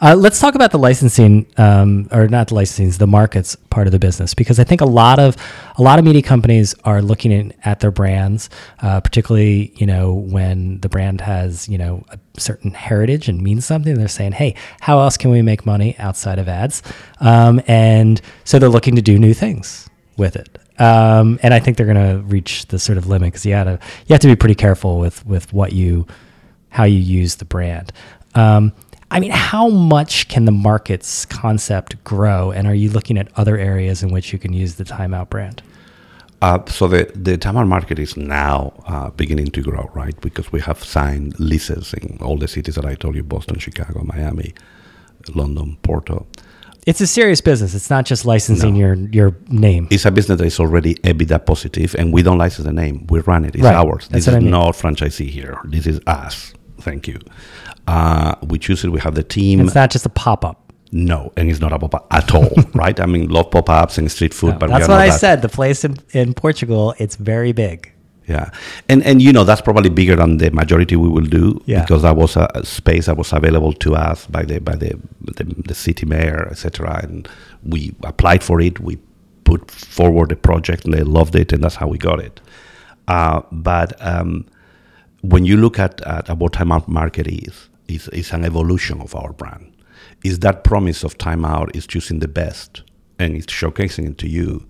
Uh, 0.00 0.16
let's 0.16 0.40
talk 0.40 0.54
about 0.54 0.72
the 0.72 0.78
licensing, 0.78 1.46
um, 1.58 2.08
or 2.10 2.26
not 2.26 2.48
the 2.48 2.54
licensing, 2.54 2.90
the 2.98 3.06
markets 3.06 3.56
part 3.70 3.86
of 3.86 3.92
the 3.92 3.98
business, 3.98 4.34
because 4.34 4.58
I 4.58 4.64
think 4.64 4.80
a 4.80 4.86
lot 4.86 5.18
of 5.18 5.36
a 5.76 5.82
lot 5.82 5.98
of 5.98 6.04
media 6.04 6.22
companies 6.22 6.74
are 6.84 7.00
looking 7.00 7.30
in, 7.32 7.54
at 7.64 7.80
their 7.80 7.92
brands, 7.92 8.50
uh, 8.80 9.00
particularly 9.00 9.72
you 9.76 9.86
know 9.86 10.12
when 10.12 10.80
the 10.80 10.88
brand 10.88 11.20
has 11.20 11.68
you 11.68 11.78
know 11.78 12.04
a 12.10 12.18
certain 12.40 12.72
heritage 12.72 13.28
and 13.28 13.40
means 13.40 13.64
something. 13.64 13.94
They're 13.94 14.08
saying, 14.08 14.32
hey, 14.32 14.54
how 14.80 15.00
else 15.00 15.16
can 15.16 15.30
we 15.30 15.42
make 15.42 15.64
money 15.64 15.96
outside 15.98 16.38
of 16.38 16.48
ads? 16.48 16.82
Um, 17.20 17.62
and 17.68 18.20
so 18.44 18.58
they're 18.58 18.68
looking 18.68 18.96
to 18.96 19.02
do 19.02 19.18
new 19.18 19.34
things 19.34 19.88
with 20.16 20.36
it. 20.36 20.58
Um, 20.78 21.38
and 21.42 21.54
I 21.54 21.60
think 21.60 21.76
they're 21.76 21.86
going 21.86 22.16
to 22.16 22.22
reach 22.26 22.66
the 22.66 22.78
sort 22.78 22.98
of 22.98 23.06
limit 23.06 23.28
because 23.28 23.46
you 23.46 23.52
got 23.52 23.64
to 23.64 23.78
you 24.06 24.14
have 24.14 24.20
to 24.20 24.26
be 24.26 24.36
pretty 24.36 24.54
careful 24.56 24.98
with 24.98 25.24
with 25.26 25.52
what 25.52 25.72
you 25.72 26.06
how 26.70 26.84
you 26.84 26.98
use 26.98 27.36
the 27.36 27.44
brand. 27.44 27.92
Um, 28.34 28.72
I 29.10 29.20
mean, 29.20 29.30
how 29.30 29.68
much 29.68 30.28
can 30.28 30.46
the 30.46 30.52
market's 30.52 31.26
concept 31.26 32.02
grow? 32.04 32.50
And 32.50 32.66
are 32.66 32.74
you 32.74 32.90
looking 32.90 33.18
at 33.18 33.28
other 33.36 33.58
areas 33.58 34.02
in 34.02 34.10
which 34.10 34.32
you 34.32 34.38
can 34.38 34.52
use 34.54 34.76
the 34.76 34.84
Timeout 34.84 35.28
brand? 35.28 35.62
Uh, 36.40 36.58
so 36.66 36.88
the 36.88 37.10
the 37.14 37.36
Time 37.36 37.56
Out 37.56 37.68
market 37.68 37.98
is 37.98 38.16
now 38.16 38.72
uh, 38.86 39.10
beginning 39.10 39.46
to 39.52 39.62
grow, 39.62 39.90
right? 39.94 40.18
Because 40.20 40.50
we 40.50 40.60
have 40.60 40.82
signed 40.82 41.38
leases 41.38 41.94
in 41.94 42.18
all 42.20 42.36
the 42.36 42.48
cities 42.48 42.74
that 42.74 42.84
I 42.84 42.94
told 42.96 43.14
you: 43.14 43.22
Boston, 43.22 43.58
Chicago, 43.60 44.02
Miami, 44.02 44.52
London, 45.34 45.76
Porto. 45.82 46.26
It's 46.84 47.00
a 47.00 47.06
serious 47.06 47.40
business. 47.40 47.74
It's 47.76 47.90
not 47.90 48.06
just 48.06 48.24
licensing 48.24 48.72
No. 48.74 48.80
your 48.80 48.94
your 49.12 49.36
name. 49.50 49.86
It's 49.90 50.04
a 50.04 50.10
business 50.10 50.38
that 50.38 50.46
is 50.46 50.58
already 50.58 50.94
EBITDA 51.04 51.46
positive, 51.46 51.94
and 51.96 52.12
we 52.12 52.22
don't 52.22 52.38
license 52.38 52.66
the 52.66 52.72
name. 52.72 53.06
We 53.08 53.20
run 53.20 53.44
it. 53.44 53.54
It's 53.54 53.62
Right. 53.62 53.74
ours. 53.76 54.08
That's 54.10 54.24
This 54.24 54.26
what 54.26 54.32
is 54.32 54.36
I 54.38 54.40
mean. 54.40 54.50
not 54.50 54.74
franchisee 54.74 55.28
here. 55.30 55.58
This 55.64 55.86
is 55.86 56.00
us. 56.08 56.54
Thank 56.80 57.06
you. 57.06 57.20
Uh, 57.86 58.34
we 58.42 58.58
choose 58.58 58.84
it. 58.84 58.88
We 58.90 59.00
have 59.00 59.14
the 59.14 59.22
team. 59.24 59.60
It's 59.60 59.74
not 59.74 59.90
just 59.90 60.06
a 60.06 60.10
pop 60.10 60.44
up. 60.44 60.72
no, 60.92 61.32
and 61.36 61.50
it's 61.50 61.60
not 61.60 61.72
a 61.72 61.78
pop-up 61.78 62.06
at 62.10 62.34
all, 62.34 62.50
right? 62.74 62.98
I 63.00 63.06
mean, 63.06 63.28
love 63.28 63.50
pop-ups 63.50 63.98
and 63.98 64.10
street 64.10 64.34
food, 64.34 64.58
but 64.58 64.68
That's 64.70 64.88
what 64.88 65.00
I 65.00 65.08
that. 65.08 65.18
said. 65.20 65.42
The 65.42 65.48
place 65.48 65.84
in, 65.84 65.96
in 66.12 66.34
Portugal, 66.34 66.94
it's 66.98 67.16
very 67.16 67.52
big. 67.52 67.92
Yeah, 68.28 68.50
and 68.88 69.02
and 69.02 69.20
you 69.20 69.32
know 69.32 69.42
that's 69.42 69.60
probably 69.60 69.90
bigger 69.90 70.14
than 70.14 70.36
the 70.38 70.50
majority 70.50 70.94
we 70.94 71.08
will 71.08 71.24
do 71.26 71.60
Yeah. 71.66 71.80
because 71.82 72.02
that 72.02 72.14
was 72.14 72.36
a, 72.36 72.48
a 72.54 72.64
space 72.64 73.06
that 73.06 73.16
was 73.16 73.32
available 73.32 73.72
to 73.72 73.96
us 73.96 74.26
by 74.28 74.44
the 74.44 74.60
by 74.60 74.76
the 74.76 74.96
the, 75.38 75.44
the 75.66 75.74
city 75.74 76.06
mayor, 76.06 76.46
etc. 76.48 77.00
And 77.02 77.28
we 77.64 77.94
applied 78.04 78.44
for 78.44 78.60
it. 78.60 78.78
We 78.78 78.98
put 79.42 79.68
forward 79.72 80.28
the 80.28 80.36
project, 80.36 80.84
and 80.84 80.94
they 80.94 81.02
loved 81.02 81.34
it, 81.34 81.52
and 81.52 81.64
that's 81.64 81.74
how 81.74 81.88
we 81.88 81.98
got 81.98 82.20
it. 82.20 82.40
Uh, 83.08 83.40
but 83.50 83.94
um, 84.06 84.46
when 85.22 85.44
you 85.44 85.56
look 85.56 85.80
at, 85.80 86.00
at, 86.02 86.30
at 86.30 86.38
what 86.38 86.52
time 86.52 86.70
out 86.70 86.86
market 86.88 87.26
is, 87.26 87.68
is, 87.88 88.08
is 88.08 88.32
an 88.32 88.44
evolution 88.44 89.00
of 89.00 89.14
our 89.14 89.32
brand. 89.32 89.72
Is 90.24 90.40
that 90.40 90.64
promise 90.64 91.04
of 91.04 91.18
Time 91.18 91.44
Out 91.44 91.74
is 91.74 91.86
choosing 91.86 92.20
the 92.20 92.28
best 92.28 92.82
and 93.18 93.36
it's 93.36 93.52
showcasing 93.52 94.10
it 94.10 94.18
to 94.18 94.28
you. 94.28 94.66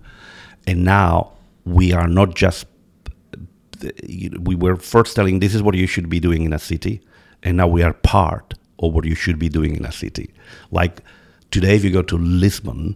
And 0.65 0.83
now 0.83 1.33
we 1.65 1.93
are 1.93 2.07
not 2.07 2.35
just 2.35 2.65
we 4.07 4.55
were 4.55 4.75
first 4.75 5.15
telling 5.15 5.39
this 5.39 5.53
is 5.53 5.61
what 5.61 5.75
you 5.75 5.87
should 5.87 6.09
be 6.09 6.19
doing 6.19 6.43
in 6.43 6.53
a 6.53 6.59
city, 6.59 7.01
and 7.41 7.57
now 7.57 7.67
we 7.67 7.83
are 7.83 7.93
part 7.93 8.53
of 8.79 8.93
what 8.93 9.05
you 9.05 9.15
should 9.15 9.37
be 9.37 9.49
doing 9.49 9.75
in 9.75 9.85
a 9.85 9.91
city. 9.91 10.33
Like 10.71 11.01
today, 11.51 11.75
if 11.75 11.83
you 11.83 11.91
go 11.91 12.01
to 12.01 12.17
Lisbon, 12.17 12.95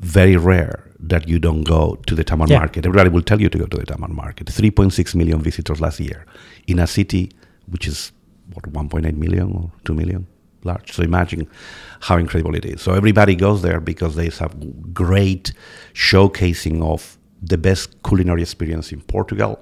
very 0.00 0.36
rare 0.36 0.90
that 0.98 1.28
you 1.28 1.38
don't 1.38 1.64
go 1.64 1.96
to 2.06 2.14
the 2.14 2.24
Time 2.24 2.42
Out 2.42 2.50
yeah. 2.50 2.58
market. 2.58 2.86
Everybody 2.86 3.10
will 3.10 3.22
tell 3.22 3.40
you 3.40 3.48
to 3.48 3.58
go 3.58 3.66
to 3.66 3.76
the 3.78 3.86
Time 3.86 4.04
Out 4.04 4.10
market. 4.10 4.46
3.6 4.46 5.14
million 5.14 5.40
visitors 5.40 5.80
last 5.80 5.98
year 6.00 6.26
in 6.66 6.78
a 6.78 6.86
city 6.86 7.30
which 7.66 7.86
is 7.86 8.12
what 8.54 8.64
1.8 8.64 9.16
million 9.16 9.52
or 9.52 9.70
2 9.84 9.94
million 9.94 10.26
large. 10.64 10.92
So 10.92 11.02
imagine 11.02 11.48
how 12.00 12.16
incredible 12.16 12.54
it 12.54 12.64
is. 12.64 12.80
So 12.80 12.94
everybody 12.94 13.34
goes 13.34 13.62
there 13.62 13.80
because 13.80 14.16
they 14.16 14.28
have 14.30 14.94
great 14.94 15.52
showcasing 15.94 16.82
of 16.82 17.18
the 17.42 17.58
best 17.58 18.02
culinary 18.02 18.42
experience 18.42 18.92
in 18.92 19.00
Portugal 19.00 19.58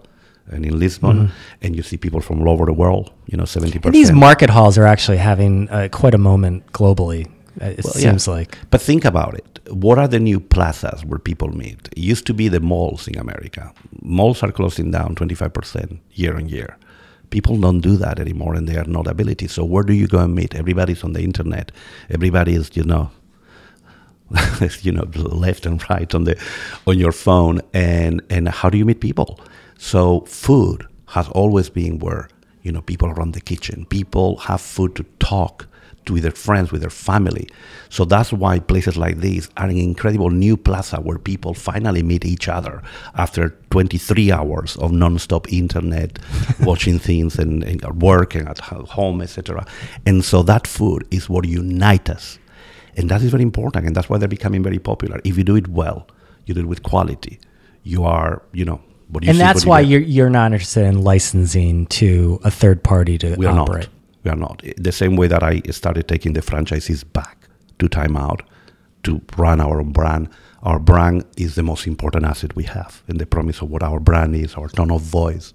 and 0.51 0.67
in 0.67 0.79
Lisbon, 0.79 1.17
mm-hmm. 1.17 1.35
and 1.63 1.77
you 1.77 1.83
see 1.83 1.97
people 1.97 2.21
from 2.21 2.41
all 2.41 2.51
over 2.51 2.67
the 2.67 2.73
world. 2.73 3.13
You 3.27 3.37
know, 3.37 3.45
seventy 3.45 3.79
percent. 3.79 3.95
These 3.95 4.13
market 4.13 4.51
halls 4.51 4.77
are 4.79 4.87
actually 4.87 5.19
having 5.19 5.69
uh, 5.71 5.89
quite 5.93 6.15
a 6.15 6.19
moment 6.19 6.73
globally. 6.73 7.27
Uh, 7.61 7.67
it 7.67 7.85
well, 7.85 7.93
seems 7.93 8.27
yeah. 8.27 8.35
like. 8.35 8.59
But 8.71 8.81
think 8.81 9.05
about 9.05 9.35
it. 9.35 9.61
What 9.71 9.99
are 9.99 10.09
the 10.09 10.19
new 10.19 10.41
plazas 10.41 11.05
where 11.05 11.19
people 11.19 11.49
meet? 11.57 11.89
It 11.93 11.99
used 11.99 12.27
to 12.27 12.35
be 12.35 12.49
the 12.49 12.61
malls 12.61 13.07
in 13.07 13.19
America. 13.19 13.73
Malls 14.03 14.43
are 14.43 14.51
closing 14.51 14.91
down 14.91 15.15
twenty 15.15 15.35
five 15.35 15.53
percent 15.53 16.01
year 16.13 16.37
on 16.37 16.49
year. 16.49 16.77
People 17.31 17.59
don't 17.59 17.81
do 17.81 17.97
that 17.97 18.19
anymore, 18.19 18.55
and 18.55 18.69
they 18.69 18.77
are 18.77 18.85
not 18.85 19.07
ability. 19.07 19.49
So 19.49 19.65
where 19.65 19.85
do 19.85 19.93
you 19.93 20.07
go 20.07 20.19
and 20.19 20.35
meet? 20.35 20.55
Everybody's 20.55 21.05
on 21.05 21.13
the 21.13 21.23
internet. 21.23 21.73
Everybody 22.11 22.55
is, 22.55 22.71
you 22.77 22.85
know, 22.85 23.11
you 24.83 24.93
know, 24.93 25.05
left 25.15 25.67
and 25.67 25.83
right 25.91 26.15
on 26.15 26.25
the 26.25 26.41
on 26.87 26.99
your 26.99 27.13
phone. 27.13 27.61
And 27.73 28.23
and 28.31 28.49
how 28.49 28.71
do 28.71 28.79
you 28.79 28.85
meet 28.85 29.01
people? 29.01 29.41
So 29.79 30.21
food 30.23 30.87
has 31.09 31.29
always 31.29 31.71
been 31.71 31.99
where 31.99 32.29
you 32.63 32.73
know 32.73 32.83
people 32.83 33.13
run 33.13 33.33
the 33.33 33.41
kitchen. 33.41 33.87
People 33.87 34.37
have 34.39 34.61
food 34.61 34.95
to 34.97 35.05
talk 35.19 35.67
to 36.07 36.21
their 36.21 36.31
friends, 36.33 36.73
with 36.73 36.81
their 36.81 36.91
family. 36.91 37.49
So 37.89 38.05
that's 38.05 38.33
why 38.33 38.59
places 38.59 38.97
like 38.97 39.19
these 39.19 39.49
are 39.57 39.67
an 39.67 39.77
incredible 39.77 40.31
new 40.31 40.57
plaza 40.57 40.97
where 40.97 41.19
people 41.19 41.55
finally 41.55 42.03
meet 42.03 42.25
each 42.25 42.49
other 42.49 42.83
after 43.15 43.51
23 43.71 44.33
hours 44.33 44.77
of 44.77 44.93
non-stop 44.93 45.53
internet, 45.53 46.19
watching 46.61 46.99
things 46.99 47.39
and, 47.39 47.63
and 47.65 47.83
working 48.03 48.47
at 48.47 48.59
home, 48.59 49.21
etc. 49.21 49.65
And 50.07 50.25
so 50.25 50.43
that 50.43 50.67
food 50.67 51.07
is 51.11 51.29
what 51.29 51.47
unites 51.47 52.11
us. 52.11 52.39
And 52.97 53.09
that 53.11 53.23
is 53.23 53.31
very 53.31 53.43
important, 53.45 53.87
and 53.87 53.95
that's 53.95 54.09
why 54.09 54.19
they're 54.19 54.29
becoming 54.29 54.63
very 54.63 54.79
popular. 54.79 55.21
If 55.25 55.39
you 55.39 55.45
do 55.45 55.57
it 55.57 55.69
well, 55.69 56.09
you 56.47 56.55
do 56.55 56.61
it 56.61 56.67
with 56.67 56.83
quality. 56.83 57.39
You 57.85 58.05
are, 58.05 58.43
you 58.53 58.65
know, 58.65 58.81
what 59.09 59.23
do 59.23 59.27
you're 59.27 59.33
doing. 59.33 59.41
and 59.41 59.41
that's 59.41 59.65
why 59.65 59.81
you 59.81 59.99
are 59.99 60.01
you're 60.01 60.31
not 60.31 60.53
interested 60.53 60.85
in 60.85 61.03
licensing 61.03 61.87
to 61.87 62.41
a 62.45 62.51
third 62.51 62.83
party 62.83 63.17
to 63.19 63.37
we 63.37 63.47
operate. 63.47 63.85
Not. 63.85 64.00
We 64.23 64.31
are 64.31 64.37
not. 64.37 64.63
The 64.77 64.93
same 64.93 65.17
way 65.17 65.29
that 65.29 65.43
I 65.43 65.61
started 65.71 66.09
taking 66.09 66.35
the 66.35 66.43
franchises 66.43 67.05
back 67.05 67.49
to 67.79 67.89
Time 67.89 68.17
Out 68.17 68.43
to 69.05 69.23
run 69.37 69.61
our 69.61 69.81
own 69.81 69.93
brand. 69.93 70.29
Our 70.63 70.79
brand 70.79 71.25
is 71.37 71.55
the 71.55 71.63
most 71.63 71.87
important 71.87 72.25
asset 72.25 72.55
we 72.55 72.65
have, 72.65 73.03
and 73.09 73.19
the 73.19 73.27
promise 73.27 73.63
of 73.63 73.71
what 73.71 73.83
our 73.83 73.99
brand 73.99 74.35
is, 74.35 74.55
our 74.55 74.69
tone 74.69 74.91
of 74.91 75.01
voice, 75.01 75.55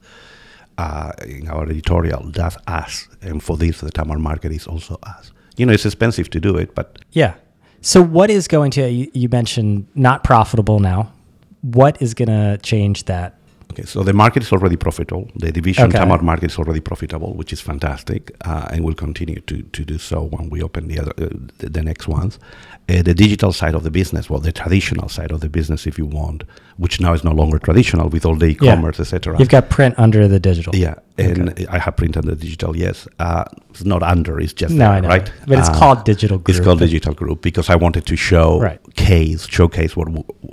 uh, 0.78 1.12
in 1.28 1.48
our 1.48 1.64
editorial, 1.64 2.32
that's 2.32 2.58
us. 2.68 3.08
And 3.22 3.42
for 3.42 3.56
this, 3.56 3.82
the 3.82 3.92
Time 3.92 4.12
Out 4.12 4.20
Market 4.20 4.52
is 4.52 4.68
also 4.68 4.98
us. 5.04 5.32
You 5.58 5.66
know, 5.66 5.74
it's 5.74 5.86
expensive 5.86 6.30
to 6.32 6.40
do 6.40 6.58
it, 6.58 6.76
but 6.76 7.00
yeah. 7.12 7.36
So, 7.82 8.02
what 8.02 8.30
is 8.30 8.48
going 8.48 8.72
to? 8.72 8.90
You 8.90 9.30
mentioned 9.30 9.88
not 9.94 10.24
profitable 10.24 10.80
now. 10.80 11.14
What 11.62 12.02
is 12.02 12.14
going 12.14 12.30
to 12.30 12.58
change 12.62 13.06
that 13.06 13.40
Okay, 13.76 13.86
so 13.86 14.04
the 14.04 14.14
market 14.14 14.42
is 14.42 14.54
already 14.54 14.78
profitable. 14.78 15.30
The 15.36 15.52
division 15.52 15.90
okay. 15.90 15.98
Time 15.98 16.10
Out 16.10 16.24
Market 16.24 16.50
is 16.50 16.58
already 16.58 16.80
profitable, 16.80 17.34
which 17.34 17.52
is 17.52 17.60
fantastic, 17.60 18.34
uh, 18.46 18.70
and 18.72 18.86
will 18.86 18.94
continue 18.94 19.42
to, 19.42 19.64
to 19.64 19.84
do 19.84 19.98
so 19.98 20.24
when 20.24 20.50
we 20.50 20.64
open 20.64 20.88
the 20.88 20.98
other 20.98 21.12
uh, 21.18 21.28
the, 21.58 21.70
the, 21.70 21.84
next 21.84 22.08
ones. 22.08 22.40
Uh, 22.88 23.02
the 23.02 23.14
digital 23.14 23.52
side 23.52 23.76
of 23.76 23.84
the 23.84 23.92
business, 23.92 24.30
well, 24.30 24.40
the 24.40 24.54
traditional 24.54 25.10
side 25.10 25.30
of 25.30 25.42
the 25.42 25.50
business, 25.50 25.86
if 25.86 25.98
you 25.98 26.06
want, 26.06 26.46
which 26.78 27.02
now 27.02 27.12
is 27.12 27.26
no 27.26 27.32
longer 27.32 27.60
traditional 27.60 28.08
with 28.08 28.26
all 28.26 28.36
the 28.36 28.46
e-commerce, 28.46 28.98
yeah. 28.98 29.02
etc. 29.02 29.38
You've 29.38 29.50
got 29.50 29.70
print 29.70 29.94
under 29.98 30.26
the 30.30 30.40
digital. 30.40 30.74
Yeah, 30.74 30.96
and 31.18 31.50
okay. 31.50 31.68
I 31.68 31.78
have 31.78 31.98
print 31.98 32.16
under 32.16 32.34
digital. 32.34 32.78
Yes, 32.78 33.10
uh, 33.20 33.44
it's 33.72 33.84
not 33.84 34.04
under; 34.04 34.40
it's 34.40 34.54
just 34.54 34.74
no, 34.74 34.90
there, 34.90 35.02
right? 35.02 35.30
But 35.48 35.60
it's 35.60 35.68
uh, 35.68 35.78
called 35.78 36.06
digital. 36.06 36.38
Group. 36.38 36.56
It's 36.56 36.66
called 36.66 36.80
digital 36.80 37.14
group 37.14 37.42
because 37.42 37.70
I 37.70 37.76
wanted 37.76 38.06
to 38.06 38.16
show 38.16 38.62
right. 38.62 38.80
case 38.96 39.48
showcase 39.50 39.98
what 39.98 40.08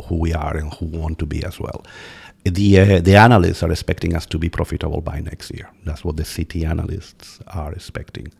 who 0.06 0.16
we 0.16 0.34
are 0.34 0.56
and 0.56 0.74
who 0.74 0.86
want 0.86 1.20
to 1.20 1.26
be 1.26 1.44
as 1.44 1.60
well 1.60 1.84
the 2.44 2.78
uh, 2.80 3.00
the 3.00 3.16
analysts 3.16 3.62
are 3.62 3.70
expecting 3.70 4.14
us 4.16 4.26
to 4.26 4.38
be 4.38 4.48
profitable 4.48 5.00
by 5.00 5.20
next 5.20 5.50
year. 5.52 5.70
That's 5.84 6.04
what 6.04 6.16
the 6.16 6.24
city 6.24 6.64
analysts 6.64 7.40
are 7.48 7.72
expecting. 7.72 8.32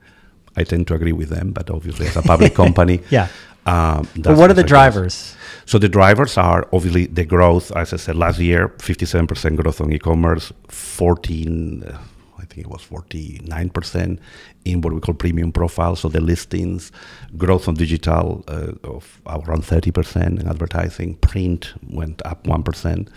I 0.56 0.64
tend 0.64 0.86
to 0.88 0.94
agree 0.94 1.12
with 1.12 1.28
them, 1.28 1.52
but 1.52 1.70
obviously, 1.70 2.06
as 2.06 2.16
a 2.16 2.22
public 2.22 2.54
company, 2.62 3.00
yeah. 3.10 3.28
Um, 3.64 4.08
but 4.16 4.36
what 4.36 4.50
are 4.50 4.54
the 4.54 4.64
drivers? 4.64 5.36
So 5.66 5.78
the 5.78 5.88
drivers 5.88 6.36
are 6.36 6.68
obviously 6.72 7.06
the 7.06 7.24
growth. 7.24 7.70
As 7.76 7.92
I 7.92 7.96
said 7.96 8.16
last 8.16 8.40
year, 8.40 8.74
fifty-seven 8.80 9.26
percent 9.28 9.56
growth 9.56 9.80
on 9.80 9.92
e-commerce, 9.92 10.52
fourteen. 10.68 11.84
Uh, 11.84 11.98
I 12.38 12.44
think 12.44 12.66
it 12.66 12.70
was 12.70 12.82
49% 12.82 14.18
in 14.64 14.80
what 14.80 14.92
we 14.92 15.00
call 15.00 15.14
premium 15.14 15.52
profile. 15.52 15.94
So 15.94 16.08
the 16.08 16.20
listings, 16.20 16.90
growth 17.38 17.68
on 17.68 17.74
digital 17.74 18.44
uh, 18.48 18.72
of 18.82 19.20
around 19.26 19.62
30% 19.62 20.40
in 20.40 20.48
advertising, 20.48 21.14
print 21.18 21.72
went 21.88 22.20
up 22.26 22.42
1%. 22.44 23.08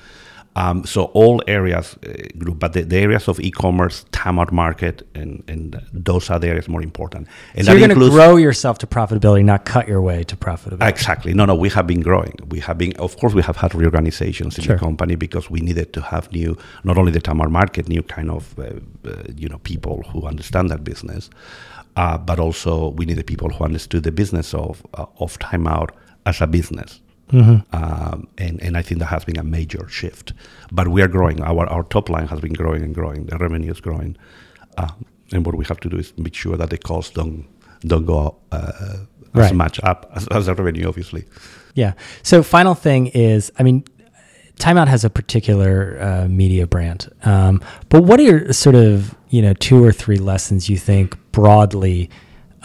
Um, 0.58 0.86
so 0.86 1.06
all 1.06 1.44
areas 1.48 1.98
uh, 2.08 2.14
grew, 2.38 2.54
but 2.54 2.72
the, 2.72 2.84
the, 2.84 2.98
areas 2.98 3.28
of 3.28 3.42
e-commerce, 3.42 4.06
Time 4.14 4.40
Out 4.40 4.54
Market, 4.54 5.06
and, 5.14 5.44
and 5.50 5.82
those 5.92 6.30
are 6.30 6.40
the 6.40 6.48
areas 6.48 6.70
more 6.70 6.82
important. 6.82 7.28
And 7.56 7.66
so 7.66 7.74
you're 7.74 7.86
going 7.86 8.00
to 8.00 8.10
grow 8.10 8.38
yourself 8.38 8.78
to 8.78 8.88
profitability, 8.88 9.44
not 9.44 9.66
cut 9.66 9.86
your 9.86 10.02
way 10.02 10.24
to 10.24 10.38
profitability. 10.38 10.88
Exactly. 10.88 11.34
No, 11.34 11.44
no, 11.44 11.56
we 11.56 11.68
have 11.70 11.88
been 11.88 12.00
growing. 12.00 12.36
We 12.48 12.62
have 12.62 12.78
been, 12.78 12.96
of 12.96 13.18
course, 13.18 13.34
we 13.34 13.42
have 13.42 13.58
had 13.58 13.76
reorganizations 13.76 14.58
in 14.58 14.64
sure. 14.64 14.76
the 14.76 14.80
company 14.80 15.16
because 15.16 15.50
we 15.50 15.60
needed 15.60 15.92
to 15.92 16.02
have 16.02 16.32
new, 16.32 16.58
not 16.86 16.98
only 16.98 17.12
the 17.12 17.22
Time 17.22 17.42
Out 17.42 17.52
Market, 17.52 17.90
new 17.90 18.02
kind 18.02 18.32
of, 18.32 18.58
uh, 18.58 18.64
uh, 19.04 19.24
you 19.36 19.50
know, 19.50 19.58
people 19.60 20.04
who 20.04 20.26
understand 20.26 20.70
that 20.70 20.86
business, 20.86 21.30
uh, 21.98 22.18
but 22.18 22.40
also 22.40 22.90
we 22.90 23.06
needed 23.06 23.28
people 23.28 23.50
who 23.50 23.66
understood 23.66 24.04
the 24.04 24.12
business 24.12 24.54
of 24.54 24.86
uh, 24.94 25.06
of 25.20 25.38
Time 25.40 25.68
Out 25.68 25.94
as 26.26 26.40
a 26.40 26.48
business. 26.48 27.02
Mm-hmm. 27.32 27.76
Um, 27.76 28.28
and, 28.38 28.62
and 28.62 28.78
I 28.78 28.82
think 28.82 29.00
that 29.00 29.08
has 29.08 29.26
been 29.26 29.38
a 29.38 29.44
major 29.44 29.88
shift. 29.90 30.34
But 30.72 30.88
we 30.88 31.02
are 31.02 31.08
growing. 31.08 31.42
Our, 31.42 31.68
our 31.68 31.84
top 31.84 32.10
line 32.10 32.28
has 32.28 32.40
been 32.40 32.54
growing 32.54 32.84
and 32.84 32.94
growing. 32.94 33.26
The 33.26 33.38
revenue 33.38 33.72
is 33.72 33.82
growing. 33.82 34.16
Uh, 34.78 34.92
and 35.32 35.46
what 35.46 35.56
we 35.56 35.66
have 35.66 35.80
to 35.82 35.90
do 35.90 35.98
is 35.98 36.16
make 36.18 36.36
sure 36.36 36.56
that 36.58 36.70
the 36.70 36.78
costs 36.78 37.14
don't, 37.14 37.48
don't 37.82 38.06
go 38.06 38.38
uh, 38.52 38.98
right. 39.34 39.46
as 39.46 39.54
much 39.54 39.80
up 39.84 40.12
as, 40.16 40.28
as 40.28 40.46
the 40.46 40.56
revenue, 40.56 40.88
obviously. 40.88 41.26
Yeah. 41.74 41.94
So, 42.24 42.44
final 42.44 42.74
thing 42.76 43.08
is 43.08 43.52
I 43.58 43.64
mean, 43.64 43.84
Time 44.60 44.78
Out 44.78 44.88
has 44.88 45.04
a 45.04 45.10
particular 45.10 45.98
uh, 46.02 46.28
media 46.28 46.66
brand. 46.66 47.12
Um, 47.24 47.62
but 47.90 48.04
what 48.04 48.20
are 48.20 48.24
your 48.24 48.54
sort 48.54 48.76
of, 48.76 49.16
you 49.30 49.42
know, 49.42 49.54
two 49.54 49.84
or 49.84 49.92
three 49.92 50.18
lessons 50.18 50.70
you 50.70 50.78
think 50.78 51.18
broadly 51.32 52.10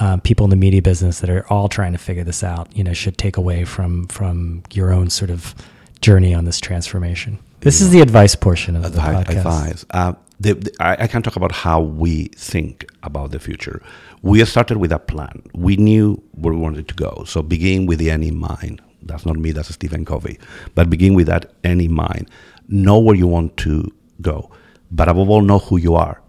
um, 0.00 0.20
people 0.20 0.44
in 0.44 0.50
the 0.50 0.56
media 0.56 0.82
business 0.82 1.20
that 1.20 1.30
are 1.30 1.46
all 1.52 1.68
trying 1.68 1.92
to 1.92 1.98
figure 1.98 2.24
this 2.24 2.42
out, 2.42 2.74
you 2.76 2.82
know, 2.82 2.94
should 2.94 3.18
take 3.18 3.36
away 3.36 3.64
from 3.64 4.06
from 4.08 4.62
your 4.72 4.92
own 4.92 5.10
sort 5.10 5.30
of 5.30 5.54
journey 6.00 6.34
on 6.34 6.44
this 6.46 6.58
transformation. 6.58 7.38
This 7.60 7.82
is 7.82 7.90
the 7.90 8.00
advice 8.00 8.34
portion 8.34 8.74
of 8.74 8.82
the 8.82 8.98
podcast. 8.98 9.36
Advice. 9.36 9.84
Uh, 9.90 10.14
the, 10.40 10.54
the, 10.54 10.72
I, 10.80 11.04
I, 11.04 11.06
can 11.06 11.20
talk 11.20 11.36
about 11.36 11.52
how 11.52 11.82
we 11.82 12.28
think 12.28 12.90
about 13.02 13.30
the 13.32 13.38
future. 13.38 13.82
We 14.22 14.42
started 14.46 14.78
with 14.78 14.90
a 14.92 14.98
plan. 14.98 15.42
We 15.52 15.76
knew 15.76 16.22
where 16.32 16.54
we 16.54 16.58
wanted 16.58 16.88
to 16.88 16.94
go. 16.94 17.24
So 17.26 17.42
begin 17.42 17.84
with 17.84 17.98
the 17.98 18.10
end 18.10 18.24
in 18.24 18.38
mind. 18.38 18.80
That's 19.02 19.26
not 19.26 19.36
me, 19.36 19.52
that's 19.52 19.68
Stephen 19.74 20.06
Covey. 20.06 20.38
But 20.74 20.88
begin 20.88 21.12
with 21.12 21.26
that 21.26 21.52
end 21.62 21.82
in 21.82 21.92
mind. 21.92 22.30
Know 22.68 22.98
where 22.98 23.14
you 23.14 23.26
want 23.26 23.58
to 23.58 23.92
go. 24.22 24.50
But 24.90 25.10
above 25.10 25.28
all, 25.28 25.42
know 25.42 25.58
who 25.58 25.76
you 25.76 25.94
are. 25.94 26.22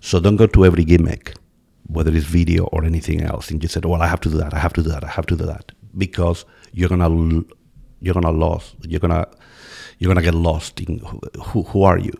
So 0.00 0.18
don't 0.18 0.34
go 0.34 0.48
to 0.48 0.66
every 0.66 0.82
gimmick 0.82 1.36
whether 1.86 2.14
it's 2.14 2.26
video 2.26 2.64
or 2.66 2.84
anything 2.84 3.22
else, 3.22 3.50
and 3.50 3.62
you 3.62 3.68
said, 3.68 3.84
"Well, 3.84 4.02
I 4.02 4.06
have 4.06 4.20
to 4.20 4.30
do 4.30 4.38
that. 4.38 4.54
I 4.54 4.58
have 4.58 4.72
to 4.74 4.82
do 4.82 4.88
that. 4.90 5.04
I 5.04 5.08
have 5.08 5.26
to 5.26 5.36
do 5.36 5.44
that," 5.46 5.72
because 5.96 6.44
you're 6.72 6.88
gonna 6.88 7.42
you're 8.00 8.14
gonna 8.14 8.32
lose. 8.32 8.74
You're 8.82 9.00
gonna 9.00 9.26
you're 9.98 10.08
gonna 10.08 10.22
get 10.22 10.34
lost 10.34 10.80
in 10.80 10.98
who, 11.42 11.62
who 11.62 11.82
are 11.82 11.98
you, 11.98 12.12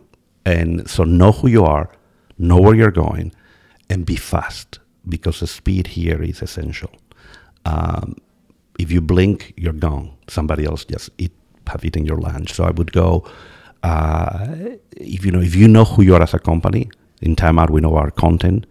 and 0.45 0.89
so 0.89 1.03
know 1.03 1.31
who 1.31 1.47
you 1.47 1.63
are, 1.65 1.89
know 2.37 2.59
where 2.59 2.75
you're 2.75 2.91
going, 2.91 3.33
and 3.89 4.05
be 4.05 4.15
fast 4.15 4.79
because 5.07 5.39
the 5.39 5.47
speed 5.47 5.87
here 5.87 6.21
is 6.21 6.41
essential. 6.41 6.91
Um, 7.65 8.15
if 8.79 8.91
you 8.91 9.01
blink, 9.01 9.53
you're 9.57 9.73
gone. 9.73 10.11
Somebody 10.27 10.65
else 10.65 10.85
just 10.85 11.09
eat, 11.17 11.31
have 11.67 11.83
eaten 11.85 12.05
your 12.05 12.17
lunch. 12.17 12.53
So 12.53 12.63
I 12.63 12.71
would 12.71 12.91
go. 12.91 13.25
Uh, 13.83 14.77
if 14.95 15.25
you 15.25 15.31
know 15.31 15.41
if 15.41 15.55
you 15.55 15.67
know 15.67 15.83
who 15.83 16.03
you 16.03 16.15
are 16.15 16.21
as 16.21 16.33
a 16.33 16.39
company, 16.39 16.89
in 17.21 17.35
Time 17.35 17.59
Out 17.59 17.69
we 17.69 17.81
know 17.81 17.95
our 17.95 18.11
content 18.11 18.65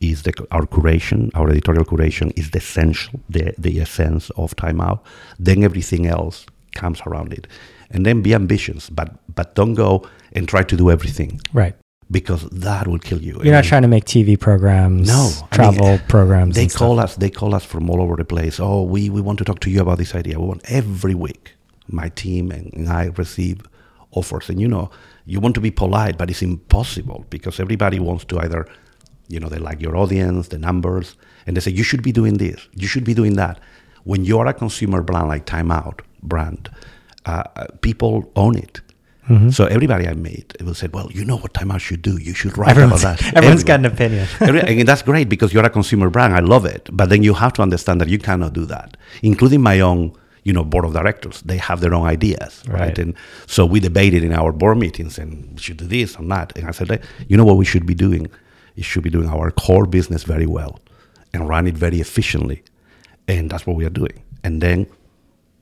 is 0.00 0.22
the, 0.22 0.32
our 0.50 0.66
curation, 0.66 1.30
our 1.34 1.48
editorial 1.50 1.84
curation 1.84 2.36
is 2.38 2.50
the 2.50 2.58
essential, 2.58 3.20
the, 3.28 3.54
the 3.58 3.80
essence 3.80 4.30
of 4.30 4.54
Time 4.56 4.80
Out. 4.80 5.04
Then 5.38 5.64
everything 5.64 6.06
else 6.06 6.46
comes 6.74 7.00
around 7.06 7.32
it. 7.32 7.46
And 7.90 8.04
then 8.04 8.20
be 8.22 8.34
ambitious, 8.34 8.90
but 8.90 9.08
but 9.34 9.54
don't 9.54 9.74
go 9.74 10.06
and 10.32 10.46
try 10.46 10.62
to 10.62 10.76
do 10.76 10.90
everything. 10.90 11.40
Right. 11.54 11.74
Because 12.10 12.42
that 12.50 12.86
will 12.86 12.98
kill 12.98 13.20
you. 13.22 13.40
You're 13.42 13.54
not 13.54 13.64
trying 13.64 13.82
to 13.82 13.88
make 13.88 14.04
TV 14.04 14.38
programs, 14.38 15.08
no 15.08 15.30
travel 15.50 15.86
I 15.86 15.90
mean, 15.96 16.02
programs. 16.08 16.54
They 16.54 16.66
call 16.66 16.96
stuff. 16.96 17.10
us. 17.10 17.16
They 17.16 17.30
call 17.30 17.54
us 17.54 17.64
from 17.64 17.90
all 17.90 18.00
over 18.02 18.16
the 18.16 18.24
place. 18.24 18.60
Oh, 18.60 18.82
we, 18.82 19.10
we 19.10 19.20
want 19.20 19.38
to 19.38 19.44
talk 19.44 19.60
to 19.60 19.70
you 19.70 19.80
about 19.80 19.98
this 19.98 20.14
idea. 20.14 20.38
We 20.38 20.46
want 20.46 20.62
every 20.70 21.14
week. 21.14 21.54
My 21.86 22.08
team 22.10 22.50
and 22.50 22.88
I 22.88 23.04
receive 23.16 23.62
offers, 24.10 24.48
and 24.50 24.60
you 24.60 24.68
know, 24.68 24.90
you 25.26 25.40
want 25.40 25.54
to 25.54 25.60
be 25.60 25.70
polite, 25.70 26.16
but 26.16 26.30
it's 26.30 26.42
impossible 26.42 27.24
because 27.28 27.60
everybody 27.60 27.98
wants 28.00 28.24
to 28.26 28.38
either, 28.40 28.66
you 29.28 29.38
know, 29.38 29.48
they 29.48 29.58
like 29.58 29.80
your 29.80 29.96
audience, 29.96 30.48
the 30.48 30.58
numbers, 30.58 31.16
and 31.46 31.56
they 31.56 31.60
say 31.60 31.70
you 31.70 31.82
should 31.82 32.02
be 32.02 32.12
doing 32.12 32.38
this, 32.38 32.68
you 32.74 32.86
should 32.86 33.04
be 33.04 33.14
doing 33.14 33.36
that. 33.36 33.60
When 34.04 34.24
you 34.24 34.38
are 34.38 34.46
a 34.46 34.54
consumer 34.54 35.02
brand 35.02 35.28
like 35.28 35.44
Time 35.44 35.70
Out 35.70 36.02
brand, 36.22 36.70
uh, 37.26 37.44
people 37.82 38.30
own 38.36 38.56
it. 38.56 38.80
Mm-hmm. 39.28 39.50
So 39.50 39.66
everybody 39.66 40.08
I 40.08 40.14
meet 40.14 40.54
will 40.60 40.74
say, 40.74 40.88
"Well, 40.90 41.10
you 41.12 41.24
know 41.24 41.36
what 41.36 41.52
Time 41.52 41.70
Out 41.70 41.82
should 41.82 42.00
do. 42.00 42.18
You 42.18 42.32
should 42.32 42.56
write 42.56 42.70
everyone's, 42.70 43.02
about 43.02 43.18
that." 43.18 43.36
Everyone's 43.36 43.64
got 43.64 43.80
an 43.80 43.86
opinion. 43.86 44.26
and 44.40 44.88
that's 44.88 45.02
great 45.02 45.28
because 45.28 45.52
you're 45.52 45.66
a 45.66 45.70
consumer 45.70 46.08
brand. 46.08 46.34
I 46.34 46.40
love 46.40 46.64
it. 46.64 46.88
But 46.90 47.10
then 47.10 47.22
you 47.22 47.34
have 47.34 47.52
to 47.54 47.62
understand 47.62 48.00
that 48.00 48.08
you 48.08 48.18
cannot 48.18 48.54
do 48.54 48.64
that, 48.66 48.96
including 49.22 49.60
my 49.60 49.80
own, 49.80 50.16
you 50.44 50.54
know, 50.54 50.64
board 50.64 50.86
of 50.86 50.94
directors. 50.94 51.42
They 51.42 51.58
have 51.58 51.80
their 51.80 51.92
own 51.92 52.06
ideas, 52.06 52.64
right? 52.68 52.80
Right. 52.80 52.98
And 52.98 53.14
so 53.46 53.66
we 53.66 53.80
debated 53.80 54.24
in 54.24 54.32
our 54.32 54.50
board 54.50 54.78
meetings, 54.78 55.18
and 55.18 55.52
we 55.52 55.60
should 55.60 55.76
do 55.76 55.86
this 55.86 56.16
or 56.16 56.24
that. 56.28 56.56
And 56.56 56.66
I 56.66 56.70
said, 56.70 57.02
you 57.28 57.36
know 57.36 57.44
what 57.44 57.58
we 57.58 57.66
should 57.66 57.84
be 57.84 57.94
doing? 57.94 58.30
We 58.78 58.84
should 58.84 59.02
be 59.02 59.10
doing 59.10 59.28
our 59.28 59.50
core 59.50 59.86
business 59.86 60.22
very 60.22 60.46
well 60.46 60.78
and 61.34 61.48
run 61.48 61.66
it 61.66 61.74
very 61.74 62.00
efficiently, 62.00 62.62
and 63.26 63.50
that's 63.50 63.66
what 63.66 63.74
we 63.74 63.84
are 63.84 63.90
doing. 63.90 64.22
And 64.44 64.62
then 64.62 64.86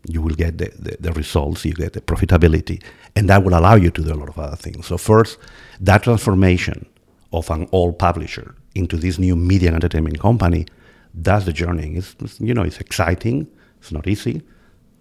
you 0.07 0.21
will 0.21 0.35
get 0.35 0.59
the, 0.59 0.71
the, 0.79 0.99
the, 1.01 1.13
results, 1.13 1.65
you 1.65 1.73
get 1.73 1.95
the 1.95 2.03
profitability, 2.03 2.83
and 3.17 3.31
that 3.31 3.43
will 3.43 3.59
allow 3.59 3.75
you 3.75 3.91
to 3.91 4.03
do 4.05 4.13
a 4.13 4.19
lot 4.23 4.29
of 4.29 4.39
other 4.39 4.55
things. 4.55 4.87
So 4.87 4.99
first, 4.99 5.39
that 5.81 6.03
transformation 6.03 6.85
of 7.33 7.49
an 7.49 7.71
old 7.73 7.99
publisher 7.99 8.55
into 8.75 8.99
this 8.99 9.19
new 9.19 9.35
media 9.35 9.69
and 9.69 9.77
entertainment 9.77 10.21
company, 10.21 10.67
that's 11.15 11.47
the 11.47 11.55
journey. 11.55 11.97
It's, 11.97 12.15
it's 12.21 12.39
you 12.39 12.53
know, 12.53 12.65
it's 12.65 12.81
exciting. 12.81 13.49
It's 13.79 13.93
not 13.93 14.07
easy, 14.07 14.43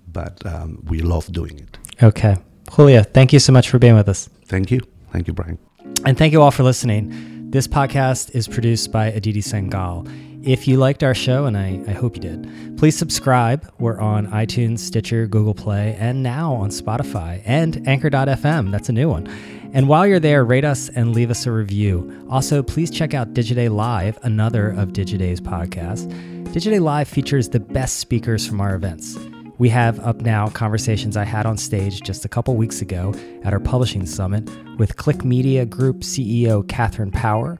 but 0.07 0.41
um, 0.45 0.82
we 0.88 0.99
love 0.99 1.30
doing 1.34 1.59
it. 1.59 1.78
Okay. 2.01 2.38
Julio, 2.72 3.03
thank 3.03 3.34
you 3.34 3.39
so 3.39 3.51
much 3.51 3.70
for 3.70 3.78
being 3.78 3.95
with 3.95 4.07
us. 4.07 4.30
Thank 4.45 4.72
you. 4.72 4.80
Thank 5.11 5.28
you, 5.28 5.34
Brian. 5.34 5.59
And 6.05 6.18
thank 6.18 6.32
you 6.32 6.41
all 6.41 6.51
for 6.51 6.63
listening. 6.63 7.34
This 7.56 7.70
podcast 7.70 8.36
is 8.36 8.49
produced 8.49 8.91
by 8.91 9.06
Aditi 9.06 9.41
Sengal. 9.41 10.06
If 10.45 10.68
you 10.68 10.76
liked 10.76 11.03
our 11.03 11.16
show, 11.16 11.45
and 11.45 11.58
I, 11.58 11.82
I 11.88 11.93
hope 11.93 12.18
you 12.18 12.22
did, 12.22 12.78
please 12.78 12.97
subscribe. 12.97 13.72
We're 13.80 13.97
on 13.97 14.28
iTunes, 14.28 14.80
Stitcher, 14.80 15.26
Google 15.26 15.53
Play, 15.53 15.95
and 15.97 16.22
now 16.22 16.53
on 16.53 16.70
Spotify 16.70 17.41
and 17.45 17.88
Anchor.fm. 17.88 18.72
That's 18.74 18.89
a 18.89 18.91
new 18.91 19.08
one. 19.08 19.28
And 19.72 19.88
while 19.88 20.06
you're 20.06 20.20
there, 20.20 20.43
rate 20.43 20.66
us 20.66 20.89
and 20.89 21.16
leave 21.16 21.32
us 21.32 21.45
a 21.45 21.51
review. 21.53 22.28
Also, 22.30 22.62
please 22.62 22.91
check 22.91 23.14
out 23.14 23.34
Digiday 23.34 23.74
Live, 23.74 24.20
another 24.24 24.72
of 24.72 24.89
Digiday's 24.89 25.39
podcasts. 25.39 26.12
Digiday 26.47 26.82
Live 26.82 27.08
features 27.08 27.47
the 27.47 27.62
best 27.62 28.01
speakers 28.01 28.45
from 28.45 28.60
our 28.60 28.76
events. 28.76 29.18
We 29.58 29.70
have 29.70 29.99
up 29.99 30.18
now 30.18 30.49
conversations 30.49 31.16
I 31.16 31.24
had 31.24 31.45
on 31.45 31.58
stage 31.58 32.01
just 32.01 32.26
a 32.26 32.30
couple 32.30 32.56
weeks 32.56 32.82
ago 32.82 33.14
at 33.43 33.53
our 33.53 33.60
publishing 33.60 34.06
summit 34.06 34.49
with 34.78 34.97
Clique 34.97 35.24
Media 35.24 35.66
Group 35.66 36.01
CEO 36.01 36.68
Katherine 36.68 37.12
Power, 37.12 37.60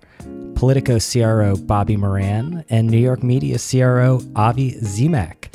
Politico 0.56 1.00
CRO 1.00 1.56
Bobby 1.56 1.96
Moran, 1.96 2.66
and 2.70 2.90
New 2.90 2.98
York 2.98 3.24
Media 3.24 3.58
CRO 3.58 4.22
Avi 4.36 4.74
Zimak. 4.82 5.50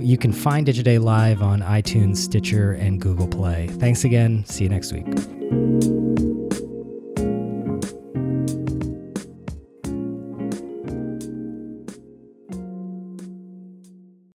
You 0.00 0.16
can 0.16 0.32
find 0.32 0.66
Digiday 0.66 1.02
Live 1.02 1.42
on 1.42 1.60
iTunes, 1.60 2.18
Stitcher, 2.18 2.72
and 2.72 3.00
Google 3.00 3.26
Play. 3.26 3.66
Thanks 3.66 4.04
again. 4.04 4.44
See 4.44 4.64
you 4.64 4.70
next 4.70 4.92
week. 4.92 6.07